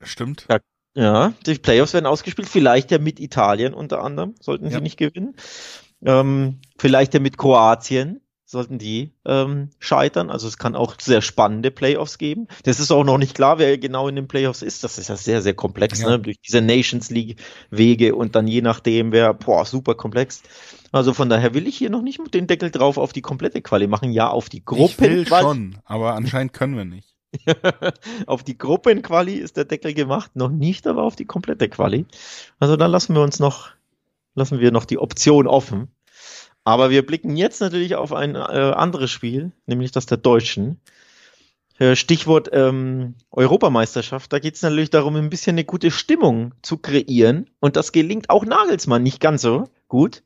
Stimmt. 0.00 0.46
Ja, 0.50 0.58
ja, 0.94 1.32
die 1.46 1.54
Playoffs 1.54 1.94
werden 1.94 2.06
ausgespielt. 2.06 2.48
Vielleicht 2.48 2.90
ja 2.90 2.98
mit 2.98 3.20
Italien 3.20 3.74
unter 3.74 4.02
anderem, 4.02 4.34
sollten 4.40 4.68
sie 4.68 4.74
ja. 4.74 4.80
nicht 4.80 4.96
gewinnen. 4.96 5.36
Ähm, 6.04 6.60
vielleicht 6.78 7.14
ja 7.14 7.20
mit 7.20 7.38
Kroatien 7.38 8.21
sollten 8.52 8.78
die 8.78 9.10
ähm, 9.24 9.70
scheitern. 9.80 10.30
Also 10.30 10.46
es 10.46 10.58
kann 10.58 10.76
auch 10.76 10.94
sehr 11.00 11.22
spannende 11.22 11.70
Playoffs 11.70 12.18
geben. 12.18 12.46
Das 12.62 12.78
ist 12.78 12.92
auch 12.92 13.02
noch 13.02 13.18
nicht 13.18 13.34
klar, 13.34 13.58
wer 13.58 13.78
genau 13.78 14.08
in 14.08 14.14
den 14.14 14.28
Playoffs 14.28 14.62
ist. 14.62 14.84
Das 14.84 14.98
ist 14.98 15.08
ja 15.08 15.16
sehr, 15.16 15.42
sehr 15.42 15.54
komplex, 15.54 16.00
ja. 16.00 16.10
ne? 16.10 16.18
durch 16.20 16.38
diese 16.40 16.60
Nations 16.60 17.10
League 17.10 17.40
Wege 17.70 18.14
und 18.14 18.36
dann 18.36 18.46
je 18.46 18.60
nachdem, 18.60 19.10
wer, 19.10 19.34
boah, 19.34 19.64
super 19.64 19.94
komplex. 19.94 20.42
Also 20.92 21.14
von 21.14 21.30
daher 21.30 21.54
will 21.54 21.66
ich 21.66 21.76
hier 21.76 21.90
noch 21.90 22.02
nicht 22.02 22.22
mit 22.22 22.34
den 22.34 22.46
Deckel 22.46 22.70
drauf 22.70 22.98
auf 22.98 23.12
die 23.12 23.22
komplette 23.22 23.62
Quali 23.62 23.86
machen, 23.86 24.12
ja, 24.12 24.28
auf 24.28 24.50
die 24.50 24.64
Gruppen. 24.64 24.84
Ich 24.84 25.00
will 25.00 25.26
schon, 25.26 25.78
aber 25.84 26.14
anscheinend 26.14 26.52
können 26.52 26.76
wir 26.76 26.84
nicht. 26.84 27.08
auf 28.26 28.42
die 28.42 28.58
Gruppenquali 28.58 29.36
ist 29.36 29.56
der 29.56 29.64
Deckel 29.64 29.94
gemacht, 29.94 30.36
noch 30.36 30.50
nicht 30.50 30.86
aber 30.86 31.02
auf 31.02 31.16
die 31.16 31.24
komplette 31.24 31.70
Quali. 31.70 32.04
Also 32.60 32.76
da 32.76 32.84
lassen 32.84 33.14
wir 33.14 33.22
uns 33.22 33.40
noch, 33.40 33.70
lassen 34.34 34.60
wir 34.60 34.70
noch 34.70 34.84
die 34.84 34.98
Option 34.98 35.46
offen. 35.46 35.88
Aber 36.64 36.90
wir 36.90 37.04
blicken 37.04 37.36
jetzt 37.36 37.60
natürlich 37.60 37.96
auf 37.96 38.12
ein 38.12 38.34
äh, 38.34 38.38
anderes 38.38 39.10
Spiel, 39.10 39.52
nämlich 39.66 39.90
das 39.90 40.06
der 40.06 40.18
Deutschen. 40.18 40.80
Äh, 41.78 41.96
Stichwort 41.96 42.50
ähm, 42.52 43.14
Europameisterschaft. 43.30 44.32
Da 44.32 44.38
geht 44.38 44.54
es 44.54 44.62
natürlich 44.62 44.90
darum, 44.90 45.16
ein 45.16 45.30
bisschen 45.30 45.54
eine 45.54 45.64
gute 45.64 45.90
Stimmung 45.90 46.54
zu 46.62 46.76
kreieren. 46.76 47.50
Und 47.60 47.76
das 47.76 47.90
gelingt 47.92 48.30
auch 48.30 48.44
Nagelsmann 48.44 49.02
nicht 49.02 49.20
ganz 49.20 49.42
so 49.42 49.64
gut. 49.88 50.22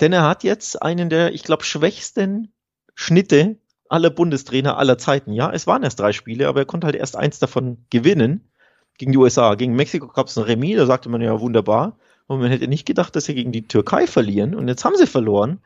Denn 0.00 0.12
er 0.12 0.22
hat 0.22 0.44
jetzt 0.44 0.80
einen 0.80 1.08
der, 1.08 1.34
ich 1.34 1.42
glaube, 1.42 1.64
schwächsten 1.64 2.52
Schnitte 2.94 3.56
aller 3.88 4.10
Bundestrainer 4.10 4.78
aller 4.78 4.98
Zeiten. 4.98 5.32
Ja, 5.32 5.50
es 5.52 5.66
waren 5.66 5.82
erst 5.82 6.00
drei 6.00 6.12
Spiele, 6.12 6.48
aber 6.48 6.60
er 6.60 6.66
konnte 6.66 6.86
halt 6.86 6.96
erst 6.96 7.16
eins 7.16 7.38
davon 7.38 7.84
gewinnen. 7.90 8.48
Gegen 8.98 9.12
die 9.12 9.18
USA. 9.18 9.54
Gegen 9.54 9.74
Mexiko 9.74 10.08
gab 10.08 10.28
es 10.28 10.38
ein 10.38 10.44
Remis, 10.44 10.76
da 10.76 10.86
sagte 10.86 11.08
man 11.08 11.20
ja 11.20 11.40
wunderbar. 11.40 11.98
Und 12.32 12.40
man 12.40 12.50
hätte 12.50 12.68
nicht 12.68 12.86
gedacht, 12.86 13.14
dass 13.14 13.26
sie 13.26 13.34
gegen 13.34 13.52
die 13.52 13.68
Türkei 13.68 14.06
verlieren. 14.06 14.54
Und 14.54 14.68
jetzt 14.68 14.84
haben 14.84 14.96
sie 14.96 15.06
verloren. 15.06 15.60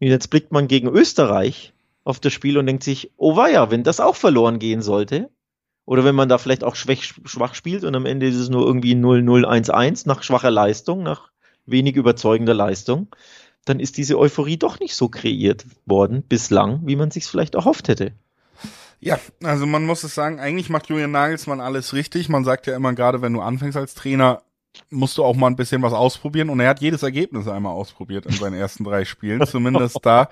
Und 0.00 0.08
jetzt 0.08 0.28
blickt 0.28 0.52
man 0.52 0.68
gegen 0.68 0.88
Österreich 0.88 1.72
auf 2.04 2.20
das 2.20 2.32
Spiel 2.32 2.58
und 2.58 2.66
denkt 2.66 2.82
sich, 2.82 3.12
oh 3.16 3.36
weia, 3.36 3.70
wenn 3.70 3.82
das 3.82 4.00
auch 4.00 4.16
verloren 4.16 4.58
gehen 4.58 4.82
sollte, 4.82 5.30
oder 5.86 6.04
wenn 6.04 6.14
man 6.14 6.28
da 6.28 6.38
vielleicht 6.38 6.64
auch 6.64 6.76
schwach, 6.76 7.02
schwach 7.24 7.54
spielt 7.54 7.84
und 7.84 7.94
am 7.94 8.06
Ende 8.06 8.26
ist 8.26 8.36
es 8.36 8.48
nur 8.48 8.66
irgendwie 8.66 8.94
0-0-1-1 8.94 10.06
nach 10.06 10.22
schwacher 10.22 10.50
Leistung, 10.50 11.02
nach 11.02 11.30
wenig 11.66 11.96
überzeugender 11.96 12.54
Leistung, 12.54 13.08
dann 13.64 13.80
ist 13.80 13.96
diese 13.96 14.18
Euphorie 14.18 14.58
doch 14.58 14.80
nicht 14.80 14.94
so 14.94 15.08
kreiert 15.08 15.66
worden 15.86 16.22
bislang, 16.22 16.80
wie 16.84 16.96
man 16.96 17.10
sich 17.10 17.26
vielleicht 17.26 17.54
erhofft 17.54 17.88
hätte. 17.88 18.12
Ja, 19.00 19.18
also 19.42 19.66
man 19.66 19.84
muss 19.84 20.04
es 20.04 20.14
sagen, 20.14 20.40
eigentlich 20.40 20.70
macht 20.70 20.88
Julian 20.88 21.10
Nagelsmann 21.10 21.60
alles 21.60 21.92
richtig. 21.92 22.28
Man 22.28 22.44
sagt 22.44 22.66
ja 22.66 22.74
immer, 22.74 22.94
gerade 22.94 23.20
wenn 23.20 23.34
du 23.34 23.40
anfängst 23.40 23.76
als 23.76 23.94
Trainer, 23.94 24.42
musst 24.90 25.18
du 25.18 25.24
auch 25.24 25.36
mal 25.36 25.48
ein 25.48 25.56
bisschen 25.56 25.82
was 25.82 25.92
ausprobieren 25.92 26.50
und 26.50 26.60
er 26.60 26.68
hat 26.68 26.80
jedes 26.80 27.02
Ergebnis 27.02 27.48
einmal 27.48 27.72
ausprobiert 27.72 28.26
in 28.26 28.32
seinen 28.32 28.54
ersten 28.54 28.84
drei 28.84 29.04
Spielen. 29.04 29.46
Zumindest 29.46 29.98
da 30.02 30.28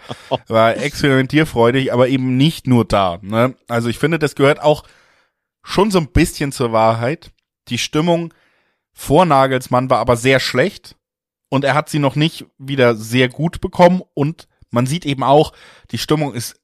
war 0.48 0.74
er 0.74 0.82
experimentierfreudig, 0.82 1.92
aber 1.92 2.08
eben 2.08 2.36
nicht 2.36 2.66
nur 2.66 2.84
da. 2.84 3.18
Ne? 3.22 3.54
Also 3.68 3.88
ich 3.88 3.98
finde, 3.98 4.18
das 4.18 4.34
gehört 4.34 4.60
auch 4.60 4.84
schon 5.62 5.90
so 5.90 5.98
ein 5.98 6.08
bisschen 6.08 6.52
zur 6.52 6.72
Wahrheit. 6.72 7.32
Die 7.68 7.78
Stimmung 7.78 8.34
vor 8.92 9.24
Nagelsmann 9.24 9.90
war 9.90 9.98
aber 9.98 10.16
sehr 10.16 10.40
schlecht 10.40 10.96
und 11.48 11.64
er 11.64 11.74
hat 11.74 11.88
sie 11.88 11.98
noch 11.98 12.16
nicht 12.16 12.46
wieder 12.58 12.94
sehr 12.94 13.28
gut 13.28 13.60
bekommen 13.60 14.02
und 14.14 14.48
man 14.70 14.86
sieht 14.86 15.04
eben 15.04 15.22
auch, 15.22 15.52
die 15.90 15.98
Stimmung 15.98 16.34
ist 16.34 16.61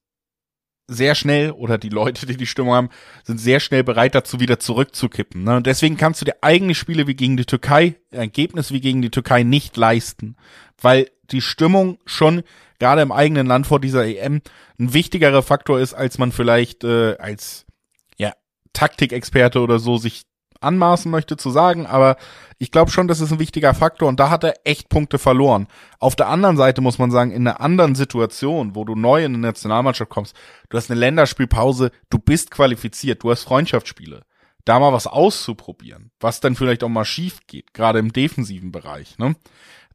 sehr 0.88 1.14
schnell 1.14 1.50
oder 1.52 1.76
die 1.76 1.90
Leute, 1.90 2.26
die 2.26 2.36
die 2.36 2.46
Stimmung 2.46 2.74
haben, 2.74 2.88
sind 3.22 3.38
sehr 3.38 3.60
schnell 3.60 3.84
bereit 3.84 4.14
dazu 4.14 4.40
wieder 4.40 4.58
zurückzukippen. 4.58 5.44
Ne? 5.44 5.56
Und 5.56 5.66
deswegen 5.66 5.98
kannst 5.98 6.22
du 6.22 6.24
dir 6.24 6.36
eigene 6.40 6.74
Spiele 6.74 7.06
wie 7.06 7.14
gegen 7.14 7.36
die 7.36 7.44
Türkei, 7.44 7.96
Ergebnis 8.10 8.72
wie 8.72 8.80
gegen 8.80 9.02
die 9.02 9.10
Türkei 9.10 9.42
nicht 9.42 9.76
leisten, 9.76 10.36
weil 10.80 11.10
die 11.30 11.42
Stimmung 11.42 11.98
schon 12.06 12.42
gerade 12.78 13.02
im 13.02 13.12
eigenen 13.12 13.46
Land 13.46 13.66
vor 13.66 13.80
dieser 13.80 14.06
EM 14.06 14.40
ein 14.78 14.94
wichtigerer 14.94 15.42
Faktor 15.42 15.78
ist, 15.78 15.92
als 15.92 16.16
man 16.16 16.32
vielleicht 16.32 16.84
äh, 16.84 17.16
als 17.18 17.66
ja 18.16 18.32
Taktikexperte 18.72 19.60
oder 19.60 19.78
so 19.78 19.98
sich 19.98 20.22
anmaßen 20.60 21.10
möchte 21.10 21.36
zu 21.36 21.50
sagen, 21.50 21.86
aber 21.86 22.16
ich 22.58 22.70
glaube 22.70 22.90
schon, 22.90 23.08
das 23.08 23.20
ist 23.20 23.32
ein 23.32 23.38
wichtiger 23.38 23.74
Faktor 23.74 24.08
und 24.08 24.18
da 24.18 24.30
hat 24.30 24.44
er 24.44 24.54
echt 24.64 24.88
Punkte 24.88 25.18
verloren. 25.18 25.68
Auf 26.00 26.16
der 26.16 26.28
anderen 26.28 26.56
Seite 26.56 26.80
muss 26.80 26.98
man 26.98 27.10
sagen, 27.10 27.30
in 27.30 27.46
einer 27.46 27.60
anderen 27.60 27.94
Situation, 27.94 28.74
wo 28.74 28.84
du 28.84 28.94
neu 28.94 29.24
in 29.24 29.34
eine 29.34 29.46
Nationalmannschaft 29.46 30.10
kommst, 30.10 30.36
du 30.68 30.76
hast 30.76 30.90
eine 30.90 31.00
Länderspielpause, 31.00 31.90
du 32.10 32.18
bist 32.18 32.50
qualifiziert, 32.50 33.22
du 33.22 33.30
hast 33.30 33.44
Freundschaftsspiele. 33.44 34.22
Da 34.64 34.78
mal 34.80 34.92
was 34.92 35.06
auszuprobieren, 35.06 36.10
was 36.20 36.40
dann 36.40 36.54
vielleicht 36.54 36.84
auch 36.84 36.88
mal 36.88 37.04
schief 37.04 37.40
geht, 37.46 37.72
gerade 37.72 38.00
im 38.00 38.12
defensiven 38.12 38.72
Bereich, 38.72 39.18
ne? 39.18 39.34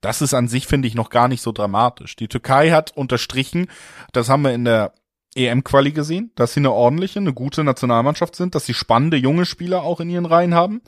Das 0.01 0.21
ist 0.21 0.33
an 0.33 0.49
sich, 0.49 0.67
finde 0.67 0.89
ich, 0.89 0.95
noch 0.95 1.09
gar 1.09 1.29
nicht 1.29 1.41
so 1.41 1.53
dramatisch. 1.53 2.17
Die 2.17 2.27
Türkei 2.27 2.71
hat 2.71 2.91
unterstrichen, 2.91 3.67
das 4.11 4.27
haben 4.27 4.41
wir 4.41 4.53
in 4.53 4.65
der 4.65 4.93
EM-Quali 5.35 5.91
gesehen, 5.91 6.31
dass 6.35 6.53
sie 6.53 6.59
eine 6.59 6.71
ordentliche, 6.71 7.19
eine 7.19 7.33
gute 7.33 7.63
Nationalmannschaft 7.63 8.35
sind, 8.35 8.55
dass 8.55 8.65
sie 8.65 8.73
spannende 8.73 9.17
junge 9.17 9.45
Spieler 9.45 9.83
auch 9.83 9.99
in 9.99 10.09
ihren 10.09 10.25
Reihen 10.25 10.53
haben, 10.53 10.81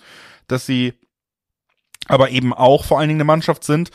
dass 0.47 0.65
sie 0.65 0.93
aber 2.07 2.29
eben 2.29 2.53
auch 2.53 2.85
vor 2.85 2.99
allen 2.99 3.09
Dingen 3.09 3.19
eine 3.19 3.25
Mannschaft 3.25 3.63
sind, 3.63 3.91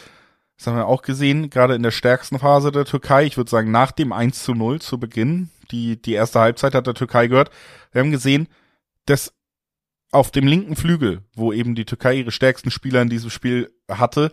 das 0.61 0.67
haben 0.67 0.77
wir 0.77 0.89
auch 0.89 1.01
gesehen, 1.01 1.49
gerade 1.49 1.75
in 1.75 1.83
der 1.83 1.91
stärksten 1.91 2.39
Phase 2.39 2.71
der 2.71 2.85
Türkei, 2.85 3.25
ich 3.25 3.39
würde 3.39 3.51
sagen 3.51 3.71
nach 3.71 3.93
dem 3.93 4.13
1 4.13 4.45
zu 4.45 4.53
0 4.53 4.83
zu 4.83 5.01
Beginn, 5.01 5.49
die, 5.71 6.01
die 6.03 6.13
erste 6.13 6.41
Halbzeit 6.41 6.75
hat 6.75 6.87
der 6.87 6.93
Türkei 6.93 7.29
gehört, 7.29 7.51
wir 7.93 8.03
haben 8.03 8.11
gesehen, 8.11 8.47
dass 9.07 9.33
auf 10.11 10.31
dem 10.31 10.47
linken 10.47 10.77
Flügel, 10.77 11.23
wo 11.35 11.55
eben 11.55 11.75
die 11.75 11.87
Türkei 11.87 12.17
ihre 12.17 12.31
stärksten 12.31 12.71
Spieler 12.71 13.01
in 13.01 13.09
diesem 13.09 13.31
Spiel 13.31 13.73
hatte, 13.89 14.33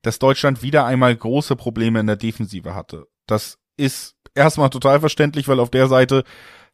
dass 0.00 0.18
Deutschland 0.18 0.62
wieder 0.62 0.86
einmal 0.86 1.14
große 1.14 1.56
Probleme 1.56 2.00
in 2.00 2.06
der 2.06 2.16
Defensive 2.16 2.74
hatte. 2.74 3.06
Das 3.26 3.58
ist 3.76 4.15
erstmal 4.36 4.70
total 4.70 5.00
verständlich, 5.00 5.48
weil 5.48 5.60
auf 5.60 5.70
der 5.70 5.88
Seite 5.88 6.24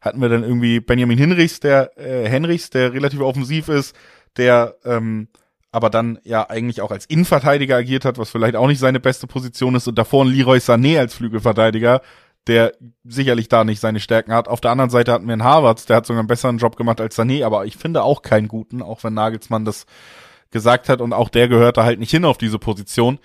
hatten 0.01 0.21
wir 0.21 0.29
dann 0.29 0.43
irgendwie 0.43 0.79
Benjamin 0.79 1.17
Hinrichs, 1.17 1.59
der 1.59 1.97
äh, 1.97 2.27
Henrichs, 2.27 2.69
der 2.69 2.93
relativ 2.93 3.21
offensiv 3.21 3.69
ist, 3.69 3.95
der 4.37 4.75
ähm, 4.83 5.29
aber 5.71 5.89
dann 5.89 6.19
ja 6.23 6.47
eigentlich 6.49 6.81
auch 6.81 6.91
als 6.91 7.05
Innenverteidiger 7.05 7.75
agiert 7.75 8.05
hat, 8.05 8.19
was 8.19 8.29
vielleicht 8.29 8.55
auch 8.55 8.67
nicht 8.67 8.79
seine 8.79 8.99
beste 8.99 9.25
Position 9.25 9.73
ist 9.73 9.87
und 9.87 9.97
davor 9.97 10.23
ein 10.23 10.31
Leroy 10.31 10.59
Sané 10.59 10.99
als 10.99 11.15
Flügelverteidiger, 11.15 12.01
der 12.45 12.73
sicherlich 13.03 13.47
da 13.49 13.63
nicht 13.63 13.79
seine 13.79 13.99
Stärken 13.99 14.33
hat. 14.33 14.47
Auf 14.47 14.61
der 14.61 14.69
anderen 14.69 14.91
Seite 14.91 15.11
hatten 15.11 15.25
wir 15.25 15.33
einen 15.33 15.43
Harvards, 15.43 15.87
der 15.87 15.95
hat 15.97 16.05
sogar 16.05 16.19
einen 16.19 16.27
besseren 16.27 16.59
Job 16.59 16.75
gemacht 16.75 17.01
als 17.01 17.17
Sané, 17.17 17.43
aber 17.43 17.65
ich 17.65 17.77
finde 17.77 18.03
auch 18.03 18.21
keinen 18.21 18.47
guten, 18.47 18.83
auch 18.83 19.03
wenn 19.03 19.15
Nagelsmann 19.15 19.65
das 19.65 19.87
gesagt 20.51 20.89
hat 20.89 21.01
und 21.01 21.11
auch 21.11 21.29
der 21.29 21.47
gehörte 21.47 21.83
halt 21.83 21.99
nicht 21.99 22.11
hin 22.11 22.25
auf 22.25 22.37
diese 22.37 22.59
Position 22.59 23.17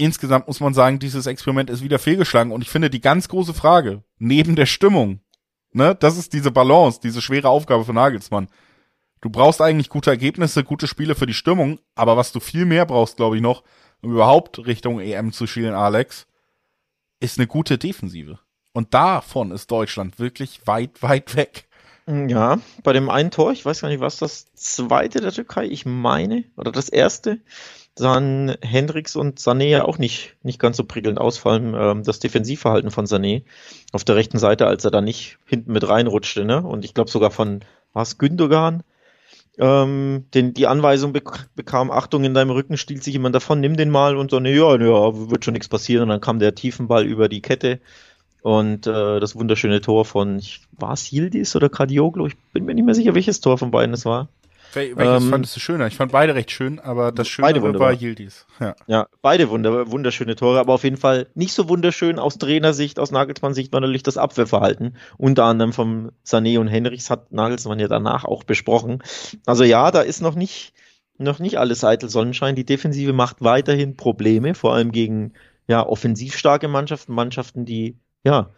insgesamt 0.00 0.46
muss 0.46 0.60
man 0.60 0.74
sagen, 0.74 0.98
dieses 0.98 1.26
Experiment 1.26 1.70
ist 1.70 1.82
wieder 1.82 1.98
fehlgeschlagen. 1.98 2.52
Und 2.52 2.62
ich 2.62 2.70
finde 2.70 2.90
die 2.90 3.00
ganz 3.00 3.28
große 3.28 3.54
Frage, 3.54 4.02
neben 4.18 4.56
der 4.56 4.66
Stimmung, 4.66 5.20
ne, 5.72 5.94
das 5.94 6.16
ist 6.16 6.32
diese 6.32 6.50
Balance, 6.50 7.00
diese 7.02 7.20
schwere 7.20 7.48
Aufgabe 7.48 7.84
für 7.84 7.92
Nagelsmann. 7.92 8.48
Du 9.20 9.28
brauchst 9.28 9.60
eigentlich 9.60 9.90
gute 9.90 10.10
Ergebnisse, 10.10 10.64
gute 10.64 10.86
Spiele 10.86 11.14
für 11.14 11.26
die 11.26 11.34
Stimmung, 11.34 11.78
aber 11.94 12.16
was 12.16 12.32
du 12.32 12.40
viel 12.40 12.64
mehr 12.64 12.86
brauchst, 12.86 13.16
glaube 13.16 13.36
ich, 13.36 13.42
noch, 13.42 13.62
um 14.00 14.12
überhaupt 14.12 14.66
Richtung 14.66 14.98
EM 14.98 15.32
zu 15.32 15.46
schielen, 15.46 15.74
Alex, 15.74 16.26
ist 17.20 17.38
eine 17.38 17.46
gute 17.46 17.76
Defensive. 17.76 18.38
Und 18.72 18.94
davon 18.94 19.50
ist 19.50 19.70
Deutschland 19.70 20.18
wirklich 20.18 20.66
weit, 20.66 21.02
weit 21.02 21.36
weg. 21.36 21.68
Ja, 22.06 22.58
bei 22.82 22.92
dem 22.92 23.10
einen 23.10 23.30
Tor, 23.30 23.52
ich 23.52 23.64
weiß 23.64 23.82
gar 23.82 23.88
nicht, 23.88 24.00
was 24.00 24.16
das 24.16 24.52
zweite 24.54 25.20
der 25.20 25.32
Türkei, 25.32 25.66
ich 25.66 25.84
meine, 25.84 26.44
oder 26.56 26.72
das 26.72 26.88
erste, 26.88 27.40
sahen 28.00 28.56
Hendricks 28.62 29.14
und 29.14 29.38
Sané 29.38 29.66
ja 29.66 29.84
auch 29.84 29.98
nicht, 29.98 30.36
nicht 30.42 30.58
ganz 30.58 30.76
so 30.76 30.84
prickelnd 30.84 31.20
aus, 31.20 31.38
vor 31.38 31.52
allem 31.52 31.74
ähm, 31.74 32.02
das 32.02 32.18
Defensivverhalten 32.18 32.90
von 32.90 33.06
Sané 33.06 33.42
auf 33.92 34.04
der 34.04 34.16
rechten 34.16 34.38
Seite, 34.38 34.66
als 34.66 34.84
er 34.84 34.90
da 34.90 35.00
nicht 35.00 35.38
hinten 35.46 35.72
mit 35.72 35.88
reinrutschte, 35.88 36.44
ne? 36.44 36.62
Und 36.62 36.84
ich 36.84 36.94
glaube 36.94 37.10
sogar 37.10 37.30
von 37.30 37.60
was 37.92 38.18
Gündogan 38.18 38.82
ähm, 39.60 40.24
den, 40.32 40.54
die 40.54 40.66
Anweisung 40.66 41.12
bek 41.12 41.48
bekam, 41.54 41.90
Achtung, 41.90 42.24
in 42.24 42.34
deinem 42.34 42.50
Rücken 42.50 42.78
stiehlt 42.78 43.04
sich 43.04 43.12
jemand 43.12 43.34
davon, 43.34 43.60
nimm 43.60 43.76
den 43.76 43.90
mal 43.90 44.16
und 44.16 44.30
so, 44.30 44.40
ne, 44.40 44.54
ja, 44.54 44.76
ja, 44.76 45.30
wird 45.30 45.44
schon 45.44 45.52
nichts 45.52 45.68
passieren. 45.68 46.04
Und 46.04 46.08
dann 46.08 46.20
kam 46.20 46.38
der 46.38 46.54
Tiefenball 46.54 47.04
über 47.04 47.28
die 47.28 47.42
Kette 47.42 47.80
und 48.42 48.86
äh, 48.86 49.20
das 49.20 49.36
wunderschöne 49.36 49.82
Tor 49.82 50.06
von, 50.06 50.40
war 50.78 50.94
es 50.94 51.12
Yildiz 51.12 51.54
oder 51.56 51.68
Kadioglu? 51.68 52.28
Ich 52.28 52.36
bin 52.54 52.64
mir 52.64 52.74
nicht 52.74 52.86
mehr 52.86 52.94
sicher, 52.94 53.14
welches 53.14 53.40
Tor 53.40 53.58
von 53.58 53.70
beiden 53.70 53.94
es 53.94 54.06
war. 54.06 54.28
Wel 54.72 54.96
welches 54.96 55.24
ähm, 55.24 55.30
fandest 55.30 55.56
du 55.56 55.60
schöner? 55.60 55.86
Ich 55.86 55.96
fand 55.96 56.12
beide 56.12 56.34
recht 56.34 56.50
schön, 56.50 56.78
aber 56.78 57.12
das 57.12 57.28
Schöne 57.28 57.62
war 57.78 57.92
Yildiz. 57.92 58.46
Ja. 58.60 58.74
ja, 58.86 59.06
beide 59.22 59.50
wunder 59.50 59.90
wunderschöne 59.90 60.36
Tore, 60.36 60.60
aber 60.60 60.74
auf 60.74 60.84
jeden 60.84 60.96
Fall 60.96 61.28
nicht 61.34 61.52
so 61.52 61.68
wunderschön 61.68 62.18
aus 62.18 62.38
Trainersicht, 62.38 62.98
aus 62.98 63.10
Nagelsmann-Sicht 63.10 63.72
war 63.72 63.80
natürlich 63.80 64.02
das 64.02 64.16
Abwehrverhalten. 64.16 64.96
Unter 65.16 65.44
anderem 65.44 65.72
vom 65.72 66.10
Sané 66.24 66.58
und 66.58 66.68
Henrichs 66.68 67.10
hat 67.10 67.32
Nagelsmann 67.32 67.80
ja 67.80 67.88
danach 67.88 68.24
auch 68.24 68.44
besprochen. 68.44 69.02
Also 69.46 69.64
ja, 69.64 69.90
da 69.90 70.02
ist 70.02 70.22
noch 70.22 70.34
nicht, 70.34 70.72
noch 71.18 71.38
nicht 71.38 71.58
alles 71.58 71.84
eitel 71.84 72.08
Sonnenschein. 72.08 72.54
Die 72.54 72.64
Defensive 72.66 73.12
macht 73.12 73.42
weiterhin 73.42 73.96
Probleme, 73.96 74.54
vor 74.54 74.74
allem 74.74 74.92
gegen 74.92 75.32
ja, 75.66 75.86
offensiv 75.86 76.36
starke 76.36 76.68
Mannschaften, 76.68 77.12
Mannschaften, 77.12 77.64
die 77.64 77.96
ja, 78.24 78.50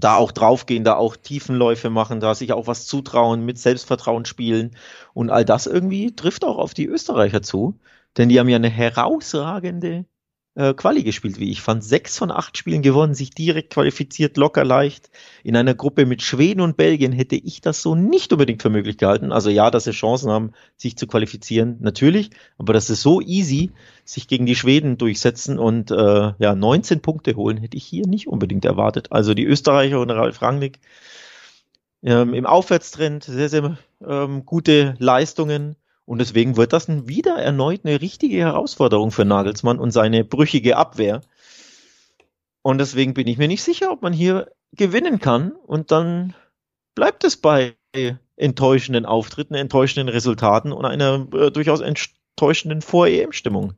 da 0.00 0.16
auch 0.16 0.32
draufgehen, 0.32 0.84
da 0.84 0.96
auch 0.96 1.16
Tiefenläufe 1.16 1.90
machen, 1.90 2.20
da 2.20 2.34
sich 2.34 2.52
auch 2.52 2.66
was 2.66 2.86
zutrauen, 2.86 3.44
mit 3.44 3.58
Selbstvertrauen 3.58 4.24
spielen. 4.24 4.76
Und 5.14 5.30
all 5.30 5.44
das 5.44 5.66
irgendwie 5.66 6.14
trifft 6.14 6.44
auch 6.44 6.58
auf 6.58 6.74
die 6.74 6.86
Österreicher 6.86 7.42
zu, 7.42 7.78
denn 8.16 8.28
die 8.28 8.38
haben 8.38 8.48
ja 8.48 8.56
eine 8.56 8.70
herausragende 8.70 10.06
äh, 10.58 10.74
Quali 10.74 11.04
gespielt, 11.04 11.38
wie 11.38 11.50
ich 11.50 11.62
fand. 11.62 11.84
Sechs 11.84 12.18
von 12.18 12.32
acht 12.32 12.58
Spielen 12.58 12.82
gewonnen, 12.82 13.14
sich 13.14 13.30
direkt 13.30 13.70
qualifiziert, 13.70 14.36
locker 14.36 14.64
leicht. 14.64 15.08
In 15.44 15.56
einer 15.56 15.74
Gruppe 15.74 16.04
mit 16.04 16.20
Schweden 16.20 16.60
und 16.60 16.76
Belgien 16.76 17.12
hätte 17.12 17.36
ich 17.36 17.60
das 17.60 17.80
so 17.80 17.94
nicht 17.94 18.32
unbedingt 18.32 18.60
für 18.60 18.68
möglich 18.68 18.98
gehalten. 18.98 19.30
Also 19.30 19.50
ja, 19.50 19.70
dass 19.70 19.84
sie 19.84 19.92
Chancen 19.92 20.32
haben, 20.32 20.52
sich 20.76 20.96
zu 20.96 21.06
qualifizieren, 21.06 21.76
natürlich. 21.80 22.30
Aber 22.58 22.72
dass 22.72 22.88
sie 22.88 22.96
so 22.96 23.20
easy 23.20 23.70
sich 24.04 24.26
gegen 24.26 24.46
die 24.46 24.56
Schweden 24.56 24.98
durchsetzen 24.98 25.60
und 25.60 25.92
äh, 25.92 26.32
ja 26.38 26.54
19 26.56 27.00
Punkte 27.02 27.36
holen, 27.36 27.58
hätte 27.58 27.76
ich 27.76 27.84
hier 27.84 28.08
nicht 28.08 28.26
unbedingt 28.26 28.64
erwartet. 28.64 29.12
Also 29.12 29.34
die 29.34 29.44
Österreicher 29.44 30.00
und 30.00 30.10
Ralf 30.10 30.42
Rangnick 30.42 30.80
ähm, 32.02 32.34
im 32.34 32.46
Aufwärtstrend, 32.46 33.22
sehr, 33.22 33.48
sehr 33.48 33.78
ähm, 34.04 34.44
gute 34.44 34.96
Leistungen. 34.98 35.76
Und 36.08 36.20
deswegen 36.20 36.56
wird 36.56 36.72
das 36.72 36.88
wieder 36.88 37.36
erneut 37.36 37.82
eine 37.84 38.00
richtige 38.00 38.38
Herausforderung 38.38 39.10
für 39.10 39.26
Nagelsmann 39.26 39.78
und 39.78 39.90
seine 39.90 40.24
brüchige 40.24 40.78
Abwehr. 40.78 41.20
Und 42.62 42.78
deswegen 42.78 43.12
bin 43.12 43.26
ich 43.26 43.36
mir 43.36 43.46
nicht 43.46 43.62
sicher, 43.62 43.92
ob 43.92 44.00
man 44.00 44.14
hier 44.14 44.50
gewinnen 44.72 45.18
kann. 45.18 45.52
Und 45.52 45.90
dann 45.90 46.34
bleibt 46.94 47.24
es 47.24 47.36
bei 47.36 47.76
enttäuschenden 48.36 49.04
Auftritten, 49.04 49.52
enttäuschenden 49.52 50.08
Resultaten 50.08 50.72
und 50.72 50.86
einer 50.86 51.26
äh, 51.34 51.50
durchaus 51.50 51.82
enttäuschenden 51.82 52.80
Vor-EM-Stimmung. 52.80 53.74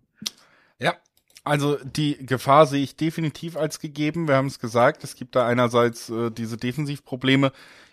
Ja, 0.79 0.95
also 1.43 1.79
die 1.83 2.25
Gefahr 2.25 2.67
sehe 2.67 2.85
ich 2.85 2.95
definitiv 2.95 3.57
als 3.57 3.81
gegeben. 3.81 4.29
Wir 4.29 4.37
haben 4.37 4.47
es 4.47 4.61
gesagt, 4.61 5.03
es 5.03 5.17
gibt 5.17 5.35
da 5.35 5.49
einerseits 5.49 6.09
äh, 6.11 6.31
diese 6.31 6.57
Defensivprobleme 6.57 7.51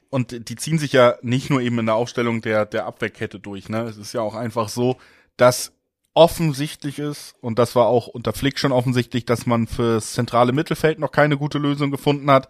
und 0.09 0.49
die 0.49 0.55
ziehen 0.55 0.79
sich 0.79 0.93
ja 0.93 1.15
nicht 1.21 1.49
nur 1.49 1.61
eben 1.61 1.79
in 1.79 1.85
der 1.85 1.95
Aufstellung 1.95 2.41
der, 2.41 2.65
der 2.65 2.85
Abwehrkette 2.85 3.39
durch, 3.39 3.69
ne? 3.69 3.81
Es 3.83 3.97
ist 3.97 4.13
ja 4.13 4.21
auch 4.21 4.35
einfach 4.35 4.69
so, 4.69 4.97
dass 5.35 5.73
offensichtlich 6.13 6.97
ist, 6.97 7.35
und 7.41 7.59
das 7.59 7.75
war 7.75 7.87
auch 7.87 8.07
unter 8.07 8.33
Flick 8.33 8.57
schon 8.57 8.71
offensichtlich, 8.71 9.25
dass 9.25 9.45
man 9.45 9.67
fürs 9.67 10.13
zentrale 10.13 10.51
Mittelfeld 10.51 10.97
noch 10.97 11.11
keine 11.11 11.37
gute 11.37 11.59
Lösung 11.59 11.91
gefunden 11.91 12.31
hat. 12.31 12.47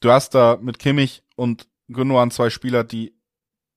Du 0.00 0.10
hast 0.10 0.34
da 0.34 0.58
mit 0.60 0.78
Kimmich 0.78 1.24
und 1.34 1.66
Gündogan 1.88 2.30
zwei 2.30 2.48
Spieler, 2.48 2.84
die, 2.84 3.14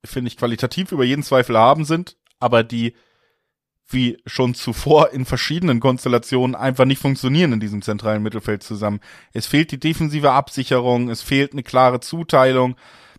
finde 0.05 0.27
ich, 0.27 0.37
qualitativ 0.37 0.91
über 0.91 1.03
jeden 1.03 1.23
Zweifel 1.23 1.57
haben 1.57 1.85
sind, 1.85 2.17
aber 2.39 2.63
die 2.63 2.93
wie 3.89 4.17
schon 4.25 4.53
zuvor 4.53 5.11
in 5.11 5.25
verschiedenen 5.25 5.79
Konstellationen 5.79 6.55
einfach 6.55 6.85
nicht 6.85 7.01
funktionieren 7.01 7.53
in 7.53 7.59
diesem 7.59 7.81
zentralen 7.81 8.23
Mittelfeld 8.23 8.63
zusammen. 8.63 8.99
Es 9.33 9.47
fehlt 9.47 9.71
die 9.71 9.79
defensive 9.79 10.31
Absicherung, 10.31 11.09
es 11.09 11.21
fehlt 11.21 11.53
eine 11.53 11.63
klare 11.63 11.99
Zuteilung. 11.99 12.75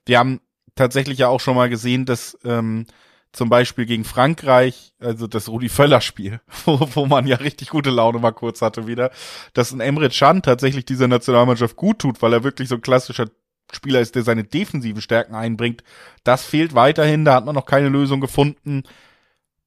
Wir 0.07 0.19
haben 0.19 0.41
tatsächlich 0.77 1.19
ja 1.19 1.29
auch 1.29 1.41
schon 1.41 1.57
mal 1.57 1.69
gesehen, 1.69 2.07
dass 2.07 2.39
ähm, 2.45 2.87
zum 3.33 3.49
Beispiel 3.49 3.87
gegen 3.87 4.05
Frankreich, 4.05 4.93
also 4.99 5.27
das 5.27 5.49
Rudi 5.49 5.69
Völler 5.69 6.01
Spiel, 6.01 6.41
wo, 6.65 6.81
wo 6.95 7.07
man 7.07 7.27
ja 7.27 7.37
richtig 7.37 7.71
gute 7.71 7.91
Laune 7.91 8.19
mal 8.19 8.33
kurz 8.33 8.63
hatte 8.63 8.87
wieder, 8.87 9.11
dass 9.55 9.73
ein 9.73 9.81
Emre 9.81 10.09
Can 10.09 10.43
tatsächlich 10.43 10.85
dieser 10.85 11.09
Nationalmannschaft 11.09 11.77
gut 11.77 12.01
tut, 12.01 12.23
weil 12.23 12.33
er 12.33 12.45
wirklich 12.45 12.69
so 12.69 12.77
ein 12.77 12.81
klassischer 12.81 13.27
Spieler 13.73 14.01
ist, 14.01 14.15
der 14.17 14.23
seine 14.23 14.45
defensive 14.45 15.01
Stärken 15.01 15.35
einbringt. 15.35 15.85
Das 16.25 16.45
fehlt 16.45 16.75
weiterhin, 16.75 17.25
da 17.25 17.35
hat 17.35 17.45
man 17.45 17.55
noch 17.55 17.67
keine 17.67 17.89
Lösung 17.89 18.21
gefunden. 18.21 18.83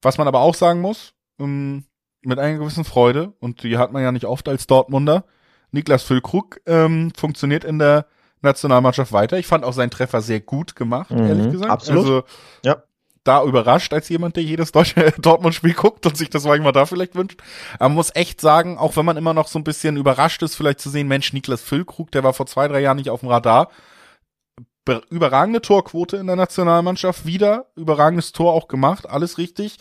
Was 0.04 0.18
man 0.18 0.28
aber 0.28 0.42
auch 0.42 0.56
sagen 0.56 0.82
muss, 0.82 1.14
ähm, 1.40 1.86
mit 2.22 2.40
einer 2.40 2.58
gewissen 2.58 2.84
Freude, 2.84 3.34
und 3.40 3.64
die 3.64 3.78
hat 3.78 3.92
man 3.92 4.04
ja 4.04 4.12
nicht 4.12 4.26
oft 4.26 4.48
als 4.48 4.68
Dortmunder, 4.68 5.26
Niklas 5.72 6.04
Füllkrug 6.04 6.62
ähm, 6.66 7.12
funktioniert 7.16 7.64
in 7.64 7.80
der 7.80 8.06
Nationalmannschaft 8.42 9.12
weiter. 9.12 9.38
Ich 9.38 9.48
fand 9.48 9.64
auch 9.64 9.74
seinen 9.74 9.90
Treffer 9.90 10.22
sehr 10.22 10.40
gut 10.40 10.76
gemacht, 10.76 11.12
mhm, 11.12 11.26
ehrlich 11.26 11.52
gesagt. 11.52 11.72
Absolut. 11.72 12.04
Also, 12.04 12.24
ja. 12.64 12.84
Da 13.26 13.42
überrascht 13.42 13.94
als 13.94 14.10
jemand, 14.10 14.36
der 14.36 14.44
jedes 14.44 14.74
deutsche 14.74 15.12
Dortmund-Spiel 15.18 15.74
guckt 15.74 16.06
und 16.06 16.18
sich 16.18 16.30
das 16.30 16.44
manchmal 16.44 16.74
da 16.74 16.86
vielleicht 16.86 17.16
wünscht. 17.16 17.42
Aber 17.76 17.88
man 17.88 17.96
muss 17.96 18.14
echt 18.14 18.42
sagen, 18.42 18.78
auch 18.78 18.98
wenn 18.98 19.06
man 19.06 19.16
immer 19.16 19.34
noch 19.34 19.48
so 19.48 19.58
ein 19.58 19.64
bisschen 19.64 19.96
überrascht 19.96 20.44
ist, 20.44 20.56
vielleicht 20.56 20.82
zu 20.82 20.90
sehen, 20.90 21.08
Mensch, 21.08 21.32
Niklas 21.32 21.62
Füllkrug, 21.62 22.12
der 22.12 22.26
war 22.26 22.34
vor 22.34 22.48
zwei, 22.48 22.68
drei 22.68 22.82
Jahren 22.82 22.98
nicht 22.98 23.10
auf 23.10 23.22
dem 23.22 23.30
Radar 23.30 23.70
überragende 25.10 25.62
Torquote 25.62 26.18
in 26.18 26.28
der 26.28 26.36
Nationalmannschaft, 26.36 27.26
wieder 27.26 27.68
überragendes 27.76 28.34
Tor 28.34 28.54
auch 28.54 28.68
gemacht, 28.68 29.10
alles 29.10 29.38
richtig. 29.38 29.78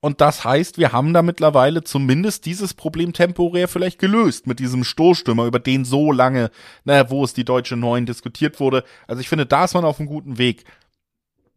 Und 0.00 0.20
das 0.20 0.44
heißt, 0.44 0.78
wir 0.78 0.92
haben 0.92 1.14
da 1.14 1.22
mittlerweile 1.22 1.84
zumindest 1.84 2.44
dieses 2.44 2.74
Problem 2.74 3.12
temporär 3.12 3.66
vielleicht 3.68 3.98
gelöst 3.98 4.46
mit 4.46 4.58
diesem 4.58 4.84
Stoßstürmer, 4.84 5.46
über 5.46 5.58
den 5.58 5.84
so 5.84 6.12
lange, 6.12 6.50
naja, 6.84 7.08
wo 7.08 7.24
es 7.24 7.32
die 7.32 7.44
deutsche 7.44 7.76
Neun 7.76 8.04
diskutiert 8.04 8.60
wurde. 8.60 8.84
Also 9.06 9.20
ich 9.20 9.28
finde, 9.28 9.46
da 9.46 9.64
ist 9.64 9.74
man 9.74 9.84
auf 9.84 9.98
einem 9.98 10.08
guten 10.08 10.36
Weg. 10.36 10.64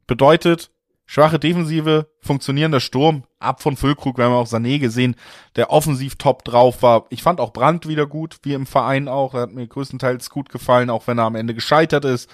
Bedeutet, 0.08 0.72
schwache 1.06 1.40
Defensive, 1.40 2.08
funktionierender 2.22 2.80
Sturm, 2.80 3.24
ab 3.40 3.62
von 3.62 3.76
Füllkrug, 3.76 4.18
wir 4.18 4.26
haben 4.26 4.34
auch 4.34 4.48
Sané 4.48 4.80
gesehen, 4.80 5.16
der 5.56 5.70
offensiv 5.70 6.16
top 6.16 6.46
drauf 6.46 6.82
war. 6.82 7.06
Ich 7.10 7.24
fand 7.24 7.42
auch 7.42 7.52
Brandt 7.52 7.88
wieder 7.88 8.08
gut, 8.08 8.38
wie 8.44 8.54
im 8.54 8.66
Verein 8.66 9.08
auch, 9.08 9.34
er 9.34 9.42
hat 9.42 9.54
mir 9.54 9.68
größtenteils 9.68 10.30
gut 10.30 10.50
gefallen, 10.50 10.90
auch 10.90 11.08
wenn 11.08 11.18
er 11.18 11.26
am 11.26 11.36
Ende 11.36 11.54
gescheitert 11.54 12.06
ist. 12.06 12.30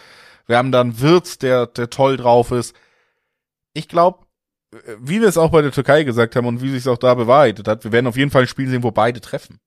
Wir 0.52 0.58
haben 0.58 0.74
dann 0.74 1.00
Wirtz, 1.00 1.38
der, 1.38 1.66
der 1.66 1.90
toll 1.90 2.18
drauf 2.18 2.52
ist. 2.52 2.76
Ich 3.72 3.88
glaube, 3.88 4.26
wie 5.00 5.22
wir 5.22 5.30
es 5.30 5.38
auch 5.38 5.50
bei 5.50 5.62
der 5.62 5.72
Türkei 5.72 6.04
gesagt 6.04 6.36
haben 6.36 6.46
und 6.46 6.62
wie 6.62 6.70
sich 6.72 6.80
es 6.80 6.88
auch 6.90 6.98
da 6.98 7.14
bewahrheitet 7.14 7.70
hat, 7.70 7.86
wir 7.86 7.94
werden 7.94 8.08
auf 8.08 8.18
jeden 8.18 8.32
Fall 8.32 8.42
ein 8.42 8.48
Spiel 8.50 8.68
sehen, 8.68 8.84
wo 8.84 8.92
beide 8.92 9.22
treffen. 9.22 9.60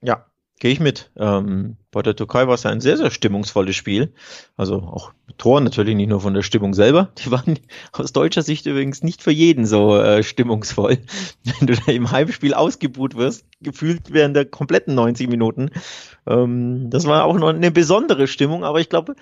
Ja, 0.00 0.24
gehe 0.58 0.72
ich 0.72 0.80
mit. 0.80 1.10
Ähm, 1.18 1.76
bei 1.90 2.00
der 2.00 2.16
Türkei 2.16 2.46
war 2.46 2.54
es 2.54 2.64
ein 2.64 2.80
sehr, 2.80 2.96
sehr 2.96 3.10
stimmungsvolles 3.10 3.76
Spiel. 3.76 4.14
Also 4.56 4.76
auch 4.76 5.12
Tor 5.36 5.60
natürlich 5.60 5.94
nicht 5.94 6.08
nur 6.08 6.22
von 6.22 6.32
der 6.32 6.42
Stimmung 6.42 6.72
selber. 6.72 7.10
Die 7.18 7.30
waren 7.30 7.58
aus 7.92 8.14
deutscher 8.14 8.42
Sicht 8.42 8.64
übrigens 8.64 9.02
nicht 9.02 9.22
für 9.22 9.32
jeden 9.32 9.66
so 9.66 9.98
äh, 9.98 10.22
stimmungsvoll. 10.22 11.00
Wenn 11.44 11.66
du 11.66 11.74
da 11.74 11.92
im 11.92 12.10
Heimspiel 12.10 12.54
ausgebuht 12.54 13.14
wirst, 13.14 13.44
gefühlt 13.60 14.10
während 14.10 14.36
der 14.36 14.46
kompletten 14.46 14.94
90 14.94 15.28
Minuten. 15.28 15.70
Ähm, 16.26 16.88
das 16.88 17.06
war 17.06 17.24
auch 17.24 17.38
noch 17.38 17.48
eine 17.48 17.70
besondere 17.70 18.26
Stimmung, 18.26 18.64
aber 18.64 18.80
ich 18.80 18.88
glaube, 18.88 19.16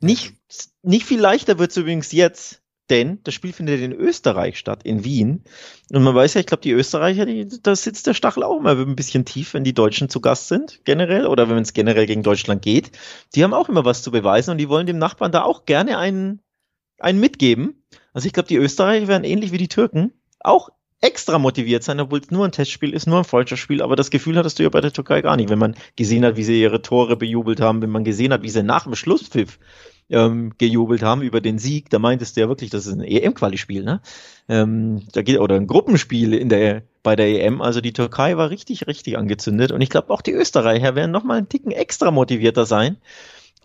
nicht, 0.00 0.34
nicht 0.82 1.06
viel 1.06 1.20
leichter 1.20 1.58
wird 1.58 1.70
es 1.70 1.76
übrigens 1.76 2.12
jetzt, 2.12 2.62
denn 2.90 3.20
das 3.24 3.34
Spiel 3.34 3.52
findet 3.52 3.80
in 3.80 3.92
Österreich 3.92 4.58
statt, 4.58 4.82
in 4.84 5.04
Wien. 5.04 5.42
Und 5.90 6.02
man 6.02 6.14
weiß 6.14 6.34
ja, 6.34 6.40
ich 6.40 6.46
glaube, 6.46 6.62
die 6.62 6.70
Österreicher, 6.70 7.26
die, 7.26 7.48
da 7.62 7.74
sitzt 7.74 8.06
der 8.06 8.14
Stachel 8.14 8.42
auch 8.42 8.58
immer 8.58 8.72
ein 8.72 8.96
bisschen 8.96 9.24
tief, 9.24 9.54
wenn 9.54 9.64
die 9.64 9.74
Deutschen 9.74 10.08
zu 10.08 10.20
Gast 10.20 10.48
sind, 10.48 10.84
generell, 10.84 11.26
oder 11.26 11.48
wenn 11.48 11.58
es 11.58 11.72
generell 11.72 12.06
gegen 12.06 12.22
Deutschland 12.22 12.62
geht. 12.62 12.92
Die 13.34 13.42
haben 13.42 13.54
auch 13.54 13.68
immer 13.68 13.84
was 13.84 14.02
zu 14.02 14.10
beweisen 14.10 14.52
und 14.52 14.58
die 14.58 14.68
wollen 14.68 14.86
dem 14.86 14.98
Nachbarn 14.98 15.32
da 15.32 15.42
auch 15.42 15.64
gerne 15.64 15.98
einen, 15.98 16.40
einen 16.98 17.18
mitgeben. 17.18 17.82
Also 18.12 18.26
ich 18.26 18.32
glaube, 18.32 18.48
die 18.48 18.56
Österreicher 18.56 19.08
werden 19.08 19.24
ähnlich 19.24 19.52
wie 19.52 19.58
die 19.58 19.68
Türken 19.68 20.12
auch 20.38 20.70
extra 21.06 21.38
motiviert 21.38 21.84
sein, 21.84 22.00
obwohl 22.00 22.18
es 22.18 22.30
nur 22.32 22.44
ein 22.44 22.52
Testspiel 22.52 22.92
ist, 22.92 23.06
nur 23.06 23.18
ein 23.18 23.24
Freundschaftsspiel, 23.24 23.80
aber 23.80 23.94
das 23.94 24.10
Gefühl 24.10 24.36
hattest 24.36 24.58
du 24.58 24.64
ja 24.64 24.68
bei 24.68 24.80
der 24.80 24.92
Türkei 24.92 25.22
gar 25.22 25.36
nicht, 25.36 25.48
wenn 25.48 25.58
man 25.58 25.76
gesehen 25.94 26.24
hat, 26.24 26.36
wie 26.36 26.42
sie 26.42 26.60
ihre 26.60 26.82
Tore 26.82 27.16
bejubelt 27.16 27.60
haben, 27.60 27.80
wenn 27.80 27.90
man 27.90 28.02
gesehen 28.02 28.32
hat, 28.32 28.42
wie 28.42 28.50
sie 28.50 28.64
nach 28.64 28.84
dem 28.84 28.96
Schlusspfiff 28.96 29.58
ähm, 30.10 30.52
gejubelt 30.58 31.02
haben 31.02 31.22
über 31.22 31.40
den 31.40 31.58
Sieg, 31.58 31.90
da 31.90 31.98
meintest 31.98 32.36
du 32.36 32.40
ja 32.40 32.48
wirklich, 32.48 32.70
das 32.70 32.86
ist 32.86 32.92
ein 32.92 33.02
EM-Quali-Spiel, 33.02 33.84
ne? 33.84 34.00
Ähm, 34.48 35.02
da 35.12 35.22
geht, 35.22 35.38
oder 35.38 35.56
ein 35.56 35.66
Gruppenspiel 35.66 36.34
in 36.34 36.48
der, 36.48 36.82
bei 37.02 37.16
der 37.16 37.26
EM, 37.26 37.60
also 37.60 37.80
die 37.80 37.92
Türkei 37.92 38.36
war 38.36 38.50
richtig, 38.50 38.86
richtig 38.86 39.16
angezündet 39.16 39.72
und 39.72 39.80
ich 39.80 39.90
glaube 39.90 40.10
auch 40.12 40.22
die 40.22 40.32
Österreicher 40.32 40.94
werden 40.94 41.10
nochmal 41.10 41.38
einen 41.38 41.48
Ticken 41.48 41.72
extra 41.72 42.10
motivierter 42.10 42.66
sein, 42.66 42.96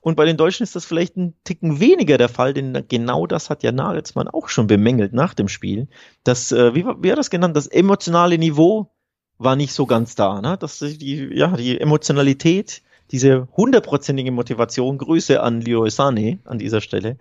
und 0.02 0.16
bei 0.16 0.26
den 0.26 0.36
Deutschen 0.36 0.64
ist 0.64 0.76
das 0.76 0.84
vielleicht 0.84 1.16
ein 1.16 1.36
Ticken 1.44 1.80
weniger 1.80 2.18
der 2.18 2.28
Fall, 2.28 2.54
denn 2.54 2.86
genau 2.88 3.28
das 3.28 3.52
hat 3.52 3.62
ja 3.62 3.72
Nagelsmann 3.72 4.28
auch 4.28 4.50
schon 4.50 4.66
bemängelt 4.66 5.14
nach 5.14 5.36
dem 5.36 5.48
Spiel. 5.48 5.88
Das, 6.24 6.52
äh, 6.52 6.74
wie, 6.74 6.84
wie 6.84 7.12
hat 7.12 7.20
das 7.20 7.30
genannt? 7.30 7.56
Das 7.56 7.68
emotionale 7.68 8.40
Niveau 8.40 8.92
war 9.38 9.56
nicht 9.56 9.74
so 9.74 9.86
ganz 9.86 10.16
da. 10.16 10.42
Ne? 10.42 10.58
Das, 10.60 10.80
die, 10.80 11.30
ja, 11.32 11.56
die 11.56 11.80
Emotionalität, 11.80 12.82
diese 13.12 13.48
hundertprozentige 13.56 14.32
Motivation, 14.32 14.98
Grüße 14.98 15.42
an 15.42 15.62
Leroy 15.62 15.90
Sané 15.90 16.40
an 16.46 16.58
dieser 16.58 16.82
Stelle, 16.82 17.18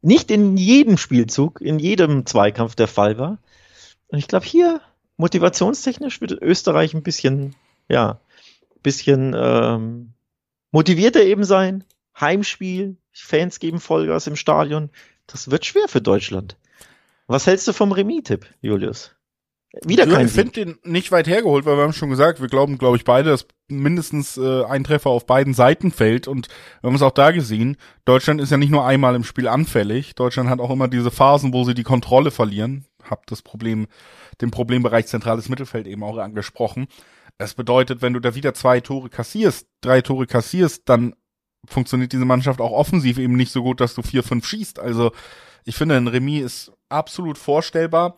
nicht 0.00 0.30
in 0.30 0.56
jedem 0.56 0.96
Spielzug, 0.96 1.60
in 1.60 1.78
jedem 1.78 2.24
Zweikampf 2.24 2.74
der 2.74 2.88
Fall 2.88 3.18
war. 3.18 3.38
Und 4.08 4.18
ich 4.18 4.28
glaube, 4.28 4.46
hier 4.46 4.80
motivationstechnisch 5.18 6.22
wird 6.22 6.32
Österreich 6.32 6.94
ein 6.94 7.02
bisschen, 7.02 7.54
ja, 7.88 8.20
bisschen 8.82 9.34
ähm, 9.36 10.12
motivierter 10.70 11.22
eben 11.22 11.44
sein, 11.44 11.84
Heimspiel, 12.18 12.96
Fans 13.12 13.58
geben 13.60 13.80
Vollgas 13.80 14.26
im 14.26 14.36
Stadion. 14.36 14.90
Das 15.26 15.50
wird 15.50 15.64
schwer 15.64 15.88
für 15.88 16.00
Deutschland. 16.00 16.56
Was 17.26 17.46
hältst 17.46 17.66
du 17.68 17.72
vom 17.72 17.92
Remis-Tipp, 17.92 18.46
Julius? 18.60 19.14
Wieder 19.84 20.06
kein 20.06 20.26
Ich 20.26 20.32
finde 20.32 20.52
den 20.52 20.78
nicht 20.84 21.10
weit 21.10 21.26
hergeholt, 21.26 21.64
weil 21.64 21.76
wir 21.76 21.82
haben 21.82 21.92
schon 21.92 22.10
gesagt, 22.10 22.40
wir 22.40 22.48
glauben, 22.48 22.78
glaube 22.78 22.96
ich, 22.96 23.04
beide, 23.04 23.30
dass 23.30 23.46
mindestens 23.66 24.36
äh, 24.36 24.64
ein 24.64 24.84
Treffer 24.84 25.10
auf 25.10 25.26
beiden 25.26 25.52
Seiten 25.52 25.90
fällt. 25.90 26.28
Und 26.28 26.48
wir 26.80 26.88
haben 26.88 26.94
es 26.94 27.02
auch 27.02 27.10
da 27.10 27.32
gesehen, 27.32 27.76
Deutschland 28.04 28.40
ist 28.40 28.50
ja 28.50 28.56
nicht 28.56 28.70
nur 28.70 28.86
einmal 28.86 29.16
im 29.16 29.24
Spiel 29.24 29.48
anfällig. 29.48 30.14
Deutschland 30.14 30.48
hat 30.48 30.60
auch 30.60 30.70
immer 30.70 30.86
diese 30.86 31.10
Phasen, 31.10 31.52
wo 31.52 31.64
sie 31.64 31.74
die 31.74 31.82
Kontrolle 31.82 32.30
verlieren. 32.30 32.84
Hab 33.02 33.26
das 33.26 33.42
Problem, 33.42 33.86
den 34.40 34.50
Problembereich 34.50 35.06
zentrales 35.06 35.48
Mittelfeld 35.48 35.86
eben 35.86 36.04
auch 36.04 36.18
angesprochen. 36.18 36.86
Es 37.38 37.54
bedeutet, 37.54 38.00
wenn 38.00 38.12
du 38.12 38.20
da 38.20 38.36
wieder 38.36 38.54
zwei 38.54 38.80
Tore 38.80 39.08
kassierst, 39.08 39.66
drei 39.80 40.02
Tore 40.02 40.26
kassierst, 40.26 40.88
dann 40.88 41.14
funktioniert 41.68 42.12
diese 42.12 42.24
Mannschaft 42.24 42.60
auch 42.60 42.72
offensiv 42.72 43.18
eben 43.18 43.36
nicht 43.36 43.52
so 43.52 43.62
gut, 43.62 43.80
dass 43.80 43.94
du 43.94 44.02
vier, 44.02 44.22
fünf 44.22 44.46
schießt. 44.46 44.78
Also 44.78 45.12
ich 45.64 45.76
finde, 45.76 45.96
ein 45.96 46.08
Remis 46.08 46.44
ist 46.44 46.72
absolut 46.88 47.38
vorstellbar. 47.38 48.16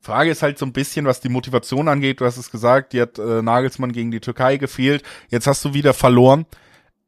Frage 0.00 0.30
ist 0.30 0.42
halt 0.42 0.58
so 0.58 0.66
ein 0.66 0.72
bisschen, 0.72 1.06
was 1.06 1.20
die 1.20 1.28
Motivation 1.28 1.88
angeht. 1.88 2.20
Du 2.20 2.24
hast 2.24 2.36
es 2.36 2.50
gesagt, 2.50 2.92
die 2.92 3.00
hat 3.00 3.18
äh, 3.18 3.42
Nagelsmann 3.42 3.92
gegen 3.92 4.10
die 4.10 4.20
Türkei 4.20 4.56
gefehlt. 4.56 5.02
Jetzt 5.28 5.46
hast 5.46 5.64
du 5.64 5.74
wieder 5.74 5.92
verloren. 5.92 6.46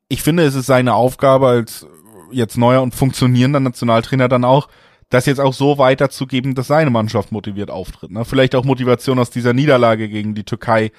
Ich 0.09 0.23
finde, 0.23 0.43
es 0.45 0.55
ist 0.55 0.67
seine 0.67 0.95
Aufgabe 0.95 1.49
als 1.49 1.87
jetzt 2.33 2.59
neuer 2.59 2.83
und 2.83 2.95
funktionierender 2.95 3.61
Nationaltrainer 3.61 4.29
dann 4.29 4.45
auch, 4.45 4.69
das 5.09 5.27
jetzt 5.27 5.41
auch 5.41 5.55
so 5.55 5.79
weiterzugeben, 5.79 6.55
dass 6.55 6.69
seine 6.69 6.91
Mannschaft 6.91 7.33
motiviert 7.33 7.71
auftritt. 7.71 8.13
Ne? 8.13 8.25
Vielleicht 8.25 8.55
auch 8.55 8.65
Motivation 8.65 9.19
aus 9.19 9.31
dieser 9.31 9.53
Niederlage 9.53 10.09
gegen 10.09 10.35
die 10.35 10.45
Türkei 10.45 10.93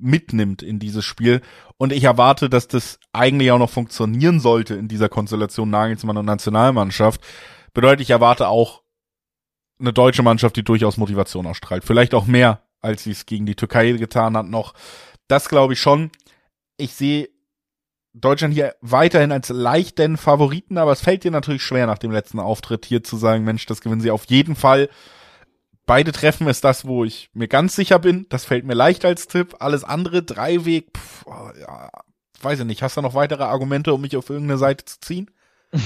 mitnimmt 0.00 0.62
in 0.62 0.78
dieses 0.78 1.04
Spiel. 1.04 1.40
Und 1.76 1.92
ich 1.92 2.04
erwarte, 2.04 2.50
dass 2.50 2.68
das 2.68 2.98
eigentlich 3.12 3.50
auch 3.52 3.58
noch 3.58 3.70
funktionieren 3.70 4.40
sollte 4.40 4.74
in 4.74 4.88
dieser 4.88 5.08
Konstellation 5.08 5.70
Nagelsmann 5.70 6.16
und 6.16 6.26
Nationalmannschaft. 6.26 7.20
Bedeutet, 7.72 8.00
ich 8.00 8.10
erwarte 8.10 8.48
auch 8.48 8.82
eine 9.78 9.92
deutsche 9.92 10.22
Mannschaft, 10.22 10.56
die 10.56 10.64
durchaus 10.64 10.96
Motivation 10.96 11.46
ausstrahlt. 11.46 11.84
Vielleicht 11.84 12.14
auch 12.14 12.26
mehr, 12.26 12.62
als 12.80 13.04
sie 13.04 13.12
es 13.12 13.26
gegen 13.26 13.46
die 13.46 13.54
Türkei 13.54 13.92
getan 13.92 14.36
hat 14.36 14.46
noch. 14.46 14.74
Das 15.28 15.48
glaube 15.48 15.72
ich 15.72 15.80
schon. 15.80 16.10
Ich 16.76 16.94
sehe 16.94 17.28
Deutschland 18.12 18.54
hier 18.54 18.74
weiterhin 18.80 19.30
als 19.30 19.48
leichten 19.50 20.16
Favoriten, 20.16 20.78
aber 20.78 20.92
es 20.92 21.00
fällt 21.00 21.24
dir 21.24 21.30
natürlich 21.30 21.62
schwer, 21.62 21.86
nach 21.86 21.98
dem 21.98 22.10
letzten 22.10 22.40
Auftritt 22.40 22.84
hier 22.84 23.04
zu 23.04 23.16
sagen, 23.16 23.44
Mensch, 23.44 23.66
das 23.66 23.80
gewinnen 23.80 24.00
sie 24.00 24.10
auf 24.10 24.24
jeden 24.24 24.56
Fall. 24.56 24.88
Beide 25.90 26.12
Treffen 26.12 26.46
ist 26.46 26.62
das, 26.62 26.86
wo 26.86 27.04
ich 27.04 27.30
mir 27.32 27.48
ganz 27.48 27.74
sicher 27.74 27.98
bin. 27.98 28.26
Das 28.28 28.44
fällt 28.44 28.64
mir 28.64 28.74
leicht 28.74 29.04
als 29.04 29.26
Tipp. 29.26 29.56
Alles 29.58 29.82
andere, 29.82 30.22
Dreiweg, 30.22 30.96
pff, 30.96 31.26
oh, 31.26 31.50
ja, 31.60 31.90
weiß 32.40 32.60
ich 32.60 32.64
nicht. 32.64 32.84
Hast 32.84 32.96
du 32.96 33.00
noch 33.00 33.14
weitere 33.14 33.42
Argumente, 33.42 33.92
um 33.92 34.00
mich 34.00 34.16
auf 34.16 34.30
irgendeine 34.30 34.56
Seite 34.56 34.84
zu 34.84 35.00
ziehen? 35.00 35.32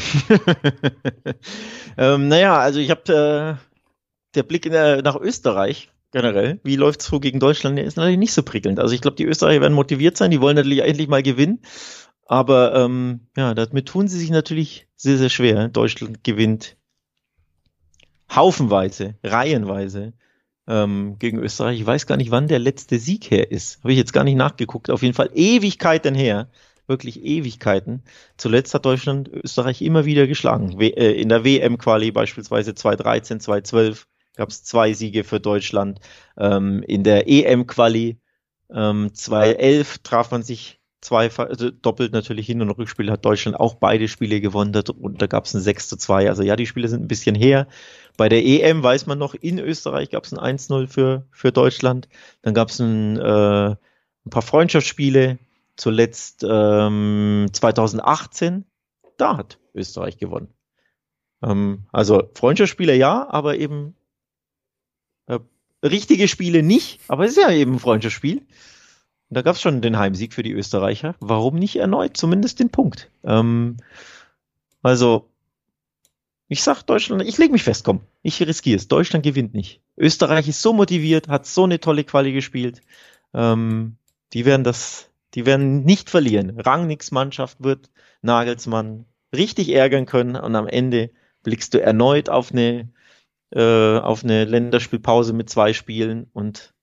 ähm, 1.96 2.28
naja, 2.28 2.58
also 2.58 2.80
ich 2.80 2.90
habe 2.90 3.58
äh, 3.58 4.34
der 4.34 4.42
Blick 4.42 4.70
der, 4.70 5.00
nach 5.00 5.16
Österreich 5.16 5.90
generell, 6.12 6.60
wie 6.64 6.76
läuft's 6.76 7.06
so 7.06 7.18
gegen 7.18 7.40
Deutschland, 7.40 7.78
der 7.78 7.86
ist 7.86 7.96
natürlich 7.96 8.18
nicht 8.18 8.34
so 8.34 8.42
prickelnd. 8.42 8.80
Also 8.80 8.94
ich 8.94 9.00
glaube, 9.00 9.16
die 9.16 9.24
Österreicher 9.24 9.62
werden 9.62 9.72
motiviert 9.72 10.18
sein, 10.18 10.30
die 10.30 10.42
wollen 10.42 10.56
natürlich 10.56 10.82
endlich 10.82 11.08
mal 11.08 11.22
gewinnen. 11.22 11.62
Aber 12.26 12.74
ähm, 12.74 13.20
ja, 13.38 13.54
damit 13.54 13.88
tun 13.88 14.06
sie 14.08 14.18
sich 14.18 14.28
natürlich 14.28 14.86
sehr, 14.96 15.16
sehr 15.16 15.30
schwer. 15.30 15.68
Deutschland 15.68 16.24
gewinnt 16.24 16.76
haufenweise, 18.30 19.14
reihenweise 19.22 20.12
ähm, 20.66 21.16
gegen 21.18 21.38
Österreich. 21.38 21.80
Ich 21.80 21.86
weiß 21.86 22.06
gar 22.06 22.16
nicht, 22.16 22.30
wann 22.30 22.48
der 22.48 22.58
letzte 22.58 22.98
Sieg 22.98 23.30
her 23.30 23.50
ist. 23.50 23.78
Habe 23.80 23.92
ich 23.92 23.98
jetzt 23.98 24.12
gar 24.12 24.24
nicht 24.24 24.36
nachgeguckt. 24.36 24.90
Auf 24.90 25.02
jeden 25.02 25.14
Fall 25.14 25.30
Ewigkeiten 25.34 26.14
her. 26.14 26.48
Wirklich 26.86 27.24
Ewigkeiten. 27.24 28.02
Zuletzt 28.36 28.74
hat 28.74 28.84
Deutschland 28.84 29.28
Österreich 29.28 29.80
immer 29.80 30.04
wieder 30.04 30.26
geschlagen. 30.26 30.78
W 30.78 30.88
äh, 30.88 31.12
in 31.12 31.30
der 31.30 31.44
WM-Quali 31.44 32.10
beispielsweise 32.10 32.74
2013, 32.74 33.40
2012 33.40 34.06
gab 34.36 34.50
es 34.50 34.64
zwei 34.64 34.92
Siege 34.92 35.24
für 35.24 35.40
Deutschland. 35.40 36.00
Ähm, 36.36 36.82
in 36.82 37.02
der 37.02 37.28
EM-Quali 37.28 38.18
ähm, 38.70 39.14
2011 39.14 39.98
traf 39.98 40.30
man 40.30 40.42
sich 40.42 40.80
zwei, 41.04 41.30
also 41.30 41.70
doppelt 41.70 42.12
natürlich 42.12 42.46
Hin- 42.46 42.62
und 42.62 42.70
Rückspiel 42.70 43.10
hat 43.10 43.24
Deutschland 43.24 43.58
auch 43.60 43.74
beide 43.74 44.08
Spiele 44.08 44.40
gewonnen 44.40 44.74
und 45.00 45.20
da 45.20 45.26
gab 45.26 45.44
es 45.44 45.54
ein 45.54 45.60
6 45.60 45.88
zu 45.88 45.96
2. 45.96 46.28
Also 46.28 46.42
ja, 46.42 46.56
die 46.56 46.66
Spiele 46.66 46.88
sind 46.88 47.02
ein 47.02 47.08
bisschen 47.08 47.34
her. 47.34 47.68
Bei 48.16 48.28
der 48.28 48.44
EM 48.44 48.82
weiß 48.82 49.06
man 49.06 49.18
noch, 49.18 49.34
in 49.34 49.58
Österreich 49.58 50.10
gab 50.10 50.24
es 50.24 50.32
ein 50.32 50.58
1-0 50.58 50.88
für, 50.88 51.26
für 51.30 51.52
Deutschland. 51.52 52.08
Dann 52.42 52.54
gab 52.54 52.70
es 52.70 52.80
ein, 52.80 53.18
äh, 53.18 53.70
ein 53.70 54.30
paar 54.30 54.42
Freundschaftsspiele. 54.42 55.38
Zuletzt 55.76 56.46
ähm, 56.48 57.48
2018, 57.52 58.64
da 59.16 59.36
hat 59.36 59.58
Österreich 59.74 60.18
gewonnen. 60.18 60.48
Ähm, 61.42 61.86
also 61.92 62.30
Freundschaftsspiele 62.34 62.94
ja, 62.94 63.28
aber 63.28 63.56
eben 63.58 63.96
äh, 65.26 65.40
richtige 65.82 66.28
Spiele 66.28 66.62
nicht. 66.62 67.00
Aber 67.08 67.24
es 67.24 67.32
ist 67.32 67.42
ja 67.42 67.50
eben 67.50 67.74
ein 67.74 67.78
Freundschaftsspiel. 67.80 68.42
Da 69.34 69.42
gab 69.42 69.56
es 69.56 69.62
schon 69.62 69.82
den 69.82 69.98
Heimsieg 69.98 70.32
für 70.32 70.42
die 70.42 70.52
Österreicher. 70.52 71.14
Warum 71.20 71.56
nicht 71.56 71.76
erneut 71.76 72.16
zumindest 72.16 72.60
den 72.60 72.70
Punkt? 72.70 73.10
Ähm, 73.24 73.76
also, 74.82 75.28
ich 76.48 76.62
sag 76.62 76.82
Deutschland, 76.82 77.22
ich 77.22 77.38
lege 77.38 77.52
mich 77.52 77.62
fest, 77.64 77.84
komm, 77.84 78.02
ich 78.22 78.40
riskiere 78.40 78.76
es. 78.76 78.88
Deutschland 78.88 79.24
gewinnt 79.24 79.54
nicht. 79.54 79.80
Österreich 79.96 80.48
ist 80.48 80.62
so 80.62 80.72
motiviert, 80.72 81.28
hat 81.28 81.46
so 81.46 81.64
eine 81.64 81.80
tolle 81.80 82.04
Quali 82.04 82.32
gespielt. 82.32 82.82
Ähm, 83.32 83.96
die 84.32 84.44
werden 84.44 84.64
das, 84.64 85.10
die 85.34 85.46
werden 85.46 85.84
nicht 85.84 86.10
verlieren. 86.10 86.60
Rangnix 86.60 87.10
Mannschaft 87.10 87.62
wird 87.62 87.90
Nagelsmann 88.22 89.06
richtig 89.34 89.70
ärgern 89.70 90.06
können 90.06 90.36
und 90.36 90.54
am 90.54 90.68
Ende 90.68 91.10
blickst 91.42 91.74
du 91.74 91.80
erneut 91.80 92.28
auf 92.28 92.52
eine, 92.52 92.90
äh, 93.50 93.98
auf 93.98 94.22
eine 94.22 94.44
Länderspielpause 94.44 95.32
mit 95.32 95.48
zwei 95.48 95.72
Spielen 95.72 96.28
und 96.32 96.73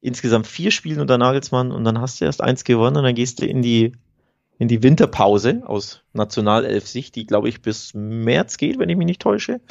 insgesamt 0.00 0.46
vier 0.46 0.70
Spielen 0.70 1.00
unter 1.00 1.18
Nagelsmann 1.18 1.72
und 1.72 1.84
dann 1.84 2.00
hast 2.00 2.20
du 2.20 2.24
erst 2.24 2.42
eins 2.42 2.64
gewonnen 2.64 2.96
und 2.96 3.04
dann 3.04 3.14
gehst 3.14 3.40
du 3.40 3.46
in 3.46 3.62
die 3.62 3.92
in 4.58 4.68
die 4.68 4.82
Winterpause 4.82 5.62
aus 5.64 6.02
Nationalelf-Sicht, 6.12 7.16
die 7.16 7.24
glaube 7.24 7.48
ich 7.48 7.62
bis 7.62 7.94
März 7.94 8.58
geht, 8.58 8.78
wenn 8.78 8.90
ich 8.90 8.96
mich 8.98 9.06
nicht 9.06 9.22
täusche. 9.22 9.62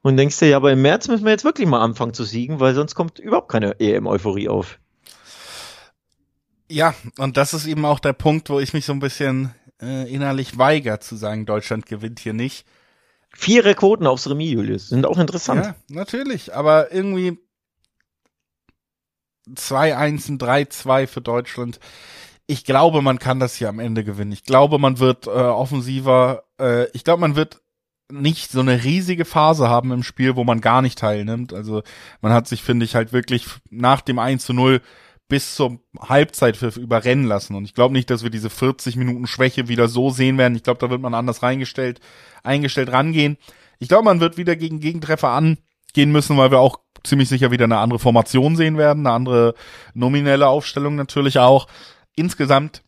Und 0.00 0.16
denkst 0.16 0.38
dir, 0.38 0.48
ja, 0.48 0.56
aber 0.56 0.72
im 0.72 0.80
März 0.80 1.06
müssen 1.08 1.26
wir 1.26 1.32
jetzt 1.32 1.44
wirklich 1.44 1.68
mal 1.68 1.82
anfangen 1.82 2.14
zu 2.14 2.24
siegen, 2.24 2.58
weil 2.58 2.74
sonst 2.74 2.94
kommt 2.94 3.18
überhaupt 3.18 3.50
keine 3.50 3.78
EM-Euphorie 3.78 4.48
auf. 4.48 4.78
Ja, 6.70 6.94
und 7.18 7.36
das 7.36 7.52
ist 7.52 7.66
eben 7.66 7.84
auch 7.84 8.00
der 8.00 8.14
Punkt, 8.14 8.48
wo 8.48 8.58
ich 8.58 8.72
mich 8.72 8.86
so 8.86 8.94
ein 8.94 9.00
bisschen 9.00 9.54
äh, 9.82 10.10
innerlich 10.10 10.56
weigere 10.56 11.00
zu 11.00 11.14
sagen, 11.16 11.44
Deutschland 11.44 11.84
gewinnt 11.84 12.18
hier 12.18 12.32
nicht. 12.32 12.64
Vier 13.34 13.62
Quoten 13.74 14.06
aufs 14.06 14.30
Remis, 14.30 14.50
Julius, 14.50 14.88
sind 14.88 15.04
auch 15.04 15.18
interessant. 15.18 15.66
Ja, 15.66 15.74
natürlich, 15.88 16.54
aber 16.54 16.90
irgendwie 16.90 17.38
2-1, 19.48 20.30
ein 20.30 20.38
3-2 20.38 21.06
für 21.06 21.20
Deutschland. 21.20 21.80
Ich 22.46 22.64
glaube, 22.64 23.02
man 23.02 23.18
kann 23.18 23.40
das 23.40 23.54
hier 23.54 23.68
am 23.68 23.78
Ende 23.78 24.04
gewinnen. 24.04 24.32
Ich 24.32 24.44
glaube, 24.44 24.78
man 24.78 24.98
wird 24.98 25.26
äh, 25.26 25.30
offensiver, 25.30 26.44
äh, 26.60 26.90
ich 26.90 27.04
glaube, 27.04 27.20
man 27.20 27.36
wird 27.36 27.62
nicht 28.10 28.50
so 28.50 28.60
eine 28.60 28.84
riesige 28.84 29.24
Phase 29.24 29.68
haben 29.68 29.90
im 29.90 30.02
Spiel, 30.02 30.36
wo 30.36 30.44
man 30.44 30.60
gar 30.60 30.82
nicht 30.82 30.98
teilnimmt. 30.98 31.52
Also 31.52 31.82
man 32.20 32.32
hat 32.32 32.46
sich, 32.46 32.62
finde 32.62 32.84
ich, 32.84 32.94
halt 32.94 33.12
wirklich 33.12 33.46
nach 33.70 34.02
dem 34.02 34.18
1 34.18 34.44
zu 34.44 34.52
0 34.52 34.80
bis 35.28 35.54
zum 35.54 35.80
Halbzeitpfiff 35.98 36.76
überrennen 36.76 37.24
lassen. 37.24 37.54
Und 37.54 37.64
ich 37.64 37.74
glaube 37.74 37.94
nicht, 37.94 38.10
dass 38.10 38.22
wir 38.22 38.28
diese 38.28 38.50
40 38.50 38.96
Minuten 38.96 39.26
Schwäche 39.26 39.66
wieder 39.66 39.88
so 39.88 40.10
sehen 40.10 40.36
werden. 40.36 40.54
Ich 40.56 40.62
glaube, 40.62 40.80
da 40.80 40.90
wird 40.90 41.00
man 41.00 41.14
anders 41.14 41.42
reingestellt, 41.42 42.00
eingestellt 42.42 42.92
rangehen. 42.92 43.38
Ich 43.78 43.88
glaube, 43.88 44.04
man 44.04 44.20
wird 44.20 44.36
wieder 44.36 44.56
gegen 44.56 44.80
Gegentreffer 44.80 45.30
angehen 45.30 46.12
müssen, 46.12 46.36
weil 46.36 46.50
wir 46.50 46.60
auch 46.60 46.80
ziemlich 47.04 47.28
sicher 47.28 47.50
wieder 47.50 47.64
eine 47.64 47.78
andere 47.78 47.98
Formation 47.98 48.56
sehen 48.56 48.78
werden, 48.78 49.06
eine 49.06 49.14
andere 49.14 49.54
nominelle 49.94 50.48
Aufstellung 50.48 50.94
natürlich 50.94 51.38
auch. 51.38 51.66
Insgesamt 52.16 52.82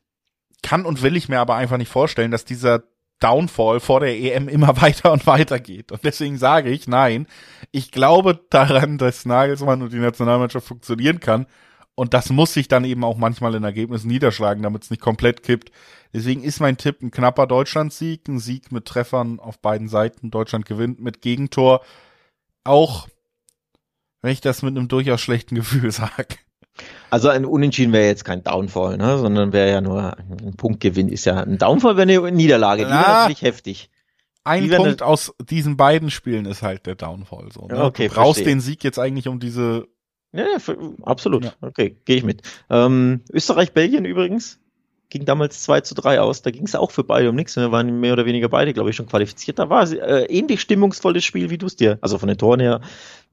kann 0.62 0.86
und 0.86 1.02
will 1.02 1.16
ich 1.16 1.28
mir 1.28 1.40
aber 1.40 1.56
einfach 1.56 1.76
nicht 1.76 1.90
vorstellen, 1.90 2.30
dass 2.30 2.44
dieser 2.44 2.84
Downfall 3.20 3.80
vor 3.80 4.00
der 4.00 4.18
EM 4.18 4.48
immer 4.48 4.76
weiter 4.82 5.12
und 5.12 5.26
weiter 5.26 5.60
geht. 5.60 5.92
Und 5.92 6.04
deswegen 6.04 6.36
sage 6.36 6.70
ich, 6.70 6.88
nein, 6.88 7.26
ich 7.70 7.90
glaube 7.90 8.40
daran, 8.50 8.98
dass 8.98 9.24
Nagelsmann 9.24 9.82
und 9.82 9.92
die 9.92 9.98
Nationalmannschaft 9.98 10.66
funktionieren 10.66 11.20
kann. 11.20 11.46
Und 11.96 12.12
das 12.12 12.30
muss 12.30 12.52
sich 12.52 12.66
dann 12.66 12.84
eben 12.84 13.04
auch 13.04 13.16
manchmal 13.16 13.54
in 13.54 13.62
Ergebnissen 13.62 14.08
niederschlagen, 14.08 14.64
damit 14.64 14.82
es 14.82 14.90
nicht 14.90 15.00
komplett 15.00 15.44
kippt. 15.44 15.70
Deswegen 16.12 16.42
ist 16.42 16.60
mein 16.60 16.76
Tipp 16.76 17.02
ein 17.02 17.12
knapper 17.12 17.46
Deutschlandsieg, 17.46 18.26
ein 18.28 18.40
Sieg 18.40 18.72
mit 18.72 18.84
Treffern 18.84 19.38
auf 19.38 19.60
beiden 19.60 19.88
Seiten. 19.88 20.30
Deutschland 20.30 20.66
gewinnt 20.66 21.00
mit 21.00 21.22
Gegentor. 21.22 21.82
Auch 22.64 23.08
wenn 24.24 24.32
ich 24.32 24.40
das 24.40 24.62
mit 24.62 24.74
einem 24.74 24.88
durchaus 24.88 25.20
schlechten 25.20 25.54
Gefühl 25.54 25.90
sage. 25.92 26.36
Also 27.10 27.28
ein 27.28 27.44
Unentschieden 27.44 27.92
wäre 27.92 28.06
jetzt 28.06 28.24
kein 28.24 28.42
Downfall, 28.42 28.96
ne? 28.96 29.18
sondern 29.18 29.52
wäre 29.52 29.70
ja 29.70 29.80
nur 29.82 30.16
ein 30.16 30.54
Punktgewinn. 30.56 31.10
Ist 31.10 31.26
ja 31.26 31.42
ein 31.42 31.58
Downfall 31.58 31.98
wäre 31.98 32.26
eine 32.26 32.32
Niederlage, 32.32 32.84
die 32.84 32.90
wäre 32.90 33.00
natürlich 33.00 33.42
heftig. 33.42 33.90
Ein 34.42 34.70
Punkt 34.70 35.02
aus 35.02 35.34
diesen 35.38 35.76
beiden 35.76 36.10
Spielen 36.10 36.46
ist 36.46 36.62
halt 36.62 36.86
der 36.86 36.94
Downfall. 36.94 37.52
So, 37.52 37.66
ne? 37.66 37.84
Okay, 37.84 38.08
du 38.08 38.14
brauchst 38.14 38.38
verstehe. 38.38 38.46
den 38.46 38.60
Sieg 38.60 38.82
jetzt 38.82 38.98
eigentlich 38.98 39.28
um 39.28 39.40
diese. 39.40 39.88
Ja, 40.32 40.58
für, 40.58 40.94
absolut. 41.02 41.44
Ja. 41.44 41.52
Okay, 41.60 41.96
gehe 42.04 42.16
ich 42.16 42.24
mit. 42.24 42.42
Ähm, 42.70 43.20
Österreich-Belgien 43.30 44.06
übrigens 44.06 44.58
ging 45.10 45.24
damals 45.24 45.62
2 45.62 45.82
zu 45.82 45.94
3 45.94 46.20
aus. 46.20 46.42
Da 46.42 46.50
ging 46.50 46.64
es 46.64 46.74
auch 46.74 46.90
für 46.90 47.04
beide 47.04 47.30
um 47.30 47.36
nichts. 47.36 47.56
Wir 47.56 47.72
waren 47.72 48.00
mehr 48.00 48.12
oder 48.12 48.26
weniger 48.26 48.48
beide, 48.48 48.72
glaube 48.72 48.90
ich, 48.90 48.96
schon 48.96 49.06
qualifiziert. 49.06 49.58
Da 49.58 49.70
war 49.70 49.82
es 49.82 49.92
äh, 49.92 50.24
ähnlich 50.24 50.60
stimmungsvolles 50.60 51.24
Spiel, 51.24 51.50
wie 51.50 51.58
du 51.58 51.66
es 51.66 51.76
dir, 51.76 51.98
also 52.00 52.18
von 52.18 52.28
den 52.28 52.38
Toren 52.38 52.60
her, 52.60 52.80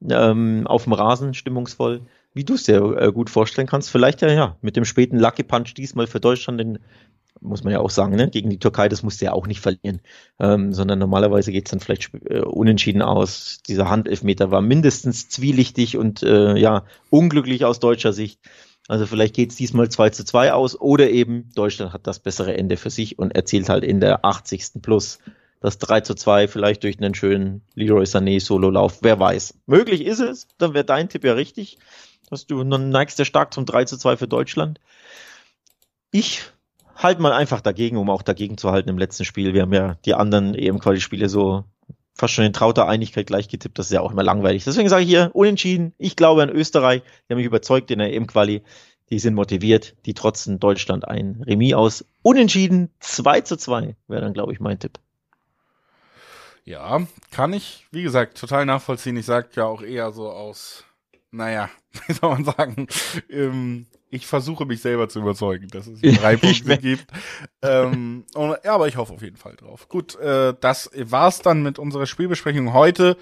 ähm, 0.08 0.66
auf 0.66 0.84
dem 0.84 0.92
Rasen 0.92 1.34
stimmungsvoll, 1.34 2.02
wie 2.34 2.44
du 2.44 2.54
es 2.54 2.64
dir 2.64 2.96
äh, 2.98 3.12
gut 3.12 3.30
vorstellen 3.30 3.66
kannst. 3.66 3.90
Vielleicht 3.90 4.22
ja, 4.22 4.30
ja, 4.30 4.56
mit 4.62 4.76
dem 4.76 4.84
späten 4.84 5.18
Lucky 5.18 5.42
Punch 5.42 5.74
diesmal 5.74 6.06
für 6.06 6.20
Deutschland, 6.20 6.60
den 6.60 6.78
muss 7.42 7.64
man 7.64 7.72
ja 7.72 7.80
auch 7.80 7.90
sagen, 7.90 8.14
ne? 8.14 8.30
gegen 8.30 8.50
die 8.50 8.58
Türkei, 8.58 8.88
das 8.88 9.02
musste 9.02 9.24
ja 9.26 9.32
auch 9.32 9.46
nicht 9.46 9.60
verlieren, 9.60 10.00
ähm, 10.38 10.72
sondern 10.72 10.98
normalerweise 10.98 11.52
geht 11.52 11.66
es 11.66 11.70
dann 11.70 11.80
vielleicht 11.80 12.10
äh, 12.28 12.40
unentschieden 12.40 13.02
aus. 13.02 13.60
Dieser 13.66 13.90
Handelfmeter 13.90 14.50
war 14.50 14.62
mindestens 14.62 15.28
zwielichtig 15.28 15.96
und 15.96 16.22
äh, 16.22 16.56
ja, 16.56 16.84
unglücklich 17.10 17.64
aus 17.64 17.80
deutscher 17.80 18.12
Sicht. 18.12 18.40
Also 18.88 19.06
vielleicht 19.06 19.34
geht 19.34 19.50
es 19.50 19.56
diesmal 19.56 19.88
2 19.88 20.10
zu 20.10 20.24
2 20.24 20.52
aus 20.52 20.78
oder 20.78 21.10
eben 21.10 21.50
Deutschland 21.54 21.92
hat 21.92 22.06
das 22.06 22.18
bessere 22.18 22.56
Ende 22.56 22.76
für 22.76 22.90
sich 22.90 23.18
und 23.18 23.34
erzielt 23.34 23.68
halt 23.68 23.84
in 23.84 24.00
der 24.00 24.24
80. 24.24 24.82
plus 24.82 25.18
das 25.60 25.78
3 25.78 26.00
zu 26.00 26.14
2 26.14 26.48
vielleicht 26.48 26.82
durch 26.82 26.98
einen 26.98 27.14
schönen 27.14 27.62
Leroy 27.74 28.04
Sané 28.04 28.40
Solo-Lauf. 28.40 28.98
Wer 29.02 29.20
weiß. 29.20 29.54
Möglich 29.66 30.04
ist 30.04 30.18
es, 30.18 30.48
dann 30.58 30.74
wäre 30.74 30.84
dein 30.84 31.08
Tipp 31.08 31.24
ja 31.24 31.34
richtig. 31.34 31.78
Dass 32.28 32.46
du 32.46 32.64
dann 32.64 32.90
neigst 32.90 33.18
ja 33.18 33.24
stark 33.24 33.54
zum 33.54 33.66
3 33.66 33.84
zu 33.84 33.96
2 33.96 34.16
für 34.16 34.28
Deutschland. 34.28 34.80
Ich 36.10 36.42
halte 36.96 37.22
mal 37.22 37.32
einfach 37.32 37.60
dagegen, 37.60 37.96
um 37.96 38.10
auch 38.10 38.22
dagegen 38.22 38.58
zu 38.58 38.72
halten 38.72 38.88
im 38.88 38.98
letzten 38.98 39.24
Spiel. 39.24 39.54
Wir 39.54 39.62
haben 39.62 39.72
ja 39.72 39.96
die 40.04 40.14
anderen 40.14 40.54
EM-Quali-Spiele 40.54 41.28
so 41.28 41.64
fast 42.14 42.34
schon 42.34 42.44
in 42.44 42.52
trauter 42.52 42.88
Einigkeit 42.88 43.26
gleich 43.26 43.48
getippt. 43.48 43.78
Das 43.78 43.86
ist 43.86 43.92
ja 43.92 44.00
auch 44.00 44.12
immer 44.12 44.22
langweilig. 44.22 44.64
Deswegen 44.64 44.88
sage 44.88 45.02
ich 45.02 45.08
hier 45.08 45.30
unentschieden. 45.34 45.94
Ich 45.98 46.16
glaube 46.16 46.42
an 46.42 46.50
Österreich. 46.50 47.02
Die 47.02 47.32
haben 47.32 47.38
mich 47.38 47.46
überzeugt 47.46 47.90
in 47.90 47.98
der 47.98 48.12
EM-Quali. 48.12 48.62
Die 49.10 49.18
sind 49.18 49.34
motiviert. 49.34 49.96
Die 50.06 50.14
trotzen 50.14 50.58
Deutschland 50.58 51.06
ein 51.06 51.42
Remis 51.46 51.74
aus. 51.74 52.04
Unentschieden 52.22 52.90
2 53.00 53.42
zu 53.42 53.56
2 53.56 53.96
wäre 54.08 54.22
dann, 54.22 54.34
glaube 54.34 54.52
ich, 54.52 54.60
mein 54.60 54.78
Tipp. 54.78 54.98
Ja, 56.64 57.06
kann 57.30 57.52
ich, 57.52 57.86
wie 57.90 58.04
gesagt, 58.04 58.38
total 58.38 58.66
nachvollziehen. 58.66 59.16
Ich 59.16 59.26
sag 59.26 59.56
ja 59.56 59.64
auch 59.64 59.82
eher 59.82 60.12
so 60.12 60.30
aus, 60.30 60.84
naja, 61.30 61.68
wie 62.06 62.12
soll 62.12 62.30
man 62.30 62.44
sagen, 62.44 62.86
ähm, 63.28 63.86
ich 64.12 64.26
versuche 64.26 64.66
mich 64.66 64.82
selber 64.82 65.08
zu 65.08 65.20
überzeugen, 65.20 65.68
dass 65.68 65.86
es 65.86 66.00
drei 66.20 66.36
Punkte 66.36 66.76
gibt. 66.76 67.06
Ähm, 67.62 68.24
und, 68.34 68.56
ja, 68.62 68.74
aber 68.74 68.86
ich 68.86 68.96
hoffe 68.98 69.14
auf 69.14 69.22
jeden 69.22 69.38
Fall 69.38 69.56
drauf. 69.56 69.88
Gut, 69.88 70.16
äh, 70.16 70.54
das 70.60 70.90
war's 70.94 71.40
dann 71.40 71.62
mit 71.62 71.78
unserer 71.78 72.04
Spielbesprechung 72.04 72.74
heute. 72.74 73.16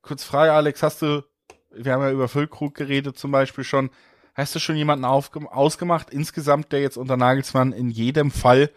Kurz 0.00 0.22
Frage, 0.22 0.52
Alex, 0.52 0.84
hast 0.84 1.02
du, 1.02 1.24
wir 1.72 1.92
haben 1.92 2.02
ja 2.02 2.12
über 2.12 2.28
Füllkrug 2.28 2.76
geredet 2.76 3.18
zum 3.18 3.32
Beispiel 3.32 3.64
schon, 3.64 3.90
hast 4.32 4.54
du 4.54 4.60
schon 4.60 4.76
jemanden 4.76 5.04
ausgemacht, 5.04 6.10
insgesamt, 6.10 6.70
der 6.70 6.82
jetzt 6.82 6.96
unter 6.96 7.16
Nagelsmann 7.16 7.72
in 7.72 7.90
jedem 7.90 8.30
Fall 8.30 8.70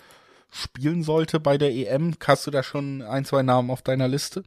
spielen 0.49 1.03
sollte 1.03 1.39
bei 1.39 1.59
der 1.59 1.71
EM? 1.71 2.15
Hast 2.25 2.47
du 2.47 2.51
da 2.51 2.63
schon 2.63 3.03
ein, 3.03 3.23
zwei 3.23 3.43
Namen 3.43 3.69
auf 3.69 3.83
deiner 3.83 4.07
Liste? 4.07 4.43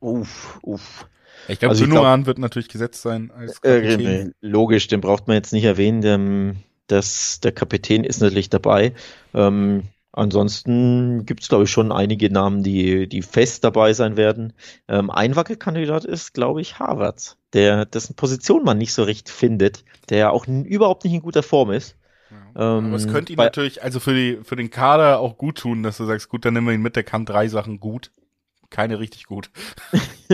Uff, 0.00 0.58
uff. 0.60 1.08
Ich 1.50 1.58
glaube, 1.58 1.72
also 1.72 1.84
Gündogan 1.84 2.26
wird 2.26 2.38
natürlich 2.38 2.68
gesetzt 2.68 3.02
sein 3.02 3.30
als 3.30 3.58
äh, 3.62 3.80
Kapitän. 3.80 4.34
Logisch, 4.40 4.88
den 4.88 5.00
braucht 5.00 5.28
man 5.28 5.36
jetzt 5.36 5.52
nicht 5.52 5.64
erwähnen. 5.64 6.00
Der, 6.00 6.54
das, 6.86 7.40
der 7.40 7.52
Kapitän 7.52 8.04
ist 8.04 8.20
natürlich 8.20 8.50
dabei. 8.50 8.94
Ähm, 9.34 9.84
ansonsten 10.12 11.24
gibt 11.24 11.42
es, 11.42 11.48
glaube 11.48 11.64
ich, 11.64 11.70
schon 11.70 11.92
einige 11.92 12.30
Namen, 12.30 12.62
die, 12.62 13.08
die 13.08 13.22
fest 13.22 13.64
dabei 13.64 13.92
sein 13.92 14.16
werden. 14.16 14.52
Ähm, 14.88 15.10
ein 15.10 15.36
Wackelkandidat 15.36 16.04
ist, 16.04 16.34
glaube 16.34 16.60
ich, 16.60 16.78
Harvard, 16.78 17.36
der 17.52 17.84
dessen 17.84 18.14
Position 18.14 18.64
man 18.64 18.78
nicht 18.78 18.92
so 18.92 19.02
recht 19.02 19.28
findet, 19.28 19.84
der 20.08 20.32
auch 20.32 20.46
überhaupt 20.46 21.04
nicht 21.04 21.14
in 21.14 21.22
guter 21.22 21.42
Form 21.42 21.70
ist. 21.70 21.96
Ja. 22.30 22.78
Ähm, 22.78 22.86
Aber 22.86 22.96
es 22.96 23.08
könnte 23.08 23.32
ihn 23.32 23.38
natürlich, 23.38 23.82
also 23.82 24.00
für, 24.00 24.14
die, 24.14 24.38
für 24.42 24.56
den 24.56 24.70
Kader 24.70 25.20
auch 25.20 25.36
gut 25.36 25.58
tun, 25.58 25.82
dass 25.82 25.96
du 25.96 26.04
sagst, 26.04 26.28
gut, 26.28 26.44
dann 26.44 26.54
nehmen 26.54 26.66
wir 26.66 26.74
ihn 26.74 26.82
mit, 26.82 26.96
der 26.96 27.04
kann 27.04 27.24
drei 27.24 27.48
Sachen 27.48 27.80
gut. 27.80 28.10
Keine 28.70 29.00
richtig 29.00 29.26
gut. 29.26 29.50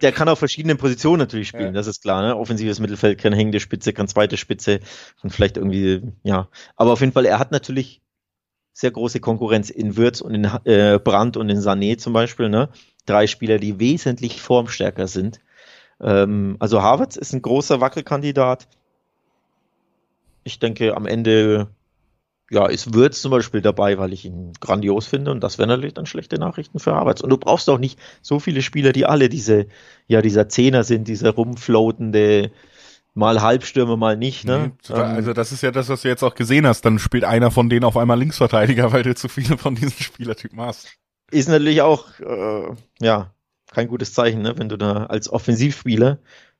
der 0.00 0.12
kann 0.12 0.28
auf 0.28 0.38
verschiedenen 0.38 0.78
Positionen 0.78 1.18
natürlich 1.18 1.48
spielen, 1.48 1.66
ja. 1.66 1.72
das 1.72 1.86
ist 1.86 2.02
klar. 2.02 2.22
Ne? 2.22 2.36
Offensives 2.36 2.78
Mittelfeld 2.78 3.20
kann 3.20 3.32
hängende 3.32 3.60
Spitze, 3.60 3.92
kann 3.92 4.08
zweite 4.08 4.36
Spitze 4.36 4.80
und 5.22 5.30
vielleicht 5.30 5.56
irgendwie, 5.56 6.02
ja. 6.22 6.48
Aber 6.76 6.92
auf 6.92 7.00
jeden 7.00 7.12
Fall, 7.12 7.26
er 7.26 7.38
hat 7.38 7.50
natürlich 7.50 8.00
sehr 8.72 8.92
große 8.92 9.20
Konkurrenz 9.20 9.68
in 9.68 9.96
Würz 9.96 10.20
und 10.20 10.34
in 10.34 10.44
äh, 10.64 10.98
Brandt 11.02 11.36
und 11.36 11.48
in 11.48 11.58
Sané 11.58 11.98
zum 11.98 12.12
Beispiel. 12.12 12.48
Ne? 12.48 12.68
Drei 13.06 13.26
Spieler, 13.26 13.58
die 13.58 13.80
wesentlich 13.80 14.40
formstärker 14.40 15.08
sind. 15.08 15.40
Ähm, 16.00 16.56
also 16.60 16.80
Harvards 16.80 17.16
ist 17.16 17.34
ein 17.34 17.42
großer 17.42 17.80
Wackelkandidat 17.80 18.68
ich 20.44 20.58
denke, 20.58 20.96
am 20.96 21.06
Ende 21.06 21.68
ja, 22.50 22.66
ist 22.66 22.94
Würz 22.94 23.22
zum 23.22 23.30
Beispiel 23.30 23.60
dabei, 23.62 23.96
weil 23.98 24.12
ich 24.12 24.24
ihn 24.24 24.52
grandios 24.58 25.06
finde 25.06 25.30
und 25.30 25.40
das 25.40 25.58
wären 25.58 25.68
natürlich 25.68 25.94
dann 25.94 26.06
schlechte 26.06 26.36
Nachrichten 26.36 26.80
für 26.80 26.92
Havertz. 26.92 27.20
Und 27.20 27.30
du 27.30 27.38
brauchst 27.38 27.70
auch 27.70 27.78
nicht 27.78 27.98
so 28.22 28.40
viele 28.40 28.60
Spieler, 28.60 28.92
die 28.92 29.06
alle 29.06 29.28
diese, 29.28 29.66
ja, 30.08 30.20
dieser 30.20 30.48
Zehner 30.48 30.82
sind, 30.82 31.06
dieser 31.06 31.30
rumfloatende, 31.30 32.50
mal 33.14 33.40
Halbstürme, 33.40 33.96
mal 33.96 34.16
nicht, 34.16 34.44
ne? 34.44 34.72
Nee, 34.88 34.94
ähm, 34.94 35.00
also 35.00 35.32
das 35.32 35.52
ist 35.52 35.62
ja 35.62 35.70
das, 35.70 35.88
was 35.88 36.02
du 36.02 36.08
jetzt 36.08 36.24
auch 36.24 36.34
gesehen 36.34 36.66
hast. 36.66 36.84
Dann 36.84 36.98
spielt 36.98 37.24
einer 37.24 37.52
von 37.52 37.68
denen 37.68 37.84
auf 37.84 37.96
einmal 37.96 38.18
Linksverteidiger, 38.18 38.92
weil 38.92 39.04
du 39.04 39.14
zu 39.14 39.28
viele 39.28 39.56
von 39.56 39.76
diesen 39.76 40.02
Spielertypen 40.02 40.60
hast. 40.60 40.88
Ist 41.30 41.48
natürlich 41.48 41.82
auch, 41.82 42.18
äh, 42.18 42.74
ja, 43.00 43.32
kein 43.70 43.86
gutes 43.86 44.12
Zeichen, 44.12 44.42
ne? 44.42 44.54
wenn 44.58 44.68
du 44.68 44.76
da 44.76 45.06
als 45.06 45.32
Offensivspieler 45.32 46.18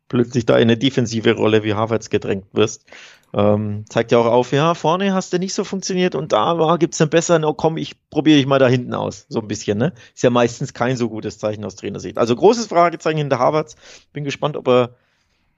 plötzlich 0.08 0.44
da 0.44 0.56
in 0.56 0.62
eine 0.62 0.76
defensive 0.76 1.32
Rolle 1.32 1.64
wie 1.64 1.74
Havertz 1.74 2.10
gedrängt 2.10 2.46
wirst. 2.52 2.84
Ähm, 3.32 3.84
zeigt 3.88 4.10
ja 4.10 4.18
auch 4.18 4.26
auf, 4.26 4.52
ja, 4.52 4.74
vorne 4.74 5.14
hast 5.14 5.32
du 5.32 5.38
nicht 5.38 5.54
so 5.54 5.62
funktioniert 5.62 6.16
und 6.16 6.32
da 6.32 6.58
war, 6.58 6.78
gibt's 6.78 7.00
einen 7.00 7.10
besseren, 7.10 7.44
oh 7.44 7.54
komm, 7.54 7.76
ich 7.76 7.94
probiere 8.10 8.38
ich 8.38 8.46
mal 8.46 8.58
da 8.58 8.66
hinten 8.66 8.92
aus. 8.92 9.26
So 9.28 9.40
ein 9.40 9.46
bisschen, 9.46 9.78
ne? 9.78 9.92
Ist 10.14 10.24
ja 10.24 10.30
meistens 10.30 10.74
kein 10.74 10.96
so 10.96 11.08
gutes 11.08 11.38
Zeichen 11.38 11.64
aus 11.64 11.76
Trainersicht. 11.76 12.18
Also 12.18 12.34
großes 12.34 12.66
Fragezeichen 12.66 13.18
hinter 13.18 13.38
Havertz. 13.38 13.76
Bin 14.12 14.24
gespannt, 14.24 14.56
ob 14.56 14.66
er 14.66 14.96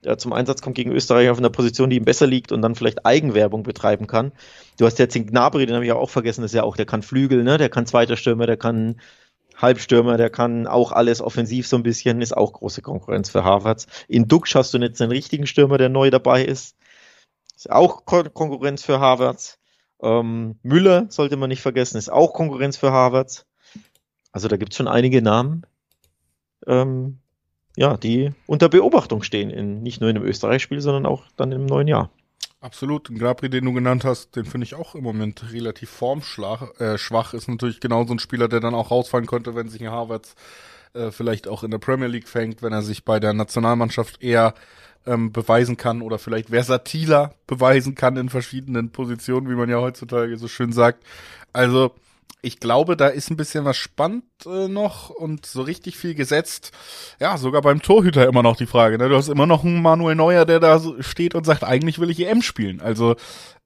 ja, 0.05 0.17
zum 0.17 0.33
Einsatz 0.33 0.61
kommt 0.61 0.75
gegen 0.75 0.91
Österreich 0.91 1.29
auf 1.29 1.37
einer 1.37 1.49
Position, 1.49 1.89
die 1.89 1.97
ihm 1.97 2.05
besser 2.05 2.27
liegt 2.27 2.51
und 2.51 2.61
dann 2.61 2.75
vielleicht 2.75 3.05
Eigenwerbung 3.05 3.63
betreiben 3.63 4.05
kann. 4.05 4.33
Du 4.77 4.85
hast 4.85 4.99
jetzt 4.99 5.15
den 5.15 5.27
Gnabry, 5.27 5.65
den 5.65 5.75
habe 5.75 5.85
ich 5.85 5.89
ja 5.89 5.95
auch 5.95 6.09
vergessen, 6.09 6.41
das 6.41 6.51
ist 6.51 6.55
ja 6.55 6.63
auch, 6.63 6.75
der 6.75 6.85
kann 6.85 7.01
Flügel, 7.01 7.43
ne? 7.43 7.57
Der 7.57 7.69
kann 7.69 7.85
zweiter 7.85 8.17
Stürmer, 8.17 8.45
der 8.45 8.57
kann 8.57 8.99
Halbstürmer, 9.55 10.17
der 10.17 10.29
kann 10.29 10.67
auch 10.67 10.91
alles 10.91 11.21
offensiv 11.21 11.67
so 11.67 11.77
ein 11.77 11.83
bisschen, 11.83 12.21
ist 12.21 12.35
auch 12.35 12.53
große 12.53 12.81
Konkurrenz 12.81 13.29
für 13.29 13.43
Harvards. 13.43 13.87
In 14.07 14.27
Dux 14.27 14.53
hast 14.55 14.73
du 14.73 14.77
jetzt 14.79 15.01
einen 15.01 15.11
richtigen 15.11 15.47
Stürmer, 15.47 15.77
der 15.77 15.89
neu 15.89 16.09
dabei 16.09 16.43
ist. 16.43 16.75
Ist 17.63 17.71
auch 17.71 18.03
Kon 18.03 18.33
Konkurrenz 18.33 18.83
für 18.83 18.99
Harvards. 18.99 19.57
Ähm, 20.01 20.59
Müller 20.63 21.05
sollte 21.07 21.37
man 21.37 21.47
nicht 21.47 21.61
vergessen, 21.61 21.97
ist 21.97 22.11
auch 22.11 22.33
Konkurrenz 22.33 22.75
für 22.75 22.91
Harvards. 22.91 23.45
Also 24.33 24.49
da 24.49 24.57
gibt 24.57 24.73
es 24.73 24.77
schon 24.77 24.89
einige 24.89 25.21
Namen, 25.21 25.65
ähm, 26.67 27.19
ja, 27.77 27.95
die 27.95 28.33
unter 28.47 28.67
Beobachtung 28.67 29.23
stehen, 29.23 29.49
in, 29.49 29.81
nicht 29.81 30.01
nur 30.01 30.09
in 30.09 30.15
dem 30.15 30.25
Österreich-Spiel, 30.25 30.81
sondern 30.81 31.05
auch 31.05 31.23
dann 31.37 31.53
im 31.53 31.65
neuen 31.65 31.87
Jahr. 31.87 32.09
Absolut. 32.59 33.07
Den 33.07 33.17
Grabri, 33.17 33.49
den 33.49 33.63
du 33.63 33.71
genannt 33.71 34.03
hast, 34.03 34.35
den 34.35 34.43
finde 34.43 34.65
ich 34.65 34.75
auch 34.75 34.93
im 34.93 35.03
Moment 35.05 35.53
relativ 35.53 35.89
formschwach. 35.89 36.77
Äh, 36.81 36.97
schwach 36.97 37.33
ist 37.33 37.47
natürlich 37.47 37.79
genau 37.79 38.03
so 38.03 38.13
ein 38.13 38.19
Spieler, 38.19 38.49
der 38.49 38.59
dann 38.59 38.75
auch 38.75 38.91
rausfallen 38.91 39.25
könnte, 39.25 39.55
wenn 39.55 39.69
sich 39.69 39.81
ein 39.81 39.89
Harvards 39.89 40.35
äh, 40.93 41.11
vielleicht 41.11 41.47
auch 41.47 41.63
in 41.63 41.71
der 41.71 41.79
Premier 41.79 42.07
League 42.07 42.27
fängt, 42.27 42.61
wenn 42.61 42.73
er 42.73 42.81
sich 42.81 43.05
bei 43.05 43.19
der 43.19 43.33
Nationalmannschaft 43.33 44.21
eher 44.21 44.53
ähm, 45.05 45.31
beweisen 45.31 45.77
kann 45.77 46.01
oder 46.01 46.19
vielleicht 46.19 46.49
versatiler 46.49 47.33
beweisen 47.47 47.95
kann 47.95 48.17
in 48.17 48.29
verschiedenen 48.29 48.91
Positionen, 48.91 49.49
wie 49.49 49.55
man 49.55 49.69
ja 49.69 49.79
heutzutage 49.79 50.37
so 50.37 50.47
schön 50.47 50.71
sagt. 50.71 51.03
Also 51.51 51.93
ich 52.41 52.59
glaube, 52.59 52.97
da 52.97 53.07
ist 53.07 53.31
ein 53.31 53.37
bisschen 53.37 53.63
was 53.63 53.77
spannend 53.77 54.25
äh, 54.45 54.67
noch 54.67 55.09
und 55.09 55.45
so 55.45 55.61
richtig 55.61 55.97
viel 55.97 56.13
gesetzt. 56.13 56.71
Ja, 57.19 57.37
sogar 57.37 57.61
beim 57.61 57.81
Torhüter 57.81 58.27
immer 58.27 58.43
noch 58.43 58.57
die 58.57 58.65
Frage. 58.65 58.97
Ne? 58.97 59.07
Du 59.07 59.15
hast 59.15 59.29
immer 59.29 59.45
noch 59.45 59.63
einen 59.63 59.81
Manuel 59.81 60.15
Neuer, 60.15 60.45
der 60.45 60.59
da 60.59 60.79
so 60.79 61.01
steht 61.01 61.35
und 61.35 61.45
sagt, 61.45 61.63
eigentlich 61.63 61.99
will 61.99 62.09
ich 62.09 62.19
EM 62.19 62.41
spielen. 62.41 62.81
Also 62.81 63.15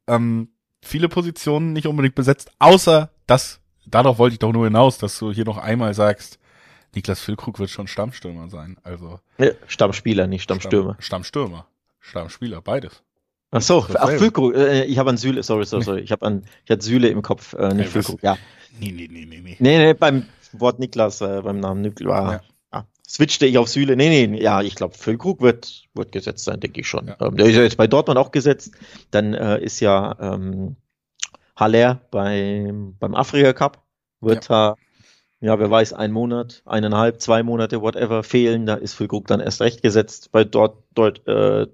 ähm, 0.08 0.50
viele 0.84 1.10
Positionen 1.10 1.74
nicht 1.74 1.88
unbedingt 1.88 2.16
besetzt, 2.16 2.52
außer 2.60 3.10
das, 3.26 3.60
darauf 3.86 4.20
wollte 4.20 4.34
ich 4.34 4.40
doch 4.40 4.54
nur 4.54 4.66
hinaus, 4.66 5.00
dass 5.00 5.18
du 5.18 5.32
hier 5.32 5.46
noch 5.46 5.58
einmal 5.58 5.96
sagst, 5.96 6.40
Niklas 6.96 7.20
Füllkrug 7.20 7.60
wird 7.60 7.70
schon 7.70 7.88
Stammstürmer 7.88 8.50
sein. 8.50 8.78
Also 8.84 9.20
Stammspieler, 9.68 10.28
nicht 10.28 10.44
Stammstürmer. 10.44 10.94
Stamm, 10.94 11.24
Stammstürmer, 11.24 11.68
Stammspieler, 12.00 12.62
beides. 12.62 13.04
Ach 13.52 13.62
so, 13.62 13.86
ach 13.94 14.10
Füllkrug, 14.10 14.56
äh, 14.56 14.84
ich 14.84 14.98
habe 14.98 15.10
an 15.10 15.18
Süle, 15.18 15.42
sorry, 15.42 15.66
sorry, 15.66 15.84
sorry, 15.84 16.02
ich 16.02 16.12
habe 16.12 16.26
an, 16.26 16.44
ich 16.66 16.72
hatte 16.72 16.84
Süle 16.84 17.08
im 17.08 17.22
Kopf, 17.22 17.54
äh, 17.54 17.70
nicht 17.70 17.88
okay, 17.88 17.90
Füllkrug, 17.90 18.22
ja. 18.22 18.38
Nee, 18.80 18.92
nee, 18.92 19.08
nee, 19.10 19.26
nee, 19.26 19.40
nee. 19.40 19.56
Nee, 19.60 19.78
nee, 19.78 19.94
beim 19.94 20.26
Wort 20.52 20.80
Niklas, 20.80 21.22
äh, 21.22 21.42
beim 21.42 21.62
Namen 21.62 21.82
Niklas, 21.82 22.34
ja. 22.34 22.42
ah, 22.72 22.84
switchte 23.08 23.46
ich 23.46 23.58
auf 23.58 23.70
Süle, 23.70 23.96
nee, 23.96 24.28
nee, 24.28 24.42
ja, 24.42 24.62
ich 24.62 24.76
glaube, 24.76 24.98
Füllkrug 24.98 25.42
wird, 25.42 25.86
wird 25.94 26.12
gesetzt 26.12 26.44
sein, 26.44 26.60
denke 26.60 26.82
ich 26.82 26.88
schon. 26.90 27.08
Ja. 27.08 27.16
Ähm, 27.22 27.38
der 27.38 27.46
ist 27.46 27.56
ja 27.56 27.64
jetzt 27.64 27.78
bei 27.78 27.88
Dortmund 27.88 28.18
auch 28.18 28.32
gesetzt, 28.32 28.72
dann 29.12 29.34
äh, 29.34 29.60
ist 29.64 29.80
ja 29.80 30.18
ähm, 30.20 30.76
Haller 31.56 32.02
beim, 32.12 32.98
beim 33.00 33.16
Afrika 33.16 33.54
Cup, 33.54 33.82
wird 34.20 34.50
ja. 34.50 34.76
Ja, 35.40 35.60
wer 35.60 35.70
weiß, 35.70 35.94
ein 35.94 36.12
Monat, 36.12 36.64
eineinhalb, 36.66 37.22
zwei 37.22 37.44
Monate, 37.44 37.82
whatever, 37.82 38.24
fehlen, 38.24 38.66
da 38.66 38.76
ist 38.76 38.94
Füllkrug 38.94 39.28
dann 39.28 39.40
erst 39.40 39.62
recht 39.62 39.82
gesetzt 39.82 40.32
bei 40.32 40.44
dort, 40.44 40.84
dort, 40.94 41.28
äh, 41.28 41.68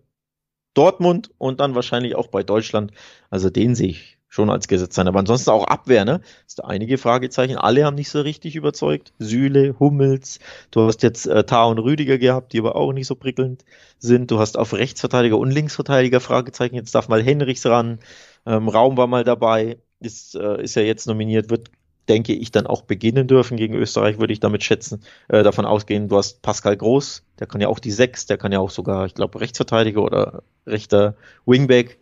Dortmund 0.73 1.29
und 1.37 1.59
dann 1.59 1.75
wahrscheinlich 1.75 2.15
auch 2.15 2.27
bei 2.27 2.43
Deutschland. 2.43 2.91
Also 3.29 3.49
den 3.49 3.75
sehe 3.75 3.89
ich 3.89 4.17
schon 4.33 4.49
als 4.49 4.67
Gesetz 4.67 4.95
sein. 4.95 5.07
Aber 5.07 5.19
ansonsten 5.19 5.51
auch 5.51 5.65
Abwehr, 5.65 6.05
ne? 6.05 6.21
Ist 6.47 6.57
da 6.59 6.63
einige 6.63 6.97
Fragezeichen. 6.97 7.57
Alle 7.57 7.85
haben 7.85 7.95
nicht 7.95 8.09
so 8.09 8.21
richtig 8.21 8.55
überzeugt. 8.55 9.13
Sühle, 9.19 9.75
Hummels. 9.79 10.39
Du 10.71 10.81
hast 10.81 11.03
jetzt 11.03 11.27
äh, 11.27 11.43
Tar 11.43 11.69
und 11.69 11.77
Rüdiger 11.77 12.17
gehabt, 12.17 12.53
die 12.53 12.59
aber 12.59 12.75
auch 12.75 12.93
nicht 12.93 13.05
so 13.05 13.15
prickelnd 13.15 13.63
sind. 13.99 14.31
Du 14.31 14.39
hast 14.39 14.57
auf 14.57 14.73
Rechtsverteidiger 14.73 15.37
und 15.37 15.51
Linksverteidiger 15.51 16.19
Fragezeichen. 16.19 16.75
Jetzt 16.75 16.95
darf 16.95 17.09
mal 17.09 17.21
Henrichs 17.21 17.65
ran. 17.67 17.99
Ähm, 18.47 18.69
Raum 18.69 18.97
war 18.97 19.07
mal 19.07 19.23
dabei. 19.23 19.77
Ist, 19.99 20.35
äh, 20.35 20.63
ist 20.63 20.75
ja 20.75 20.81
jetzt 20.81 21.05
nominiert, 21.05 21.51
wird 21.51 21.69
denke 22.09 22.33
ich, 22.33 22.51
dann 22.51 22.67
auch 22.67 22.81
beginnen 22.81 23.27
dürfen. 23.27 23.57
Gegen 23.57 23.75
Österreich 23.75 24.19
würde 24.19 24.33
ich 24.33 24.39
damit 24.39 24.63
schätzen, 24.63 25.03
äh, 25.29 25.43
davon 25.43 25.65
ausgehen, 25.65 26.09
du 26.09 26.17
hast 26.17 26.41
Pascal 26.41 26.77
Groß, 26.77 27.23
der 27.39 27.47
kann 27.47 27.61
ja 27.61 27.67
auch 27.67 27.79
die 27.79 27.91
Sechs, 27.91 28.25
der 28.25 28.37
kann 28.37 28.51
ja 28.51 28.59
auch 28.59 28.69
sogar, 28.69 29.05
ich 29.05 29.13
glaube, 29.13 29.39
Rechtsverteidiger 29.41 30.01
oder 30.01 30.43
rechter 30.65 31.15
Wingback. 31.45 31.99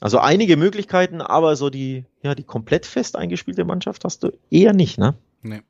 Also 0.00 0.18
einige 0.18 0.56
Möglichkeiten, 0.56 1.22
aber 1.22 1.56
so 1.56 1.70
die, 1.70 2.04
ja, 2.22 2.34
die 2.34 2.44
komplett 2.44 2.84
fest 2.84 3.16
eingespielte 3.16 3.64
Mannschaft 3.64 4.04
hast 4.04 4.22
du 4.22 4.32
eher 4.50 4.74
nicht, 4.74 4.98
ne? 4.98 5.14
Nee. 5.42 5.62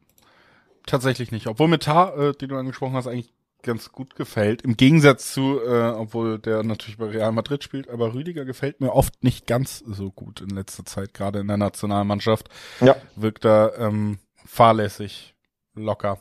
tatsächlich 0.87 1.31
nicht. 1.31 1.47
Obwohl 1.47 1.69
mir 1.69 1.79
Tar, 1.79 2.17
äh, 2.19 2.33
den 2.33 2.49
du 2.49 2.57
angesprochen 2.57 2.95
hast, 2.95 3.07
eigentlich 3.07 3.33
ganz 3.67 3.93
gut 3.93 4.17
gefällt. 4.17 4.63
Im 4.63 4.79
Gegensatz 4.79 5.35
zu, 5.35 5.61
äh, 5.61 5.91
obwohl 5.91 6.39
der 6.39 6.63
natürlich 6.63 6.97
bei 6.97 7.07
Real 7.07 7.33
Madrid 7.33 7.63
spielt, 7.63 7.91
aber 7.91 8.15
Rüdiger 8.15 8.47
gefällt 8.47 8.81
mir 8.81 8.95
oft 8.95 9.23
nicht 9.23 9.47
ganz 9.47 9.85
so 9.87 10.11
gut 10.11 10.41
in 10.41 10.49
letzter 10.49 10.87
Zeit, 10.87 11.13
gerade 11.13 11.41
in 11.41 11.49
der 11.49 11.59
Nationalmannschaft. 11.59 12.49
Ja. 12.81 12.97
Wirkt 13.17 13.45
er 13.45 13.75
ähm, 13.79 14.19
fahrlässig, 14.47 15.35
locker. 15.75 16.21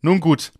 Nun 0.00 0.20
gut, 0.20 0.52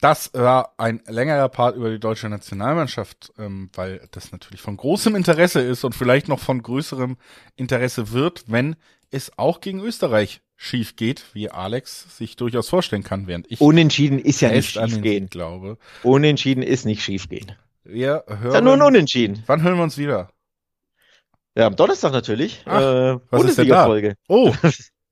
das 0.00 0.30
war 0.34 0.74
ein 0.76 1.00
längerer 1.06 1.48
Part 1.48 1.76
über 1.76 1.90
die 1.90 1.98
deutsche 1.98 2.28
Nationalmannschaft, 2.28 3.32
ähm, 3.38 3.70
weil 3.74 4.06
das 4.10 4.32
natürlich 4.32 4.60
von 4.60 4.76
großem 4.76 5.14
Interesse 5.14 5.60
ist 5.60 5.84
und 5.84 5.94
vielleicht 5.94 6.28
noch 6.28 6.40
von 6.40 6.62
größerem 6.62 7.16
Interesse 7.56 8.12
wird, 8.12 8.44
wenn 8.48 8.76
es 9.10 9.38
auch 9.38 9.60
gegen 9.60 9.80
Österreich 9.80 10.42
schief 10.56 10.96
geht, 10.96 11.24
wie 11.34 11.50
Alex 11.50 12.16
sich 12.16 12.36
durchaus 12.36 12.68
vorstellen 12.68 13.02
kann, 13.02 13.26
während 13.26 13.50
ich 13.50 13.60
Unentschieden 13.60 14.18
ist 14.18 14.40
ja 14.40 14.50
nicht 14.50 14.66
fest 14.72 14.78
an 14.78 14.84
den 14.84 14.88
schief 14.90 14.94
Sieg 14.94 15.02
gehen. 15.02 15.26
glaube. 15.28 15.78
Unentschieden 16.02 16.62
ist 16.62 16.84
nicht 16.84 17.02
schief 17.02 17.28
gehen. 17.28 17.52
Wir 17.82 18.24
hören, 18.26 18.46
Ist 18.48 18.54
ja 18.54 18.60
nur 18.60 18.74
ein 18.74 18.82
Unentschieden. 18.82 19.42
wann 19.46 19.62
hören 19.62 19.76
wir 19.76 19.82
uns 19.82 19.98
wieder? 19.98 20.30
Ja, 21.56 21.66
am 21.66 21.76
Donnerstag 21.76 22.12
natürlich. 22.12 22.62
Ach, 22.64 22.80
äh? 22.80 23.18
Bundesliga-Folge. 23.30 24.16
Oh, 24.28 24.52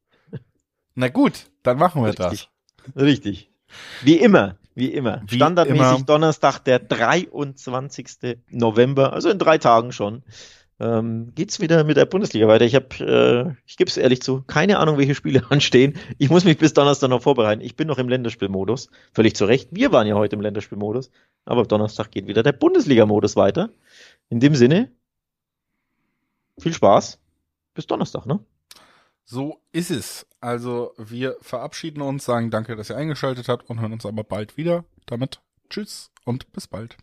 na 0.95 1.09
gut, 1.09 1.51
dann 1.62 1.78
machen 1.78 2.03
wir 2.05 2.12
das. 2.12 2.32
Richtig. 2.32 2.51
Richtig. 2.97 3.51
Wie 4.03 4.16
immer. 4.16 4.57
Wie 4.74 4.93
immer. 4.93 5.22
Wie 5.26 5.36
Standardmäßig 5.36 5.97
immer. 5.99 6.05
Donnerstag, 6.05 6.61
der 6.61 6.78
23. 6.78 8.38
November, 8.51 9.12
also 9.12 9.28
in 9.28 9.38
drei 9.38 9.59
Tagen 9.59 9.93
schon, 9.93 10.22
ähm, 10.81 11.33
geht's 11.35 11.61
wieder 11.61 11.85
mit 11.85 11.97
der 11.97 12.07
Bundesliga 12.07 12.49
weiter. 12.49 12.64
Ich 12.64 12.75
habe, 12.75 12.89
äh, 12.99 13.55
ich 13.66 13.77
gebe 13.77 13.89
es 13.89 13.97
ehrlich 13.97 14.23
zu, 14.23 14.43
keine 14.43 14.79
Ahnung, 14.79 14.99
welche 14.99 15.14
Spiele 15.14 15.45
anstehen. 15.51 15.99
Ich 16.18 16.31
muss 16.31 16.45
mich 16.45 16.59
bis 16.59 16.75
Donnerstag 16.75 17.11
noch 17.11 17.23
vorbereiten. 17.23 17.61
Ich 17.61 17.77
bin 17.77 17.89
noch 17.89 17.99
im 17.99 18.09
Länderspielmodus. 18.09 18.89
Völlig 19.12 19.37
zu 19.37 19.45
Recht. 19.45 19.68
Wir 19.70 19.93
waren 19.93 20.07
ja 20.07 20.14
heute 20.14 20.37
im 20.37 20.43
Länderspielmodus. 20.43 21.11
Aber 21.45 21.64
Donnerstag 21.64 22.11
geht 22.11 22.27
wieder 22.27 22.43
der 22.43 22.53
Bundesliga-Modus 22.53 23.37
weiter. 23.37 23.70
In 24.29 24.41
dem 24.41 24.55
Sinne, 24.55 24.91
viel 26.59 26.73
Spaß. 26.73 27.18
Bis 27.75 27.87
Donnerstag, 27.87 28.27
ne? 28.27 28.41
So 29.25 29.61
ist 29.73 29.91
es. 29.91 30.27
Also 30.41 30.93
wir 30.99 31.37
verabschieden 31.41 32.03
uns, 32.03 32.25
sagen 32.25 32.51
danke, 32.51 32.77
dass 32.77 32.91
ihr 32.91 32.97
eingeschaltet 32.97 33.49
habt 33.49 33.70
und 33.70 33.81
hören 33.81 33.93
uns 33.93 34.05
aber 34.05 34.25
bald 34.25 34.57
wieder. 34.57 34.85
Damit 35.07 35.41
tschüss 35.70 36.11
und 36.25 36.53
bis 36.53 36.66
bald. 36.66 36.97